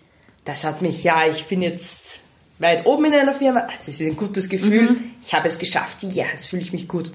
Das 0.46 0.64
hat 0.64 0.82
mich, 0.82 1.04
ja, 1.04 1.28
ich 1.28 1.48
bin 1.48 1.62
jetzt 1.62 2.22
weit 2.60 2.86
oben 2.86 3.06
in 3.06 3.16
einer 3.16 3.34
Firma. 3.34 3.68
Das 3.80 3.90
ist 3.90 4.02
ein 4.02 4.16
gutes 4.16 4.48
Gefühl. 4.48 4.92
Mhm. 4.92 5.12
Ich 5.22 5.34
habe 5.34 5.48
es 5.48 5.60
geschafft. 5.60 6.04
Ja, 6.04 6.26
jetzt 6.32 6.48
fühle 6.48 6.62
ich 6.62 6.72
mich 6.72 6.88
gut 6.88 7.12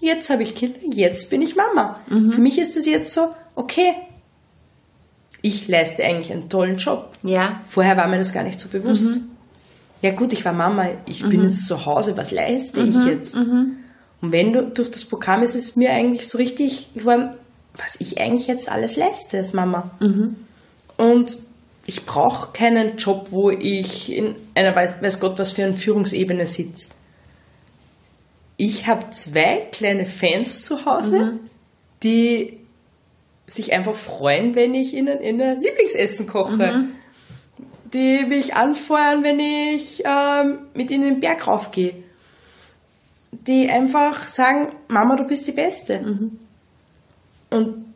jetzt 0.00 0.30
habe 0.30 0.42
ich 0.42 0.54
Kinder, 0.54 0.78
jetzt 0.92 1.30
bin 1.30 1.42
ich 1.42 1.56
Mama. 1.56 2.00
Mhm. 2.08 2.32
Für 2.32 2.40
mich 2.40 2.58
ist 2.58 2.76
es 2.76 2.86
jetzt 2.86 3.12
so, 3.12 3.34
okay, 3.54 3.94
ich 5.42 5.68
leiste 5.68 6.04
eigentlich 6.04 6.32
einen 6.32 6.48
tollen 6.48 6.76
Job. 6.76 7.16
Ja. 7.22 7.60
Vorher 7.64 7.96
war 7.96 8.08
mir 8.08 8.18
das 8.18 8.32
gar 8.32 8.42
nicht 8.42 8.60
so 8.60 8.68
bewusst. 8.68 9.20
Mhm. 9.20 9.30
Ja 10.02 10.12
gut, 10.12 10.32
ich 10.32 10.44
war 10.44 10.52
Mama, 10.52 10.88
ich 11.06 11.22
mhm. 11.22 11.28
bin 11.28 11.44
jetzt 11.44 11.66
zu 11.66 11.86
Hause, 11.86 12.16
was 12.16 12.30
leiste 12.30 12.80
ich 12.80 12.94
mhm. 12.94 13.06
jetzt? 13.06 13.36
Mhm. 13.36 13.76
Und 14.22 14.32
wenn 14.32 14.52
du 14.52 14.62
durch 14.62 14.90
das 14.90 15.04
Programm 15.04 15.42
ist 15.42 15.54
es 15.54 15.76
mir 15.76 15.92
eigentlich 15.92 16.28
so 16.28 16.38
richtig 16.38 16.92
geworden, 16.94 17.30
was 17.74 17.96
ich 17.98 18.20
eigentlich 18.20 18.46
jetzt 18.46 18.70
alles 18.70 18.96
leiste 18.96 19.38
als 19.38 19.52
Mama. 19.52 19.90
Mhm. 20.00 20.36
Und 20.96 21.38
ich 21.86 22.04
brauche 22.04 22.52
keinen 22.52 22.96
Job, 22.96 23.28
wo 23.30 23.50
ich 23.50 24.12
in 24.14 24.34
einer 24.54 24.74
weiß, 24.74 24.96
weiß 25.00 25.20
Gott 25.20 25.38
was 25.38 25.52
für 25.52 25.64
eine 25.64 25.74
Führungsebene 25.74 26.46
sitze 26.46 26.88
ich 28.60 28.86
habe 28.86 29.08
zwei 29.08 29.68
kleine 29.72 30.04
Fans 30.04 30.66
zu 30.66 30.84
Hause, 30.84 31.18
mhm. 31.18 31.40
die 32.02 32.58
sich 33.46 33.72
einfach 33.72 33.94
freuen, 33.94 34.54
wenn 34.54 34.74
ich 34.74 34.92
ihnen 34.92 35.18
in 35.18 35.40
ein 35.40 35.62
Lieblingsessen 35.62 36.26
koche. 36.26 36.70
Mhm. 36.70 36.92
Die 37.94 38.22
mich 38.26 38.54
anfeuern, 38.54 39.24
wenn 39.24 39.40
ich 39.40 40.02
ähm, 40.04 40.58
mit 40.74 40.90
ihnen 40.90 41.04
den 41.04 41.20
Berg 41.20 41.48
raufgehe. 41.48 42.04
Die 43.32 43.70
einfach 43.70 44.28
sagen, 44.28 44.72
Mama, 44.88 45.16
du 45.16 45.24
bist 45.24 45.48
die 45.48 45.52
Beste. 45.52 46.00
Mhm. 46.00 46.38
Und 47.48 47.94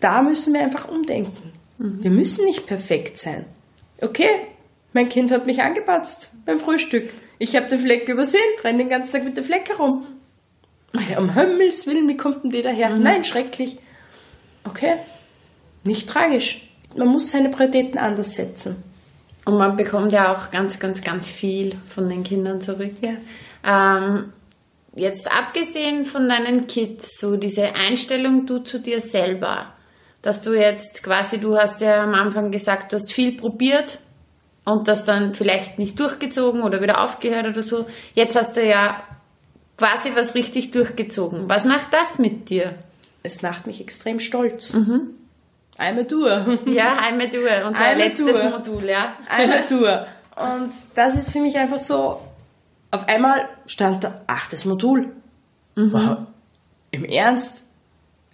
da 0.00 0.22
müssen 0.22 0.54
wir 0.54 0.62
einfach 0.62 0.88
umdenken. 0.88 1.52
Mhm. 1.76 2.02
Wir 2.02 2.10
müssen 2.10 2.46
nicht 2.46 2.66
perfekt 2.66 3.18
sein. 3.18 3.44
Okay, 4.00 4.30
mein 4.94 5.10
Kind 5.10 5.30
hat 5.30 5.44
mich 5.44 5.60
angepatzt 5.60 6.30
beim 6.46 6.60
Frühstück. 6.60 7.12
Ich 7.38 7.54
habe 7.54 7.68
den 7.68 7.78
Fleck 7.78 8.08
übersehen, 8.08 8.40
renne 8.64 8.78
den 8.78 8.88
ganzen 8.88 9.12
Tag 9.12 9.24
mit 9.24 9.36
dem 9.36 9.44
Fleck 9.44 9.68
herum. 9.68 10.06
Um 11.18 11.34
Himmels 11.34 11.86
Willen, 11.86 12.08
wie 12.08 12.16
kommt 12.16 12.44
denn 12.44 12.50
der 12.50 12.62
daher? 12.62 12.90
Mhm. 12.90 13.02
Nein, 13.02 13.24
schrecklich. 13.24 13.78
Okay, 14.64 14.98
nicht 15.84 16.08
tragisch. 16.08 16.68
Man 16.96 17.08
muss 17.08 17.30
seine 17.30 17.50
Prioritäten 17.50 17.98
anders 17.98 18.34
setzen. 18.34 18.82
Und 19.44 19.58
man 19.58 19.76
bekommt 19.76 20.12
ja 20.12 20.34
auch 20.34 20.50
ganz, 20.50 20.78
ganz, 20.78 21.02
ganz 21.02 21.28
viel 21.28 21.76
von 21.94 22.08
den 22.08 22.24
Kindern 22.24 22.60
zurück. 22.60 22.92
Ja. 23.00 23.16
Ähm, 23.64 24.32
jetzt 24.94 25.30
abgesehen 25.30 26.06
von 26.06 26.28
deinen 26.28 26.66
Kids, 26.66 27.20
so 27.20 27.36
diese 27.36 27.74
Einstellung 27.74 28.46
du 28.46 28.58
zu 28.60 28.80
dir 28.80 29.00
selber, 29.00 29.74
dass 30.22 30.42
du 30.42 30.52
jetzt 30.52 31.02
quasi, 31.02 31.38
du 31.38 31.56
hast 31.56 31.80
ja 31.80 32.02
am 32.02 32.14
Anfang 32.14 32.50
gesagt, 32.50 32.92
du 32.92 32.96
hast 32.96 33.12
viel 33.12 33.36
probiert 33.36 34.00
und 34.66 34.88
das 34.88 35.04
dann 35.04 35.34
vielleicht 35.34 35.78
nicht 35.78 35.98
durchgezogen 35.98 36.62
oder 36.62 36.82
wieder 36.82 37.02
aufgehört 37.02 37.46
oder 37.46 37.62
so. 37.62 37.86
Jetzt 38.14 38.36
hast 38.36 38.56
du 38.56 38.66
ja 38.66 39.02
quasi 39.78 40.10
was 40.14 40.34
richtig 40.34 40.72
durchgezogen. 40.72 41.48
Was 41.48 41.64
macht 41.64 41.92
das 41.92 42.18
mit 42.18 42.50
dir? 42.50 42.74
Es 43.22 43.42
macht 43.42 43.66
mich 43.66 43.80
extrem 43.80 44.18
stolz. 44.20 44.74
Mhm. 44.74 45.10
Einmal 45.78 46.06
Tour. 46.06 46.58
Ja, 46.66 46.98
einmal 46.98 47.30
Tour. 47.30 47.66
Unser 47.66 47.80
einmal 47.80 48.08
letztes 48.08 48.32
Tour. 48.32 48.50
Modul, 48.50 48.84
ja. 48.84 49.14
Einmal 49.28 49.66
Tour. 49.68 50.06
Und 50.34 50.72
das 50.94 51.14
ist 51.14 51.30
für 51.30 51.40
mich 51.40 51.56
einfach 51.56 51.78
so, 51.78 52.20
auf 52.90 53.08
einmal 53.08 53.48
stand 53.66 54.02
da 54.02 54.20
achtes 54.26 54.64
Modul. 54.64 55.12
Mhm. 55.76 55.92
Wow. 55.92 56.16
Im 56.90 57.04
Ernst? 57.04 57.64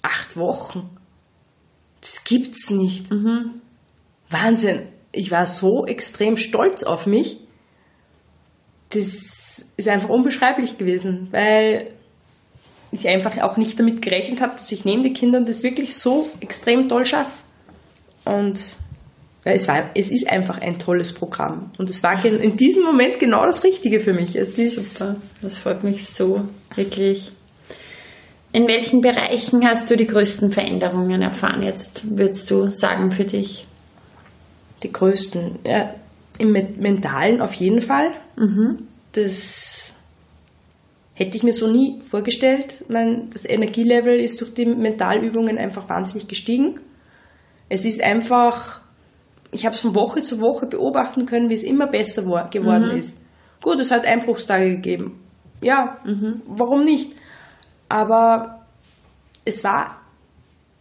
Acht 0.01 0.37
Wochen? 0.37 0.89
Das 2.01 2.25
gibt's 2.25 2.71
nicht. 2.71 3.11
Mhm. 3.11 3.61
Wahnsinn. 4.31 4.89
Ich 5.13 5.31
war 5.31 5.47
so 5.47 5.87
extrem 5.87 6.37
stolz 6.37 6.83
auf 6.83 7.07
mich. 7.07 7.39
Das 8.91 9.65
ist 9.77 9.89
einfach 9.89 10.09
unbeschreiblich 10.09 10.79
gewesen, 10.79 11.29
weil 11.31 11.89
ich 12.93 13.09
einfach 13.09 13.39
auch 13.39 13.57
nicht 13.57 13.79
damit 13.79 14.03
gerechnet 14.03 14.41
habe, 14.41 14.53
dass 14.53 14.71
ich 14.71 14.85
neben 14.85 15.03
den 15.03 15.15
Kindern 15.15 15.47
das 15.47 15.63
wirklich 15.63 15.97
so 15.97 16.29
extrem 16.41 16.89
toll 16.89 17.07
schaffe. 17.07 17.43
Und 18.25 18.59
es, 19.45 19.67
war, 19.67 19.91
es 19.95 20.11
ist 20.11 20.31
einfach 20.31 20.61
ein 20.61 20.79
tolles 20.79 21.13
Programm. 21.13 21.71
Und 21.79 21.91
es 21.91 22.03
war 22.03 22.23
in 22.25 22.57
diesem 22.57 22.85
Moment 22.85 23.19
genau 23.19 23.45
das 23.47 23.65
Richtige 23.65 23.99
für 23.99 24.13
mich. 24.13 24.37
Es 24.37 24.59
ist 24.59 24.99
Super, 24.99 25.17
das 25.41 25.59
freut 25.59 25.83
mich 25.83 26.07
so, 26.15 26.45
wirklich. 26.77 27.33
In 28.53 28.69
welchen 28.69 29.01
Bereichen 29.01 29.67
hast 29.67 29.91
du 29.91 29.97
die 29.97 30.07
größten 30.07 30.53
Veränderungen 30.53 31.23
erfahren 31.23 31.63
jetzt, 31.63 32.03
würdest 32.05 32.51
du 32.51 32.71
sagen, 32.71 33.11
für 33.11 33.25
dich? 33.25 33.67
Die 34.83 34.93
größten, 34.93 35.61
ja, 35.67 35.95
im 36.39 36.53
Mentalen 36.53 37.41
auf 37.41 37.55
jeden 37.55 37.81
Fall. 37.81 38.13
Mhm. 38.37 38.89
Das 39.13 39.93
hätte 41.15 41.37
ich 41.37 41.43
mir 41.43 41.53
so 41.53 41.71
nie 41.71 42.01
vorgestellt. 42.03 42.85
Mein, 42.89 43.31
das 43.31 43.45
Energielevel 43.45 44.19
ist 44.19 44.41
durch 44.41 44.55
die 44.55 44.67
Mentalübungen 44.67 45.59
einfach 45.59 45.89
wahnsinnig 45.89 46.27
gestiegen. 46.27 46.81
Es 47.69 47.85
ist 47.85 48.03
einfach, 48.03 48.81
ich 49.51 49.65
habe 49.65 49.75
es 49.75 49.81
von 49.81 49.95
Woche 49.95 50.23
zu 50.23 50.41
Woche 50.41 50.67
beobachten 50.67 51.27
können, 51.27 51.49
wie 51.49 51.55
es 51.55 51.63
immer 51.63 51.87
besser 51.87 52.27
war, 52.27 52.51
geworden 52.51 52.91
mhm. 52.91 52.99
ist. 52.99 53.21
Gut, 53.63 53.79
es 53.79 53.91
hat 53.91 54.07
Einbruchstage 54.07 54.71
gegeben. 54.71 55.21
Ja, 55.61 55.99
mhm. 56.05 56.43
warum 56.47 56.83
nicht? 56.83 57.13
Aber 57.89 58.67
es 59.45 59.63
war, 59.63 60.01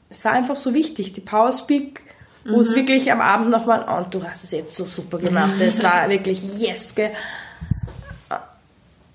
es 0.10 0.26
war 0.26 0.32
einfach 0.32 0.56
so 0.56 0.74
wichtig. 0.74 1.14
Die 1.14 1.22
Powerspeak, 1.22 2.02
wo 2.46 2.56
mhm. 2.56 2.60
es 2.60 2.76
wirklich 2.76 3.12
am 3.12 3.22
Abend 3.22 3.50
nochmal, 3.50 3.82
und 3.82 3.90
oh, 3.90 4.06
du 4.10 4.24
hast 4.24 4.44
es 4.44 4.52
jetzt 4.52 4.76
so 4.76 4.86
super 4.86 5.20
gemacht. 5.20 5.60
Es 5.60 5.84
war 5.84 6.10
wirklich 6.10 6.44
yes, 6.60 6.96
gell? 6.96 7.12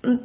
Und 0.03 0.21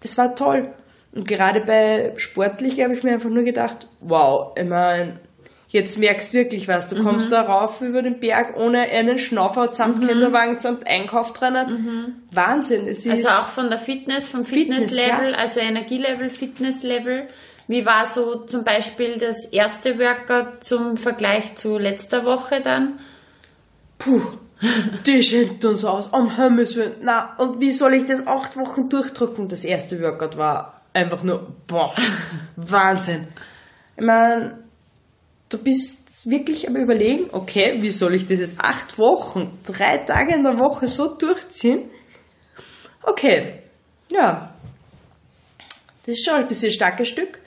das 0.00 0.18
war 0.18 0.34
toll. 0.34 0.72
Und 1.12 1.28
gerade 1.28 1.60
bei 1.60 2.12
sportlich 2.16 2.80
habe 2.82 2.94
ich 2.94 3.02
mir 3.02 3.12
einfach 3.12 3.30
nur 3.30 3.44
gedacht, 3.44 3.88
wow, 4.00 4.52
ich 4.56 4.64
meine, 4.64 5.20
jetzt 5.68 5.98
merkst 5.98 6.32
du 6.32 6.38
wirklich 6.38 6.68
was. 6.68 6.88
Du 6.88 7.02
kommst 7.02 7.26
mhm. 7.26 7.30
da 7.32 7.42
rauf 7.42 7.80
über 7.80 8.02
den 8.02 8.20
Berg 8.20 8.56
ohne 8.56 8.82
einen 8.82 9.18
Schnaufer 9.18 9.72
samt 9.74 10.02
mhm. 10.02 10.08
Kinderwagen, 10.08 10.58
samt 10.58 10.86
Einkauf 10.86 11.32
drinnen. 11.32 11.70
Mhm. 11.70 12.14
Wahnsinn. 12.30 12.86
Es 12.86 13.06
also 13.08 13.28
auch 13.28 13.50
von 13.50 13.70
der 13.70 13.78
Fitness, 13.78 14.26
vom 14.26 14.44
Fitnesslevel, 14.44 14.98
Fitness, 14.98 15.30
ja. 15.30 15.38
also 15.38 15.60
Energielevel, 15.60 16.30
Fitnesslevel. 16.30 17.28
Wie 17.72 17.86
war 17.86 18.12
so 18.12 18.44
zum 18.44 18.64
Beispiel 18.64 19.16
das 19.16 19.46
erste 19.50 19.98
Workout 19.98 20.62
zum 20.62 20.98
Vergleich 20.98 21.54
zu 21.54 21.78
letzter 21.78 22.22
Woche 22.22 22.60
dann? 22.60 23.00
Puh, 23.96 24.20
die 25.06 25.22
schenkt 25.22 25.64
uns 25.64 25.82
aus. 25.82 26.08
Um 26.08 26.36
Himmels 26.36 26.76
Willen. 26.76 26.96
Na, 27.00 27.34
und 27.38 27.62
wie 27.62 27.70
soll 27.72 27.94
ich 27.94 28.04
das 28.04 28.26
acht 28.26 28.58
Wochen 28.58 28.90
durchdrücken? 28.90 29.48
Das 29.48 29.64
erste 29.64 29.98
Workout 30.02 30.36
war 30.36 30.82
einfach 30.92 31.22
nur, 31.22 31.50
boah, 31.66 31.94
Wahnsinn. 32.56 33.28
Ich 33.96 34.04
meine, 34.04 34.58
du 35.48 35.56
bist 35.56 36.26
wirklich 36.30 36.68
am 36.68 36.76
überlegen, 36.76 37.30
okay, 37.32 37.78
wie 37.80 37.90
soll 37.90 38.16
ich 38.16 38.26
das 38.26 38.40
jetzt 38.40 38.60
acht 38.60 38.98
Wochen, 38.98 39.58
drei 39.64 39.96
Tage 39.96 40.34
in 40.34 40.42
der 40.42 40.58
Woche 40.58 40.86
so 40.86 41.14
durchziehen? 41.14 41.88
Okay, 43.02 43.60
ja, 44.10 44.52
das 46.04 46.18
ist 46.18 46.26
schon 46.26 46.34
ein 46.34 46.46
bisschen 46.46 46.68
ein 46.68 46.72
starkes 46.72 47.08
Stück. 47.08 47.38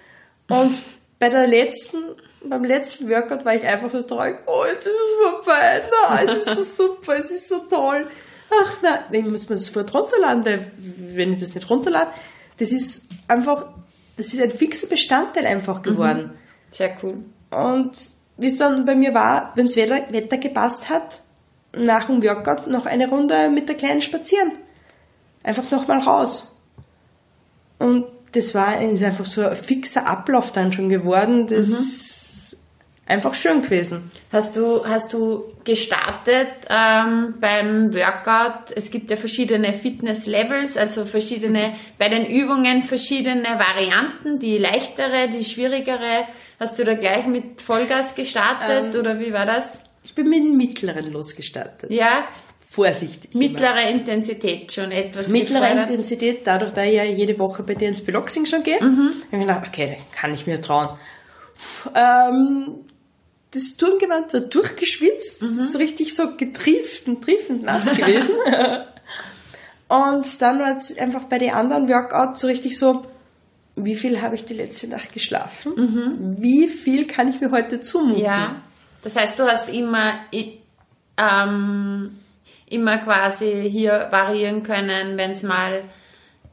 Und 0.50 0.82
bei 1.20 1.30
der 1.30 1.48
letzten, 1.48 1.98
beim 2.44 2.64
letzten 2.64 3.10
Workout 3.10 3.46
war 3.46 3.56
ich 3.56 3.64
einfach 3.64 3.92
so 3.92 4.02
traurig, 4.04 4.38
oh, 4.46 4.64
jetzt 4.72 4.86
ist 4.86 4.94
es 4.94 5.30
vorbei, 5.30 5.84
na, 6.08 6.24
es 6.24 6.48
ist 6.48 6.76
so 6.76 6.88
super, 6.88 7.18
es 7.18 7.32
ist 7.32 7.50
so 7.50 7.60
toll. 7.60 8.08
Ach 8.50 8.78
nein, 8.82 9.04
ich 9.12 9.26
muss 9.26 9.50
mir 9.50 9.56
das 9.56 9.66
sofort 9.66 9.94
runterladen, 9.94 10.46
weil 10.46 10.72
wenn 10.78 11.34
ich 11.34 11.40
das 11.40 11.56
nicht 11.56 11.70
runterlade, 11.70 12.12
das 12.58 12.72
ist 12.72 13.08
einfach, 13.28 13.66
das 14.18 14.28
ist 14.28 14.42
ein 14.42 14.52
fixer 14.52 14.88
Bestandteil 14.88 15.46
einfach 15.46 15.82
geworden. 15.82 16.32
Mhm. 16.34 16.72
Sehr 16.72 16.96
cool. 17.02 17.24
Und 17.52 18.12
wie 18.38 18.48
es 18.48 18.58
dann 18.58 18.86
bei 18.86 18.96
mir 18.96 19.14
war, 19.14 19.52
wenn 19.56 19.66
das 19.66 19.76
Wetter, 19.76 20.12
Wetter 20.12 20.38
gepasst 20.38 20.90
hat, 20.90 21.22
nach 21.76 22.06
dem 22.06 22.24
Workout 22.24 22.68
noch 22.68 22.86
eine 22.86 23.10
Runde 23.10 23.50
mit 23.50 23.68
der 23.68 23.76
Kleinen 23.76 24.02
spazieren. 24.02 24.54
Einfach 25.44 25.70
nochmal 25.72 26.00
raus. 26.00 26.56
Und 27.80 28.06
das 28.36 28.54
war 28.54 28.82
ist 28.82 29.04
einfach 29.04 29.26
so 29.26 29.48
ein 29.48 29.56
fixer 29.56 30.08
Ablauf 30.08 30.52
dann 30.52 30.72
schon 30.72 30.90
geworden. 30.90 31.48
Das 31.48 31.68
mhm. 31.68 31.76
ist 31.76 32.58
einfach 33.06 33.34
schön 33.34 33.62
gewesen. 33.62 34.12
Hast 34.32 34.56
du, 34.56 34.86
hast 34.86 35.14
du 35.14 35.46
gestartet 35.64 36.50
ähm, 36.70 37.36
beim 37.40 37.94
Workout? 37.94 38.76
Es 38.76 38.92
gibt 38.92 39.12
ja 39.12 39.18
verschiedene 39.18 39.74
Fitness-Levels, 39.74 40.78
also 40.78 41.06
verschiedene, 41.06 41.76
bei 41.98 42.10
den 42.10 42.26
Übungen 42.26 42.84
verschiedene 42.84 43.60
Varianten, 43.60 44.40
die 44.40 44.58
leichtere, 44.58 45.30
die 45.30 45.46
schwierigere 45.46 46.26
Hast 46.60 46.80
du 46.80 46.86
da 46.86 46.94
gleich 46.94 47.28
mit 47.28 47.62
Vollgas 47.62 48.16
gestartet 48.16 48.94
ähm, 48.94 49.00
oder 49.00 49.20
wie 49.20 49.34
war 49.34 49.46
das? 49.46 49.66
Ich 50.04 50.16
bin 50.16 50.30
mit 50.30 50.40
dem 50.40 50.56
mittleren 50.56 51.12
losgestartet. 51.12 51.92
Ja. 51.92 52.26
Vorsichtig. 52.76 53.34
Mittlere 53.34 53.84
immer. 53.84 54.00
Intensität 54.00 54.74
schon 54.74 54.92
etwas. 54.92 55.30
Mittlere 55.30 55.62
gefordert. 55.62 55.90
Intensität, 55.92 56.46
dadurch, 56.46 56.74
dass 56.74 56.86
ich 56.86 56.96
ja 56.96 57.06
jede 57.06 57.40
Woche 57.40 57.64
bei 57.64 57.74
dir 57.74 57.88
ins 57.88 58.04
Beloxing 58.04 58.46
schon 58.46 58.64
gehe, 58.64 58.84
mhm. 58.84 59.14
habe 59.32 59.42
ich 59.42 59.48
gedacht, 59.48 59.68
okay, 59.70 59.96
dann 59.96 60.12
kann 60.12 60.34
ich 60.34 60.46
mir 60.46 60.60
trauen. 60.60 60.90
Ähm, 61.96 62.82
das 63.52 63.78
Turngewand 63.78 64.34
war 64.34 64.42
durchgeschwitzt, 64.42 65.42
mhm. 65.42 65.56
so 65.56 65.78
richtig 65.78 66.14
so 66.16 66.36
getrieft 66.36 67.08
und 67.08 67.24
triefend 67.24 67.64
nass 67.64 67.96
gewesen. 67.96 68.36
und 69.88 70.42
dann 70.42 70.60
war 70.60 70.76
es 70.76 70.98
einfach 70.98 71.24
bei 71.24 71.38
den 71.38 71.52
anderen 71.52 71.88
Workouts 71.88 72.42
so 72.42 72.48
richtig 72.48 72.78
so, 72.78 73.06
wie 73.78 73.96
viel 73.96 74.22
habe 74.22 74.36
ich 74.36 74.44
die 74.44 74.54
letzte 74.54 74.90
Nacht 74.90 75.14
geschlafen? 75.14 75.72
Mhm. 75.78 76.36
Wie 76.40 76.68
viel 76.68 77.08
kann 77.08 77.30
ich 77.30 77.40
mir 77.40 77.52
heute 77.52 77.80
zumuten? 77.80 78.22
Ja, 78.22 78.62
das 79.02 79.16
heißt, 79.16 79.40
du 79.40 79.44
hast 79.44 79.70
immer, 79.70 80.20
ähm, 81.18 82.18
immer 82.68 82.98
quasi 83.00 83.70
hier 83.70 84.08
variieren 84.12 84.64
können, 84.64 85.18
wenn 85.18 85.32
es 85.32 85.44
mal 85.44 85.84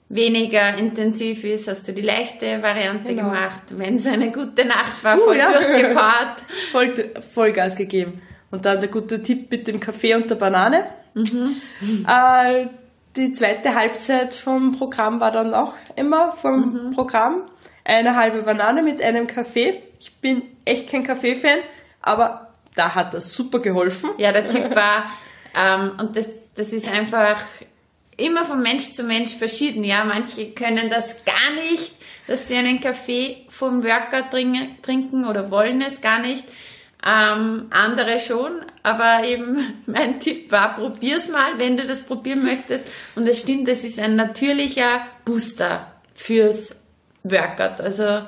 weniger 0.08 0.76
intensiv 0.76 1.42
ist, 1.44 1.68
hast 1.68 1.88
du 1.88 1.92
die 1.92 2.02
leichte 2.02 2.62
Variante 2.62 3.14
genau. 3.14 3.30
gemacht. 3.30 3.62
Wenn 3.70 3.96
es 3.96 4.06
eine 4.06 4.30
gute 4.30 4.64
Nacht 4.66 5.02
war, 5.02 5.16
voll 5.16 5.36
uh, 5.36 5.38
ja. 5.38 5.52
durchgepaart. 5.52 6.42
voll, 6.72 6.94
Vollgas 7.32 7.76
gegeben. 7.76 8.20
Und 8.50 8.66
dann 8.66 8.80
der 8.80 8.90
gute 8.90 9.22
Tipp 9.22 9.50
mit 9.50 9.66
dem 9.66 9.80
Kaffee 9.80 10.14
und 10.14 10.28
der 10.28 10.34
Banane. 10.34 10.84
Mhm. 11.14 11.56
Äh, 12.06 12.66
die 13.16 13.32
zweite 13.32 13.74
Halbzeit 13.74 14.34
vom 14.34 14.76
Programm 14.76 15.20
war 15.20 15.32
dann 15.32 15.54
auch 15.54 15.72
immer 15.96 16.32
vom 16.32 16.86
mhm. 16.86 16.90
Programm. 16.90 17.46
Eine 17.84 18.16
halbe 18.16 18.42
Banane 18.42 18.82
mit 18.82 19.02
einem 19.02 19.26
Kaffee. 19.26 19.82
Ich 19.98 20.14
bin 20.16 20.42
echt 20.64 20.90
kein 20.90 21.04
Kaffee-Fan, 21.04 21.58
aber 22.02 22.52
da 22.74 22.94
hat 22.94 23.14
das 23.14 23.34
super 23.34 23.60
geholfen. 23.60 24.10
Ja, 24.18 24.32
der 24.32 24.48
Tipp 24.48 24.74
war, 24.74 25.04
ähm, 25.56 25.92
und 25.98 26.16
das, 26.16 26.26
das 26.54 26.68
ist 26.68 26.86
einfach 26.92 27.38
immer 28.16 28.44
von 28.44 28.62
Mensch 28.62 28.92
zu 28.92 29.04
Mensch 29.04 29.34
verschieden. 29.34 29.84
Ja, 29.84 30.04
manche 30.04 30.50
können 30.52 30.90
das 30.90 31.24
gar 31.24 31.54
nicht, 31.54 31.92
dass 32.26 32.48
sie 32.48 32.56
einen 32.56 32.80
Kaffee 32.80 33.46
vom 33.48 33.82
Workout 33.82 34.30
trinken 34.82 35.26
oder 35.26 35.50
wollen 35.50 35.82
es 35.82 36.00
gar 36.00 36.20
nicht. 36.20 36.44
ähm, 37.04 37.66
andere 37.70 38.20
schon, 38.20 38.64
aber 38.82 39.24
eben 39.24 39.82
mein 39.86 40.20
Tipp 40.20 40.52
war, 40.52 40.76
probier's 40.76 41.28
mal, 41.28 41.58
wenn 41.58 41.76
du 41.76 41.84
das 41.84 42.04
probieren 42.04 42.44
möchtest. 42.44 42.84
Und 43.16 43.26
es 43.26 43.40
stimmt, 43.40 43.68
es 43.68 43.84
ist 43.84 43.98
ein 43.98 44.16
natürlicher 44.16 45.02
Booster 45.24 45.92
fürs 46.14 46.76
Workout. 47.24 47.80
Also 47.80 48.22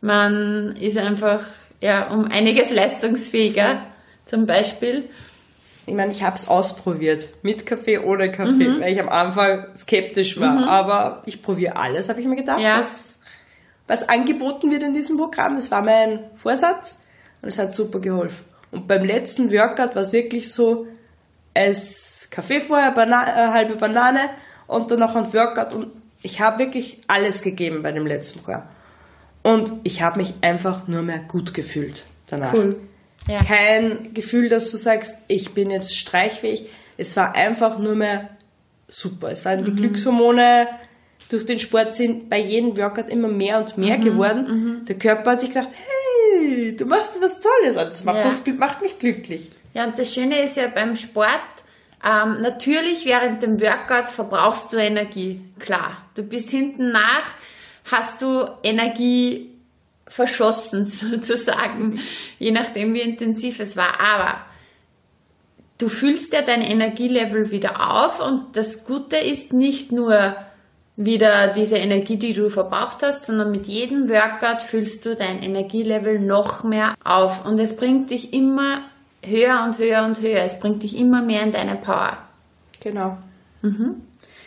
man 0.00 0.76
ist 0.76 0.98
einfach 0.98 1.40
ja 1.80 2.08
um 2.08 2.24
einiges 2.24 2.72
leistungsfähiger, 2.72 3.82
zum 4.26 4.46
Beispiel. 4.46 5.08
Ich 5.86 5.94
meine, 5.94 6.10
ich 6.12 6.22
habe 6.24 6.36
es 6.36 6.48
ausprobiert, 6.48 7.28
mit 7.42 7.64
Kaffee, 7.64 7.98
ohne 7.98 8.32
Kaffee, 8.32 8.68
mhm. 8.68 8.80
weil 8.80 8.92
ich 8.92 9.00
am 9.00 9.08
Anfang 9.08 9.66
skeptisch 9.76 10.38
war. 10.40 10.54
Mhm. 10.54 10.64
Aber 10.64 11.22
ich 11.26 11.42
probiere 11.42 11.76
alles, 11.76 12.08
habe 12.08 12.20
ich 12.20 12.26
mir 12.26 12.36
gedacht, 12.36 12.60
ja. 12.60 12.78
was, 12.78 13.18
was 13.86 14.08
angeboten 14.08 14.70
wird 14.70 14.82
in 14.82 14.94
diesem 14.94 15.16
Programm. 15.16 15.54
Das 15.54 15.70
war 15.70 15.82
mein 15.82 16.24
Vorsatz 16.34 16.98
und 17.40 17.48
es 17.48 17.58
hat 17.58 17.72
super 17.72 18.00
geholfen. 18.00 18.44
Und 18.72 18.88
beim 18.88 19.04
letzten 19.04 19.52
Workout 19.52 19.94
war 19.94 20.02
es 20.02 20.12
wirklich 20.12 20.52
so, 20.52 20.86
es 21.54 22.28
Kaffee 22.30 22.60
vorher, 22.60 22.90
Bana 22.90 23.22
äh, 23.22 23.48
halbe 23.52 23.76
Banane 23.76 24.30
und 24.66 24.90
dann 24.90 24.98
noch 24.98 25.14
ein 25.14 25.32
Workout 25.32 25.72
und 25.72 25.92
ich 26.22 26.40
habe 26.40 26.58
wirklich 26.58 27.00
alles 27.06 27.42
gegeben 27.42 27.82
bei 27.82 27.92
dem 27.92 28.06
letzten 28.06 28.40
Programm. 28.40 28.64
Und 29.42 29.72
ich 29.84 30.02
habe 30.02 30.18
mich 30.18 30.34
einfach 30.40 30.88
nur 30.88 31.02
mehr 31.02 31.20
gut 31.20 31.54
gefühlt 31.54 32.04
danach. 32.26 32.52
Cool. 32.52 32.80
Ja. 33.26 33.42
Kein 33.42 34.14
Gefühl, 34.14 34.48
dass 34.48 34.70
du 34.70 34.76
sagst, 34.76 35.16
ich 35.28 35.52
bin 35.52 35.70
jetzt 35.70 35.96
streichfähig. 35.96 36.68
Es 36.96 37.16
war 37.16 37.34
einfach 37.34 37.78
nur 37.78 37.94
mehr 37.94 38.30
super. 38.88 39.28
Es 39.30 39.44
waren 39.44 39.64
die 39.64 39.72
mhm. 39.72 39.76
Glückshormone 39.76 40.68
durch 41.28 41.44
den 41.44 41.58
Sport 41.58 41.94
sind 41.94 42.28
bei 42.28 42.38
jedem 42.38 42.76
Workout 42.76 43.08
immer 43.08 43.28
mehr 43.28 43.58
und 43.58 43.76
mehr 43.76 43.98
mhm. 43.98 44.04
geworden. 44.04 44.46
Mhm. 44.46 44.84
Der 44.84 44.98
Körper 44.98 45.32
hat 45.32 45.40
sich 45.40 45.50
gedacht, 45.50 45.70
hey, 45.70 46.76
du 46.76 46.86
machst 46.86 47.18
was 47.20 47.40
Tolles. 47.40 47.74
Das 47.74 48.04
macht, 48.04 48.18
ja. 48.18 48.24
das 48.24 48.42
macht 48.58 48.82
mich 48.82 48.98
glücklich. 48.98 49.50
Ja, 49.74 49.84
und 49.84 49.98
das 49.98 50.12
Schöne 50.12 50.42
ist 50.42 50.56
ja 50.56 50.68
beim 50.68 50.96
Sport, 50.96 51.40
ähm, 52.04 52.40
natürlich 52.42 53.04
während 53.04 53.42
dem 53.42 53.60
Workout 53.60 54.10
verbrauchst 54.10 54.72
du 54.72 54.76
Energie. 54.76 55.40
Klar. 55.58 56.02
Du 56.14 56.22
bist 56.22 56.50
hinten 56.50 56.92
nach, 56.92 57.34
hast 57.84 58.22
du 58.22 58.46
Energie 58.62 59.55
verschossen 60.06 60.86
sozusagen, 61.10 62.00
je 62.38 62.50
nachdem 62.50 62.94
wie 62.94 63.00
intensiv 63.00 63.60
es 63.60 63.76
war. 63.76 64.00
Aber 64.00 64.40
du 65.78 65.88
füllst 65.88 66.32
ja 66.32 66.42
dein 66.42 66.62
Energielevel 66.62 67.50
wieder 67.50 67.92
auf 67.92 68.20
und 68.20 68.56
das 68.56 68.86
Gute 68.86 69.16
ist 69.16 69.52
nicht 69.52 69.92
nur 69.92 70.36
wieder 70.96 71.48
diese 71.48 71.76
Energie, 71.76 72.16
die 72.16 72.32
du 72.32 72.48
verbraucht 72.48 73.02
hast, 73.02 73.26
sondern 73.26 73.50
mit 73.50 73.66
jedem 73.66 74.08
Workout 74.08 74.62
füllst 74.62 75.04
du 75.04 75.14
dein 75.14 75.42
Energielevel 75.42 76.18
noch 76.18 76.64
mehr 76.64 76.94
auf 77.04 77.44
und 77.44 77.58
es 77.58 77.76
bringt 77.76 78.10
dich 78.10 78.32
immer 78.32 78.80
höher 79.22 79.62
und 79.64 79.78
höher 79.78 80.04
und 80.04 80.20
höher. 80.20 80.42
Es 80.42 80.58
bringt 80.58 80.82
dich 80.82 80.96
immer 80.96 81.20
mehr 81.20 81.42
in 81.42 81.52
deine 81.52 81.76
Power. 81.76 82.16
Genau. 82.82 83.18
Mhm. 83.60 84.02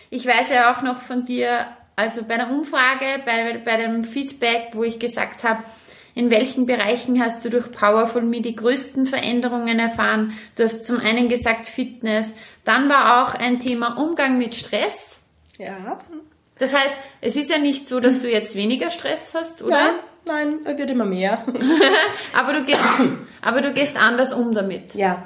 Ich 0.09 0.25
weiß 0.25 0.49
ja 0.51 0.73
auch 0.73 0.81
noch 0.81 1.01
von 1.01 1.25
dir, 1.25 1.67
also 1.99 2.23
bei 2.23 2.37
der 2.37 2.49
Umfrage, 2.49 3.21
bei, 3.25 3.57
bei 3.63 3.75
dem 3.75 4.05
Feedback, 4.05 4.69
wo 4.71 4.83
ich 4.83 4.99
gesagt 4.99 5.43
habe, 5.43 5.63
in 6.15 6.31
welchen 6.31 6.65
Bereichen 6.65 7.21
hast 7.21 7.43
du 7.43 7.49
durch 7.49 7.71
Powerful 7.73 8.21
Me 8.21 8.41
die 8.41 8.55
größten 8.55 9.05
Veränderungen 9.05 9.79
erfahren? 9.79 10.33
Du 10.55 10.63
hast 10.63 10.85
zum 10.85 10.99
einen 10.99 11.27
gesagt 11.27 11.67
Fitness, 11.67 12.33
dann 12.63 12.87
war 12.87 13.21
auch 13.21 13.35
ein 13.35 13.59
Thema 13.59 13.97
Umgang 13.97 14.37
mit 14.37 14.55
Stress. 14.55 15.19
Ja. 15.57 15.99
Das 16.57 16.73
heißt, 16.73 16.95
es 17.19 17.35
ist 17.35 17.49
ja 17.49 17.57
nicht 17.57 17.89
so, 17.89 17.99
dass 17.99 18.21
du 18.21 18.31
jetzt 18.31 18.55
weniger 18.55 18.91
Stress 18.91 19.33
hast, 19.33 19.61
oder? 19.61 19.75
Nein, 19.75 19.93
nein, 20.25 20.59
er 20.65 20.77
wird 20.77 20.89
immer 20.89 21.05
mehr. 21.05 21.43
aber, 22.33 22.53
du 22.53 22.63
gehst, 22.63 22.79
aber 23.41 23.59
du 23.61 23.73
gehst 23.73 23.97
anders 23.97 24.33
um 24.33 24.53
damit. 24.53 24.95
Ja. 24.95 25.23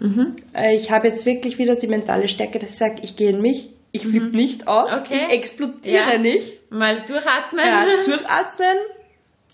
Mhm. 0.00 0.34
Äh, 0.52 0.74
ich 0.74 0.90
habe 0.90 1.06
jetzt 1.06 1.26
wirklich 1.26 1.58
wieder 1.58 1.76
die 1.76 1.88
mentale 1.88 2.26
Stärke, 2.26 2.58
dass 2.58 2.70
ich 2.70 2.76
sage, 2.76 3.02
ich 3.02 3.14
gehe 3.14 3.30
in 3.30 3.40
mich, 3.40 3.70
ich 3.92 4.02
flippe 4.02 4.26
mhm. 4.26 4.32
nicht 4.32 4.68
aus, 4.68 4.92
okay. 4.92 5.20
ich 5.28 5.34
explodiere 5.34 6.12
ja. 6.12 6.18
nicht. 6.18 6.70
Mal 6.70 7.04
durchatmen. 7.06 7.66
Ja, 7.66 7.84
durchatmen. 8.04 8.76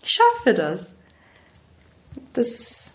Ich 0.03 0.11
schaffe 0.11 0.55
das. 0.55 0.95
Das 2.33 2.91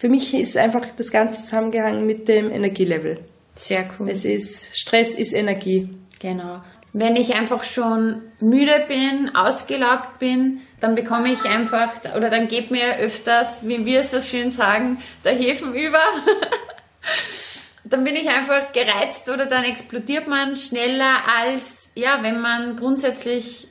für 0.00 0.08
mich 0.08 0.32
ist 0.32 0.56
einfach 0.56 0.86
das 0.96 1.10
Ganze 1.10 1.40
zusammengehangen 1.40 2.06
mit 2.06 2.26
dem 2.26 2.50
Energielevel. 2.50 3.20
Sehr 3.54 3.84
cool. 3.98 4.08
Es 4.10 4.24
ist 4.24 4.74
Stress 4.74 5.14
ist 5.14 5.34
Energie. 5.34 5.90
Genau. 6.18 6.62
Wenn 6.94 7.16
ich 7.16 7.34
einfach 7.34 7.64
schon 7.64 8.22
müde 8.40 8.84
bin, 8.88 9.30
ausgelaugt 9.34 10.18
bin, 10.18 10.62
dann 10.80 10.94
bekomme 10.94 11.30
ich 11.32 11.44
einfach, 11.44 11.92
oder 12.16 12.30
dann 12.30 12.48
geht 12.48 12.70
mir 12.70 12.96
öfters, 12.96 13.66
wie 13.66 13.84
wir 13.84 14.04
so 14.04 14.22
schön 14.22 14.50
sagen, 14.50 15.02
der 15.22 15.34
Hefen 15.34 15.74
über. 15.74 15.98
dann 17.90 18.04
bin 18.04 18.14
ich 18.14 18.28
einfach 18.28 18.72
gereizt 18.72 19.28
oder 19.28 19.46
dann 19.46 19.64
explodiert 19.64 20.28
man 20.28 20.56
schneller 20.56 21.18
als, 21.26 21.90
ja, 21.94 22.20
wenn 22.22 22.40
man 22.40 22.76
grundsätzlich 22.76 23.66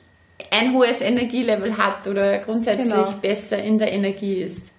ein 0.50 0.72
hohes 0.74 1.00
Energielevel 1.00 1.76
hat 1.76 2.06
oder 2.06 2.38
grundsätzlich 2.38 2.92
genau. 2.92 3.14
besser 3.20 3.62
in 3.62 3.78
der 3.78 3.92
Energie 3.92 4.42
ist. 4.42 4.70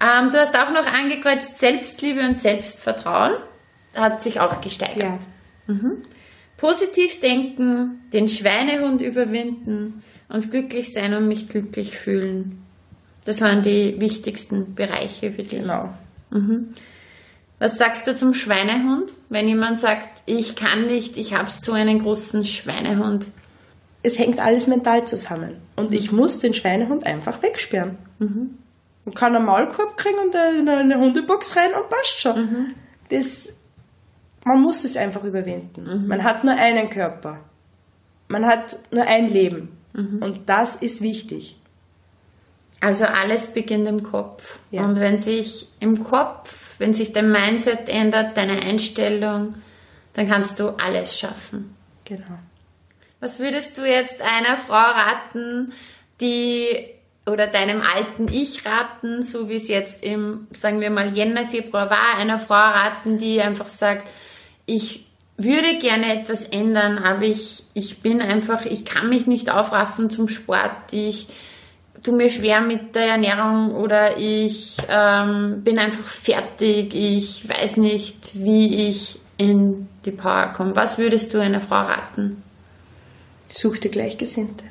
Ähm, 0.00 0.30
du 0.30 0.38
hast 0.38 0.56
auch 0.56 0.70
noch 0.70 0.86
angekreuzt, 0.86 1.58
Selbstliebe 1.58 2.20
und 2.20 2.38
Selbstvertrauen 2.38 3.34
hat 3.94 4.22
sich 4.22 4.40
auch 4.40 4.60
gesteigert. 4.60 4.98
Ja. 4.98 5.18
Mhm. 5.66 6.02
Positiv 6.56 7.20
denken, 7.20 8.08
den 8.12 8.28
Schweinehund 8.28 9.02
überwinden 9.02 10.02
und 10.28 10.50
glücklich 10.50 10.92
sein 10.92 11.14
und 11.14 11.28
mich 11.28 11.48
glücklich 11.48 11.98
fühlen. 11.98 12.62
Das 13.24 13.40
waren 13.40 13.62
die 13.62 14.00
wichtigsten 14.00 14.74
Bereiche 14.74 15.32
für 15.32 15.42
dich. 15.42 15.60
Genau. 15.60 15.92
Mhm. 16.30 16.70
Was 17.58 17.76
sagst 17.76 18.06
du 18.06 18.14
zum 18.14 18.34
Schweinehund, 18.34 19.12
wenn 19.28 19.48
jemand 19.48 19.80
sagt, 19.80 20.08
ich 20.26 20.54
kann 20.54 20.86
nicht, 20.86 21.16
ich 21.16 21.34
habe 21.34 21.50
so 21.50 21.72
einen 21.72 22.00
großen 22.00 22.44
Schweinehund? 22.44 23.26
Es 24.02 24.18
hängt 24.18 24.38
alles 24.38 24.68
mental 24.68 25.06
zusammen. 25.06 25.56
Und 25.74 25.92
ich 25.92 26.12
muss 26.12 26.38
den 26.38 26.54
Schweinehund 26.54 27.04
einfach 27.04 27.42
wegsperren. 27.42 27.98
Mhm. 28.20 28.58
Man 29.04 29.14
kann 29.14 29.34
einen 29.34 29.46
Maulkorb 29.46 29.96
kriegen 29.96 30.18
und 30.18 30.34
in 30.34 30.68
eine 30.68 30.98
Hundebox 30.98 31.56
rein 31.56 31.70
und 31.74 31.88
passt 31.88 32.20
schon. 32.20 32.40
Mhm. 32.40 32.74
Das, 33.08 33.52
man 34.44 34.60
muss 34.60 34.84
es 34.84 34.96
einfach 34.96 35.24
überwinden. 35.24 35.82
Mhm. 35.82 36.06
Man 36.06 36.22
hat 36.22 36.44
nur 36.44 36.54
einen 36.54 36.88
Körper. 36.90 37.40
Man 38.28 38.46
hat 38.46 38.78
nur 38.92 39.04
ein 39.04 39.26
Leben. 39.26 39.76
Mhm. 39.94 40.22
Und 40.22 40.48
das 40.48 40.76
ist 40.76 41.00
wichtig. 41.02 41.58
Also 42.80 43.04
alles 43.04 43.48
beginnt 43.48 43.88
im 43.88 44.04
Kopf. 44.04 44.44
Ja. 44.70 44.84
Und 44.84 45.00
wenn 45.00 45.20
sich 45.20 45.68
im 45.80 46.04
Kopf 46.04 46.52
wenn 46.78 46.94
sich 46.94 47.12
dein 47.12 47.30
Mindset 47.30 47.88
ändert, 47.88 48.36
deine 48.36 48.62
Einstellung, 48.62 49.56
dann 50.14 50.28
kannst 50.28 50.58
du 50.58 50.70
alles 50.70 51.18
schaffen. 51.18 51.76
Genau. 52.04 52.38
Was 53.20 53.38
würdest 53.38 53.76
du 53.76 53.84
jetzt 53.84 54.20
einer 54.20 54.58
Frau 54.58 54.74
raten, 54.74 55.72
die 56.20 56.94
oder 57.26 57.46
deinem 57.46 57.82
alten 57.82 58.32
Ich 58.32 58.64
raten, 58.64 59.22
so 59.22 59.48
wie 59.48 59.56
es 59.56 59.68
jetzt 59.68 60.02
im, 60.02 60.46
sagen 60.58 60.80
wir 60.80 60.90
mal, 60.90 61.14
Jänner, 61.14 61.46
Februar 61.46 61.90
war, 61.90 62.16
einer 62.16 62.38
Frau 62.38 62.54
raten, 62.54 63.18
die 63.18 63.40
einfach 63.42 63.66
sagt, 63.66 64.08
ich 64.66 65.06
würde 65.36 65.78
gerne 65.78 66.20
etwas 66.20 66.46
ändern, 66.46 66.98
aber 66.98 67.22
ich, 67.22 67.64
ich 67.74 68.00
bin 68.00 68.20
einfach, 68.20 68.64
ich 68.64 68.84
kann 68.84 69.08
mich 69.08 69.26
nicht 69.26 69.50
aufraffen 69.50 70.10
zum 70.10 70.28
Sport, 70.28 70.92
ich, 70.92 71.28
tu 72.02 72.12
mir 72.12 72.30
schwer 72.30 72.60
mit 72.60 72.94
der 72.94 73.06
Ernährung 73.06 73.74
oder 73.74 74.16
ich 74.18 74.76
ähm, 74.88 75.62
bin 75.62 75.78
einfach 75.78 76.08
fertig, 76.08 76.94
ich 76.94 77.48
weiß 77.48 77.76
nicht, 77.78 78.30
wie 78.34 78.88
ich 78.88 79.20
in 79.36 79.88
die 80.04 80.12
Power 80.12 80.52
komme. 80.54 80.74
Was 80.76 80.98
würdest 80.98 81.32
du 81.34 81.40
einer 81.40 81.60
Frau 81.60 81.82
raten? 81.82 82.42
Such 83.48 83.78
dir 83.78 83.90
Gleichgesinnte. 83.90 84.64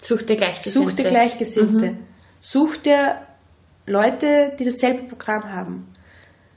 Such 0.00 0.22
dir 0.22 0.36
Gleichgesinnte. 0.36 0.88
Such 0.88 0.96
dir 0.96 1.04
Gleichgesinnte. 1.04 1.86
Mhm. 1.86 1.98
Such 2.40 2.76
dir 2.78 3.16
Leute, 3.86 4.52
die 4.58 4.64
dasselbe 4.64 5.02
Programm 5.04 5.52
haben. 5.52 5.88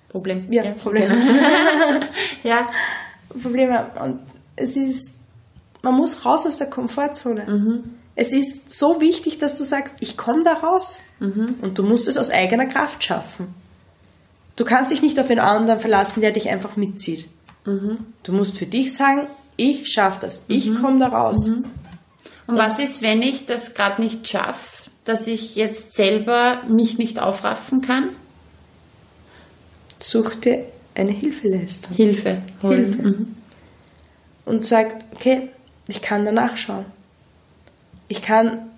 Problem. 0.10 0.52
Ja, 0.52 0.64
ja. 0.64 0.72
Probleme. 0.72 1.14
ja. 2.44 2.70
Probleme. 3.42 3.92
Und 4.02 4.22
es 4.56 4.78
ist, 4.78 5.14
man 5.82 5.96
muss 5.96 6.26
raus 6.26 6.48
aus 6.48 6.58
der 6.58 6.70
Komfortzone. 6.70 7.46
Mhm 7.46 8.05
es 8.16 8.32
ist 8.32 8.72
so 8.72 9.02
wichtig, 9.02 9.40
dass 9.40 9.58
du 9.58 9.64
sagst, 9.64 9.96
ich 10.00 10.16
komme 10.16 10.44
da 10.44 10.54
raus. 10.54 11.02
Mhm. 11.20 11.56
Und 11.62 11.78
du 11.78 11.84
musst 11.84 12.08
es 12.08 12.18
aus 12.18 12.30
eigener 12.30 12.66
Kraft 12.66 13.04
schaffen. 13.04 13.54
Du 14.56 14.64
kannst 14.64 14.92
dich 14.92 15.02
nicht 15.02 15.20
auf 15.20 15.30
einen 15.30 15.40
anderen 15.40 15.80
verlassen, 15.80 16.22
der 16.22 16.32
dich 16.32 16.50
einfach 16.50 16.78
mitzieht. 16.78 17.28
Mhm. 17.66 18.00
Du 18.24 18.32
musst 18.32 18.58
für 18.58 18.66
dich 18.66 18.94
sagen, 18.94 19.28
ich 19.58 19.92
schaffe 19.92 20.20
das, 20.22 20.46
ich 20.48 20.70
mhm. 20.70 20.82
komme 20.82 21.00
da 21.00 21.08
raus. 21.08 21.48
Mhm. 21.48 21.66
Und 22.48 22.58
was 22.58 22.80
ist, 22.80 23.02
wenn 23.02 23.22
ich 23.22 23.46
das 23.48 23.74
gerade 23.74 24.02
nicht 24.02 24.28
schaffe, 24.28 24.60
dass 25.04 25.28
ich 25.28 25.56
jetzt 25.56 25.94
selber 25.94 26.64
mich 26.70 26.98
nicht 26.98 27.20
aufraffen 27.20 27.82
kann? 27.82 28.12
Such 30.00 30.36
dir 30.36 30.66
eine 30.94 31.12
Hilfeleistung. 31.12 31.94
Hilfe. 31.96 32.42
Holen. 32.62 32.78
Hilfe. 32.78 33.02
Mhm. 33.02 33.36
Und 34.46 34.66
sagt, 34.66 35.04
okay, 35.14 35.50
ich 35.88 36.02
kann 36.02 36.24
danach 36.24 36.56
schauen 36.56 36.86
ich 38.08 38.22
kann, 38.22 38.70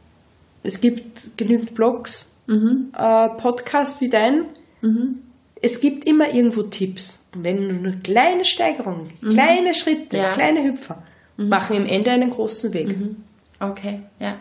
es 0.64 0.82
gibt 0.82 1.38
genügend 1.38 1.76
Blogs, 1.76 2.28
mhm. 2.48 2.92
äh, 2.98 3.30
Podcasts 3.30 4.02
wie 4.02 4.10
dein, 4.10 4.46
Mhm. 4.82 5.20
Es 5.62 5.80
gibt 5.80 6.06
immer 6.06 6.34
irgendwo 6.34 6.64
Tipps. 6.64 7.20
Und 7.34 7.44
wenn 7.44 7.58
du 7.58 7.74
nur 7.74 7.94
kleine 8.04 8.46
Steigerungen, 8.46 9.12
mhm. 9.22 9.30
kleine 9.30 9.74
Schritte, 9.74 10.18
ja. 10.18 10.32
kleine 10.32 10.64
Hüpfer, 10.64 11.04
mhm. 11.38 11.50
machen 11.50 11.76
im 11.76 11.86
Ende 11.86 12.12
einen 12.12 12.30
großen 12.30 12.74
Weg. 12.74 12.98
Mhm. 12.98 13.18
Okay, 13.60 14.02
ja. 14.20 14.38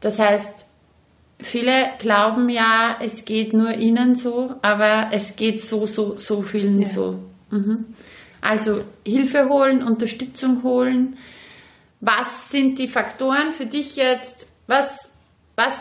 Das 0.00 0.18
heißt, 0.18 0.66
viele 1.40 1.90
glauben 1.98 2.48
ja, 2.48 2.96
es 3.00 3.24
geht 3.24 3.52
nur 3.52 3.72
ihnen 3.72 4.14
so, 4.14 4.54
aber 4.62 5.08
es 5.12 5.36
geht 5.36 5.60
so, 5.60 5.86
so, 5.86 6.16
so 6.16 6.42
vielen 6.42 6.82
ja. 6.82 6.88
so. 6.88 7.18
Mhm. 7.50 7.86
Also 8.40 8.82
Hilfe 9.04 9.48
holen, 9.48 9.82
Unterstützung 9.82 10.62
holen. 10.62 11.18
Was 12.00 12.50
sind 12.50 12.78
die 12.78 12.88
Faktoren 12.88 13.52
für 13.52 13.66
dich 13.66 13.96
jetzt? 13.96 14.50
Was, 14.66 14.90
was 15.56 15.74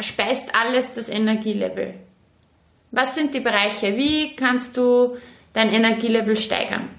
speist 0.00 0.54
alles 0.54 0.94
das 0.94 1.08
Energielevel? 1.08 1.94
Was 2.92 3.14
sind 3.16 3.34
die 3.34 3.40
Bereiche? 3.40 3.96
Wie 3.96 4.36
kannst 4.36 4.76
du 4.76 5.16
dein 5.52 5.70
Energielevel 5.70 6.36
steigern? 6.36 6.90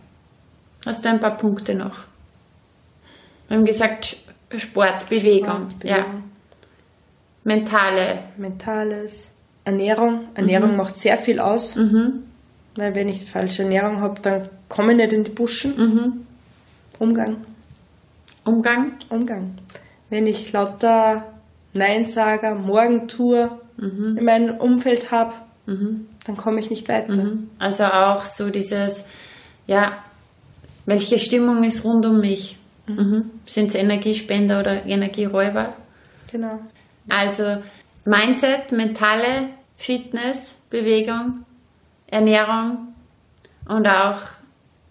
Hast 0.85 1.05
du 1.05 1.09
ein 1.09 1.21
paar 1.21 1.37
Punkte 1.37 1.73
noch? 1.73 1.99
Wir 3.47 3.57
haben 3.57 3.65
gesagt, 3.65 4.17
Sport, 4.57 5.09
Bewegung. 5.09 5.45
Sport, 5.45 5.79
Bewegung. 5.79 5.89
Ja. 5.89 6.05
Mentale. 7.43 8.23
Mentales. 8.37 9.31
Ernährung. 9.63 10.27
Ernährung 10.33 10.71
mhm. 10.71 10.77
macht 10.77 10.97
sehr 10.97 11.17
viel 11.17 11.39
aus. 11.39 11.75
Mhm. 11.75 12.23
Weil 12.75 12.93
wenn 12.93 13.07
ich 13.07 13.25
falsche 13.25 13.63
Ernährung 13.63 14.01
habe, 14.01 14.19
dann 14.21 14.49
komme 14.67 14.91
ich 14.91 14.97
nicht 14.97 15.13
in 15.13 15.23
die 15.23 15.31
Buschen. 15.31 15.77
Mhm. 15.77 16.27
Umgang. 16.99 17.37
Umgang? 18.45 18.93
Umgang. 19.09 19.57
Wenn 20.09 20.27
ich 20.27 20.53
lauter 20.53 21.25
Neinsager, 21.73 22.55
Morgentour 22.55 23.59
mhm. 23.77 24.17
in 24.17 24.23
meinem 24.23 24.57
Umfeld 24.57 25.11
habe, 25.11 25.33
mhm. 25.65 26.07
dann 26.25 26.37
komme 26.37 26.59
ich 26.59 26.69
nicht 26.69 26.87
weiter. 26.87 27.13
Mhm. 27.13 27.49
Also 27.59 27.83
auch 27.85 28.23
so 28.23 28.49
dieses, 28.49 29.05
ja, 29.67 29.97
welche 30.85 31.19
Stimmung 31.19 31.63
ist 31.63 31.83
rund 31.83 32.05
um 32.05 32.21
mich? 32.21 32.57
Mhm. 32.87 32.95
mhm. 32.95 33.31
Sind 33.45 33.69
es 33.69 33.75
Energiespender 33.75 34.59
oder 34.59 34.85
Energieräuber? 34.85 35.73
Genau. 36.31 36.59
Also 37.09 37.57
Mindset, 38.05 38.71
mentale 38.71 39.49
Fitness, 39.77 40.37
Bewegung, 40.69 41.45
Ernährung 42.07 42.93
und 43.67 43.87
auch 43.87 44.19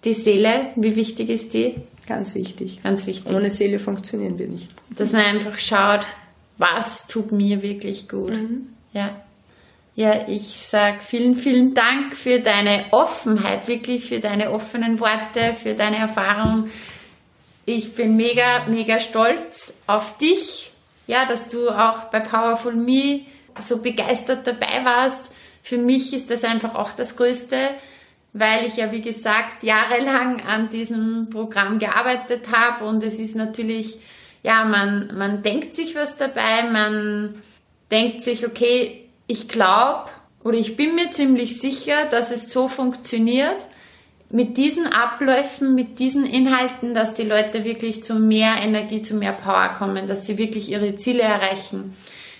die 0.04 0.14
Seele. 0.14 0.70
Wie 0.76 0.96
wichtig 0.96 1.30
ist 1.30 1.54
die? 1.54 1.76
Ganz 2.06 2.34
wichtig. 2.34 2.82
Ganz 2.82 3.06
wichtig. 3.06 3.34
Ohne 3.34 3.50
Seele 3.50 3.78
funktionieren 3.78 4.38
wir 4.38 4.48
nicht. 4.48 4.68
Dass 4.96 5.12
man 5.12 5.22
einfach 5.22 5.58
schaut, 5.58 6.06
was 6.58 7.06
tut 7.06 7.32
mir 7.32 7.62
wirklich 7.62 8.08
gut. 8.08 8.34
Mhm. 8.34 8.68
Ja. 8.92 9.20
Ja, 9.96 10.26
ich 10.26 10.66
sag 10.68 11.02
vielen, 11.04 11.36
vielen 11.36 11.72
Dank 11.74 12.16
für 12.16 12.40
deine 12.40 12.86
Offenheit, 12.90 13.68
wirklich 13.68 14.08
für 14.08 14.18
deine 14.18 14.50
offenen 14.50 14.98
Worte, 14.98 15.54
für 15.54 15.74
deine 15.74 15.98
Erfahrung. 15.98 16.68
Ich 17.64 17.94
bin 17.94 18.16
mega, 18.16 18.66
mega 18.66 18.98
stolz 18.98 19.72
auf 19.86 20.18
dich, 20.18 20.72
ja, 21.06 21.26
dass 21.26 21.48
du 21.48 21.70
auch 21.70 22.06
bei 22.06 22.18
Powerful 22.18 22.74
Me 22.74 23.20
so 23.64 23.78
begeistert 23.78 24.46
dabei 24.46 24.84
warst. 24.84 25.32
Für 25.62 25.78
mich 25.78 26.12
ist 26.12 26.28
das 26.28 26.42
einfach 26.42 26.74
auch 26.74 26.90
das 26.92 27.16
Größte, 27.16 27.70
weil 28.34 28.66
ich 28.66 28.76
ja, 28.76 28.90
wie 28.90 29.00
gesagt, 29.00 29.62
jahrelang 29.62 30.42
an 30.42 30.68
diesem 30.68 31.30
Programm 31.30 31.78
gearbeitet 31.78 32.50
habe 32.50 32.84
und 32.84 33.02
es 33.04 33.18
ist 33.20 33.36
natürlich, 33.36 33.98
ja, 34.42 34.64
man, 34.64 35.16
man 35.16 35.42
denkt 35.42 35.76
sich 35.76 35.94
was 35.94 36.16
dabei, 36.16 36.68
man 36.70 37.42
denkt 37.92 38.24
sich, 38.24 38.44
okay, 38.44 39.08
ich 39.28 39.48
glaube 39.48 40.10
oder 40.42 40.58
ich 40.58 40.76
bin 40.76 40.96
mir 40.96 41.12
ziemlich 41.12 41.60
sicher, 41.60 42.06
dass 42.10 42.30
es 42.30 42.52
so 42.52 42.68
funktioniert 42.68 43.64
mit 44.30 44.56
diesen 44.56 44.88
Abläufen, 44.88 45.76
mit 45.76 46.00
diesen 46.00 46.26
Inhalten, 46.26 46.92
dass 46.92 47.14
die 47.14 47.22
Leute 47.22 47.64
wirklich 47.64 48.02
zu 48.02 48.16
mehr 48.16 48.56
Energie, 48.60 49.00
zu 49.00 49.14
mehr 49.14 49.32
Power 49.32 49.74
kommen, 49.78 50.08
dass 50.08 50.26
sie 50.26 50.38
wirklich 50.38 50.68
ihre 50.68 50.96
Ziele 50.96 51.22
erreichen. 51.22 51.96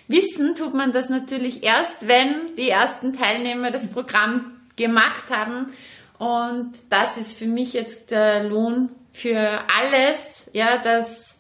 Wissen 0.09 0.57
tut 0.57 0.74
man 0.74 0.92
das 0.92 1.09
natürlich 1.09 1.62
erst, 1.62 2.07
wenn 2.07 2.57
die 2.59 2.68
ersten 2.68 3.12
Teilnehmer 3.12 3.70
das 3.70 3.88
Programm 3.90 4.53
gemacht 4.76 5.24
haben. 5.30 5.72
Und 6.18 6.72
das 6.90 7.16
ist 7.16 7.38
für 7.38 7.46
mich 7.46 7.72
jetzt 7.72 8.10
der 8.10 8.44
Lohn 8.44 8.90
für 9.12 9.60
alles, 9.68 10.48
ja, 10.52 10.78
dass 10.78 11.38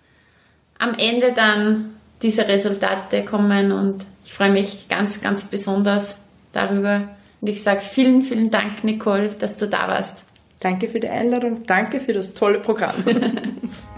am 0.78 0.94
Ende 0.94 1.32
dann 1.32 1.96
diese 2.22 2.46
Resultate 2.48 3.24
kommen 3.24 3.72
und 3.72 4.04
ich 4.24 4.32
freue 4.32 4.50
mich 4.50 4.88
ganz, 4.88 5.20
ganz 5.20 5.44
besonders 5.44 6.18
darüber. 6.52 7.08
Und 7.40 7.48
ich 7.48 7.62
sage 7.62 7.80
vielen, 7.80 8.22
vielen 8.22 8.50
Dank, 8.50 8.84
Nicole, 8.84 9.30
dass 9.30 9.56
du 9.56 9.68
da 9.68 9.88
warst. 9.88 10.24
Danke 10.60 10.88
für 10.88 11.00
die 11.00 11.08
Einladung, 11.08 11.64
danke 11.66 12.00
für 12.00 12.12
das 12.12 12.34
tolle 12.34 12.60
Programm. 12.60 13.04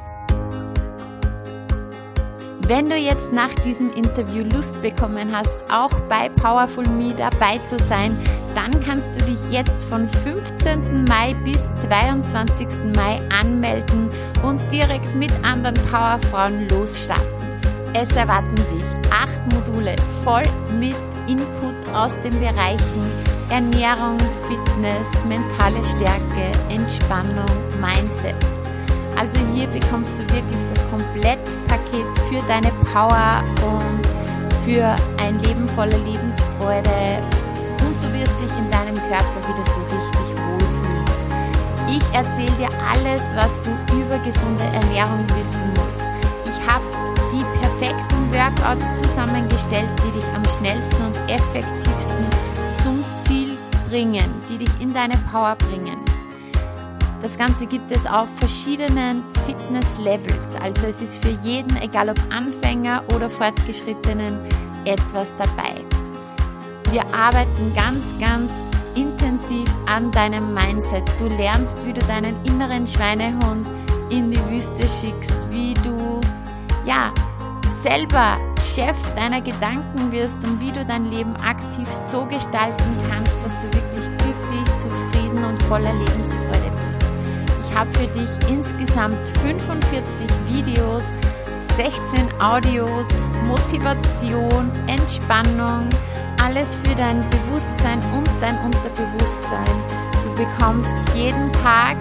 Wenn 2.69 2.91
du 2.91 2.97
jetzt 2.97 3.33
nach 3.33 3.55
diesem 3.65 3.93
Interview 3.93 4.43
Lust 4.43 4.83
bekommen 4.83 5.31
hast, 5.31 5.57
auch 5.71 5.93
bei 6.09 6.29
Powerful 6.29 6.85
Me 6.89 7.15
dabei 7.15 7.59
zu 7.59 7.79
sein, 7.79 8.19
dann 8.57 8.73
kannst 8.81 9.21
du 9.21 9.25
dich 9.25 9.39
jetzt 9.53 9.85
von 9.85 10.09
15. 10.09 11.05
Mai 11.05 11.35
bis 11.45 11.69
22. 11.89 12.67
Mai 12.97 13.21
anmelden 13.31 14.11
und 14.43 14.61
direkt 14.73 15.15
mit 15.15 15.31
anderen 15.45 15.77
Powerfrauen 15.89 16.69
losstarten. 16.69 17.25
Es 17.95 18.11
erwarten 18.17 18.57
dich 18.57 19.13
acht 19.13 19.41
Module 19.53 19.95
voll 20.25 20.43
mit 20.77 20.97
Input 21.29 21.95
aus 21.95 22.19
den 22.19 22.39
Bereichen 22.41 23.13
Ernährung, 23.49 24.19
Fitness, 24.49 25.25
mentale 25.25 25.85
Stärke, 25.85 26.51
Entspannung, 26.69 27.47
Mindset. 27.81 28.35
Also 29.17 29.39
hier 29.53 29.67
bekommst 29.69 30.15
du 30.19 30.23
wirklich 30.35 30.61
das 30.73 30.89
Komplettpaket 30.91 32.07
für 32.29 32.47
deine 32.47 32.71
Power 32.93 33.43
und 33.65 34.07
für 34.65 34.95
ein 35.23 35.39
Leben 35.43 35.69
voller 35.71 35.99
Lebensfreude 35.99 37.21
und 37.81 37.97
du 38.03 38.13
wirst 38.13 38.35
dich 38.41 38.53
in 38.59 38.71
deinem 38.71 38.95
Körper 38.95 39.41
wieder 39.49 39.65
so 39.65 39.81
richtig 39.81 40.29
wohlfühlen. 40.45 41.05
Ich 41.89 42.15
erzähle 42.15 42.53
dir 42.59 42.69
alles, 42.89 43.35
was 43.37 43.53
du 43.63 43.71
über 43.97 44.19
gesunde 44.19 44.65
Ernährung 44.65 45.25
wissen 45.31 45.73
musst. 45.77 46.03
Ich 46.45 46.67
habe 46.67 46.85
die 47.33 47.45
perfekten 47.61 48.35
Workouts 48.35 49.01
zusammengestellt, 49.01 49.89
die 50.05 50.19
dich 50.19 50.27
am 50.35 50.45
schnellsten 50.59 51.03
und 51.07 51.17
effektivsten 51.31 52.27
bringen, 53.89 54.31
die 54.49 54.59
dich 54.59 54.81
in 54.81 54.93
deine 54.93 55.17
Power 55.31 55.57
bringen. 55.57 56.06
Das 57.27 57.39
Ganze 57.39 57.67
gibt 57.67 57.91
es 57.91 58.07
auf 58.07 58.29
verschiedenen 58.37 59.25
Fitness-Levels. 59.47 60.55
Also 60.63 60.87
es 60.87 61.03
ist 61.03 61.25
für 61.25 61.37
jeden, 61.43 61.77
egal 61.83 62.09
ob 62.09 62.17
Anfänger 62.31 63.03
oder 63.17 63.29
Fortgeschrittenen, 63.29 64.39
etwas 64.85 65.35
dabei. 65.35 65.75
Wir 66.93 67.05
arbeiten 67.13 67.75
ganz, 67.75 68.15
ganz 68.21 68.63
intensiv 68.95 69.69
an 69.87 70.13
deinem 70.13 70.55
Mindset. 70.55 71.03
Du 71.19 71.27
lernst, 71.27 71.85
wie 71.85 71.93
du 71.93 72.01
deinen 72.03 72.37
inneren 72.45 72.87
Schweinehund 72.87 73.67
in 74.09 74.31
die 74.31 74.49
Wüste 74.49 74.87
schickst, 74.87 75.51
wie 75.51 75.75
du 75.75 76.21
ja 76.87 77.13
selber 77.83 78.39
Chef 78.61 78.97
deiner 79.17 79.41
Gedanken 79.41 80.13
wirst 80.13 80.45
und 80.45 80.61
wie 80.61 80.71
du 80.71 80.85
dein 80.85 81.07
Leben 81.07 81.35
aktiv 81.39 81.89
so 81.89 82.25
gestalten 82.25 82.85
kannst, 83.11 83.45
dass 83.45 83.53
du 83.59 83.65
wirklich 83.65 84.07
glücklich, 84.19 84.77
zufrieden 84.77 85.43
und 85.43 85.61
voller 85.65 85.93
Lebensfreude 85.93 86.73
bist. 86.87 87.16
Ich 87.77 87.81
habe 87.81 87.93
für 87.93 88.07
dich 88.07 88.31
insgesamt 88.49 89.29
45 89.43 90.27
Videos, 90.49 91.05
16 91.77 92.41
Audios, 92.41 93.07
Motivation, 93.47 94.73
Entspannung, 94.87 95.91
alles 96.43 96.77
für 96.77 96.95
dein 96.95 97.23
Bewusstsein 97.29 98.01
und 98.17 98.31
dein 98.41 98.57
Unterbewusstsein. 98.65 99.77
Du 100.23 100.35
bekommst 100.37 100.95
jeden 101.15 101.53
Tag 101.53 101.99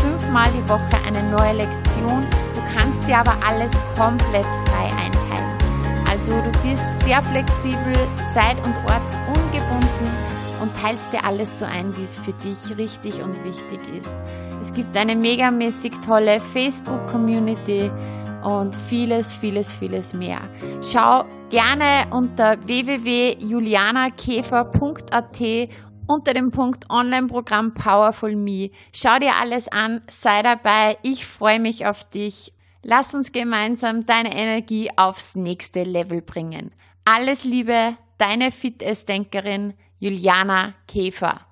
fünfmal 0.00 0.48
die 0.52 0.68
Woche 0.68 0.96
eine 1.04 1.28
neue 1.28 1.54
Lektion. 1.54 2.24
Du 2.54 2.60
kannst 2.72 3.08
dir 3.08 3.18
aber 3.18 3.34
alles 3.44 3.72
komplett 3.98 4.46
frei 4.68 4.92
einteilen. 4.94 6.06
Also 6.08 6.30
du 6.30 6.52
bist 6.62 6.86
sehr 7.02 7.20
flexibel, 7.24 7.96
zeit- 8.32 8.64
und 8.64 8.76
ortsungebunden 8.88 10.06
und 10.62 10.70
teilst 10.80 11.12
dir 11.12 11.24
alles 11.24 11.58
so 11.58 11.64
ein, 11.64 11.96
wie 11.96 12.04
es 12.04 12.16
für 12.16 12.32
dich 12.32 12.78
richtig 12.78 13.22
und 13.24 13.42
wichtig 13.42 13.80
ist. 13.98 14.14
Es 14.60 14.72
gibt 14.72 14.96
eine 14.96 15.14
megamäßig 15.14 15.92
tolle 16.04 16.40
Facebook-Community 16.40 17.92
und 18.42 18.74
vieles, 18.74 19.32
vieles, 19.34 19.72
vieles 19.72 20.12
mehr. 20.14 20.40
Schau 20.82 21.24
gerne 21.50 22.08
unter 22.10 22.56
www.julianakäfer.at 22.66 25.42
unter 26.08 26.34
dem 26.34 26.50
Punkt 26.50 26.90
Online-Programm 26.90 27.74
Powerful 27.74 28.34
Me. 28.36 28.70
Schau 28.92 29.18
dir 29.18 29.36
alles 29.40 29.68
an, 29.68 30.02
sei 30.08 30.42
dabei, 30.42 30.98
ich 31.02 31.26
freue 31.26 31.60
mich 31.60 31.86
auf 31.86 32.08
dich. 32.08 32.52
Lass 32.82 33.14
uns 33.14 33.32
gemeinsam 33.32 34.06
deine 34.06 34.36
Energie 34.36 34.90
aufs 34.96 35.34
nächste 35.34 35.82
Level 35.82 36.22
bringen. 36.22 36.70
Alles 37.04 37.44
Liebe, 37.44 37.96
deine 38.18 38.52
Fitness-Denkerin 38.52 39.74
Juliana 39.98 40.74
Käfer. 40.86 41.45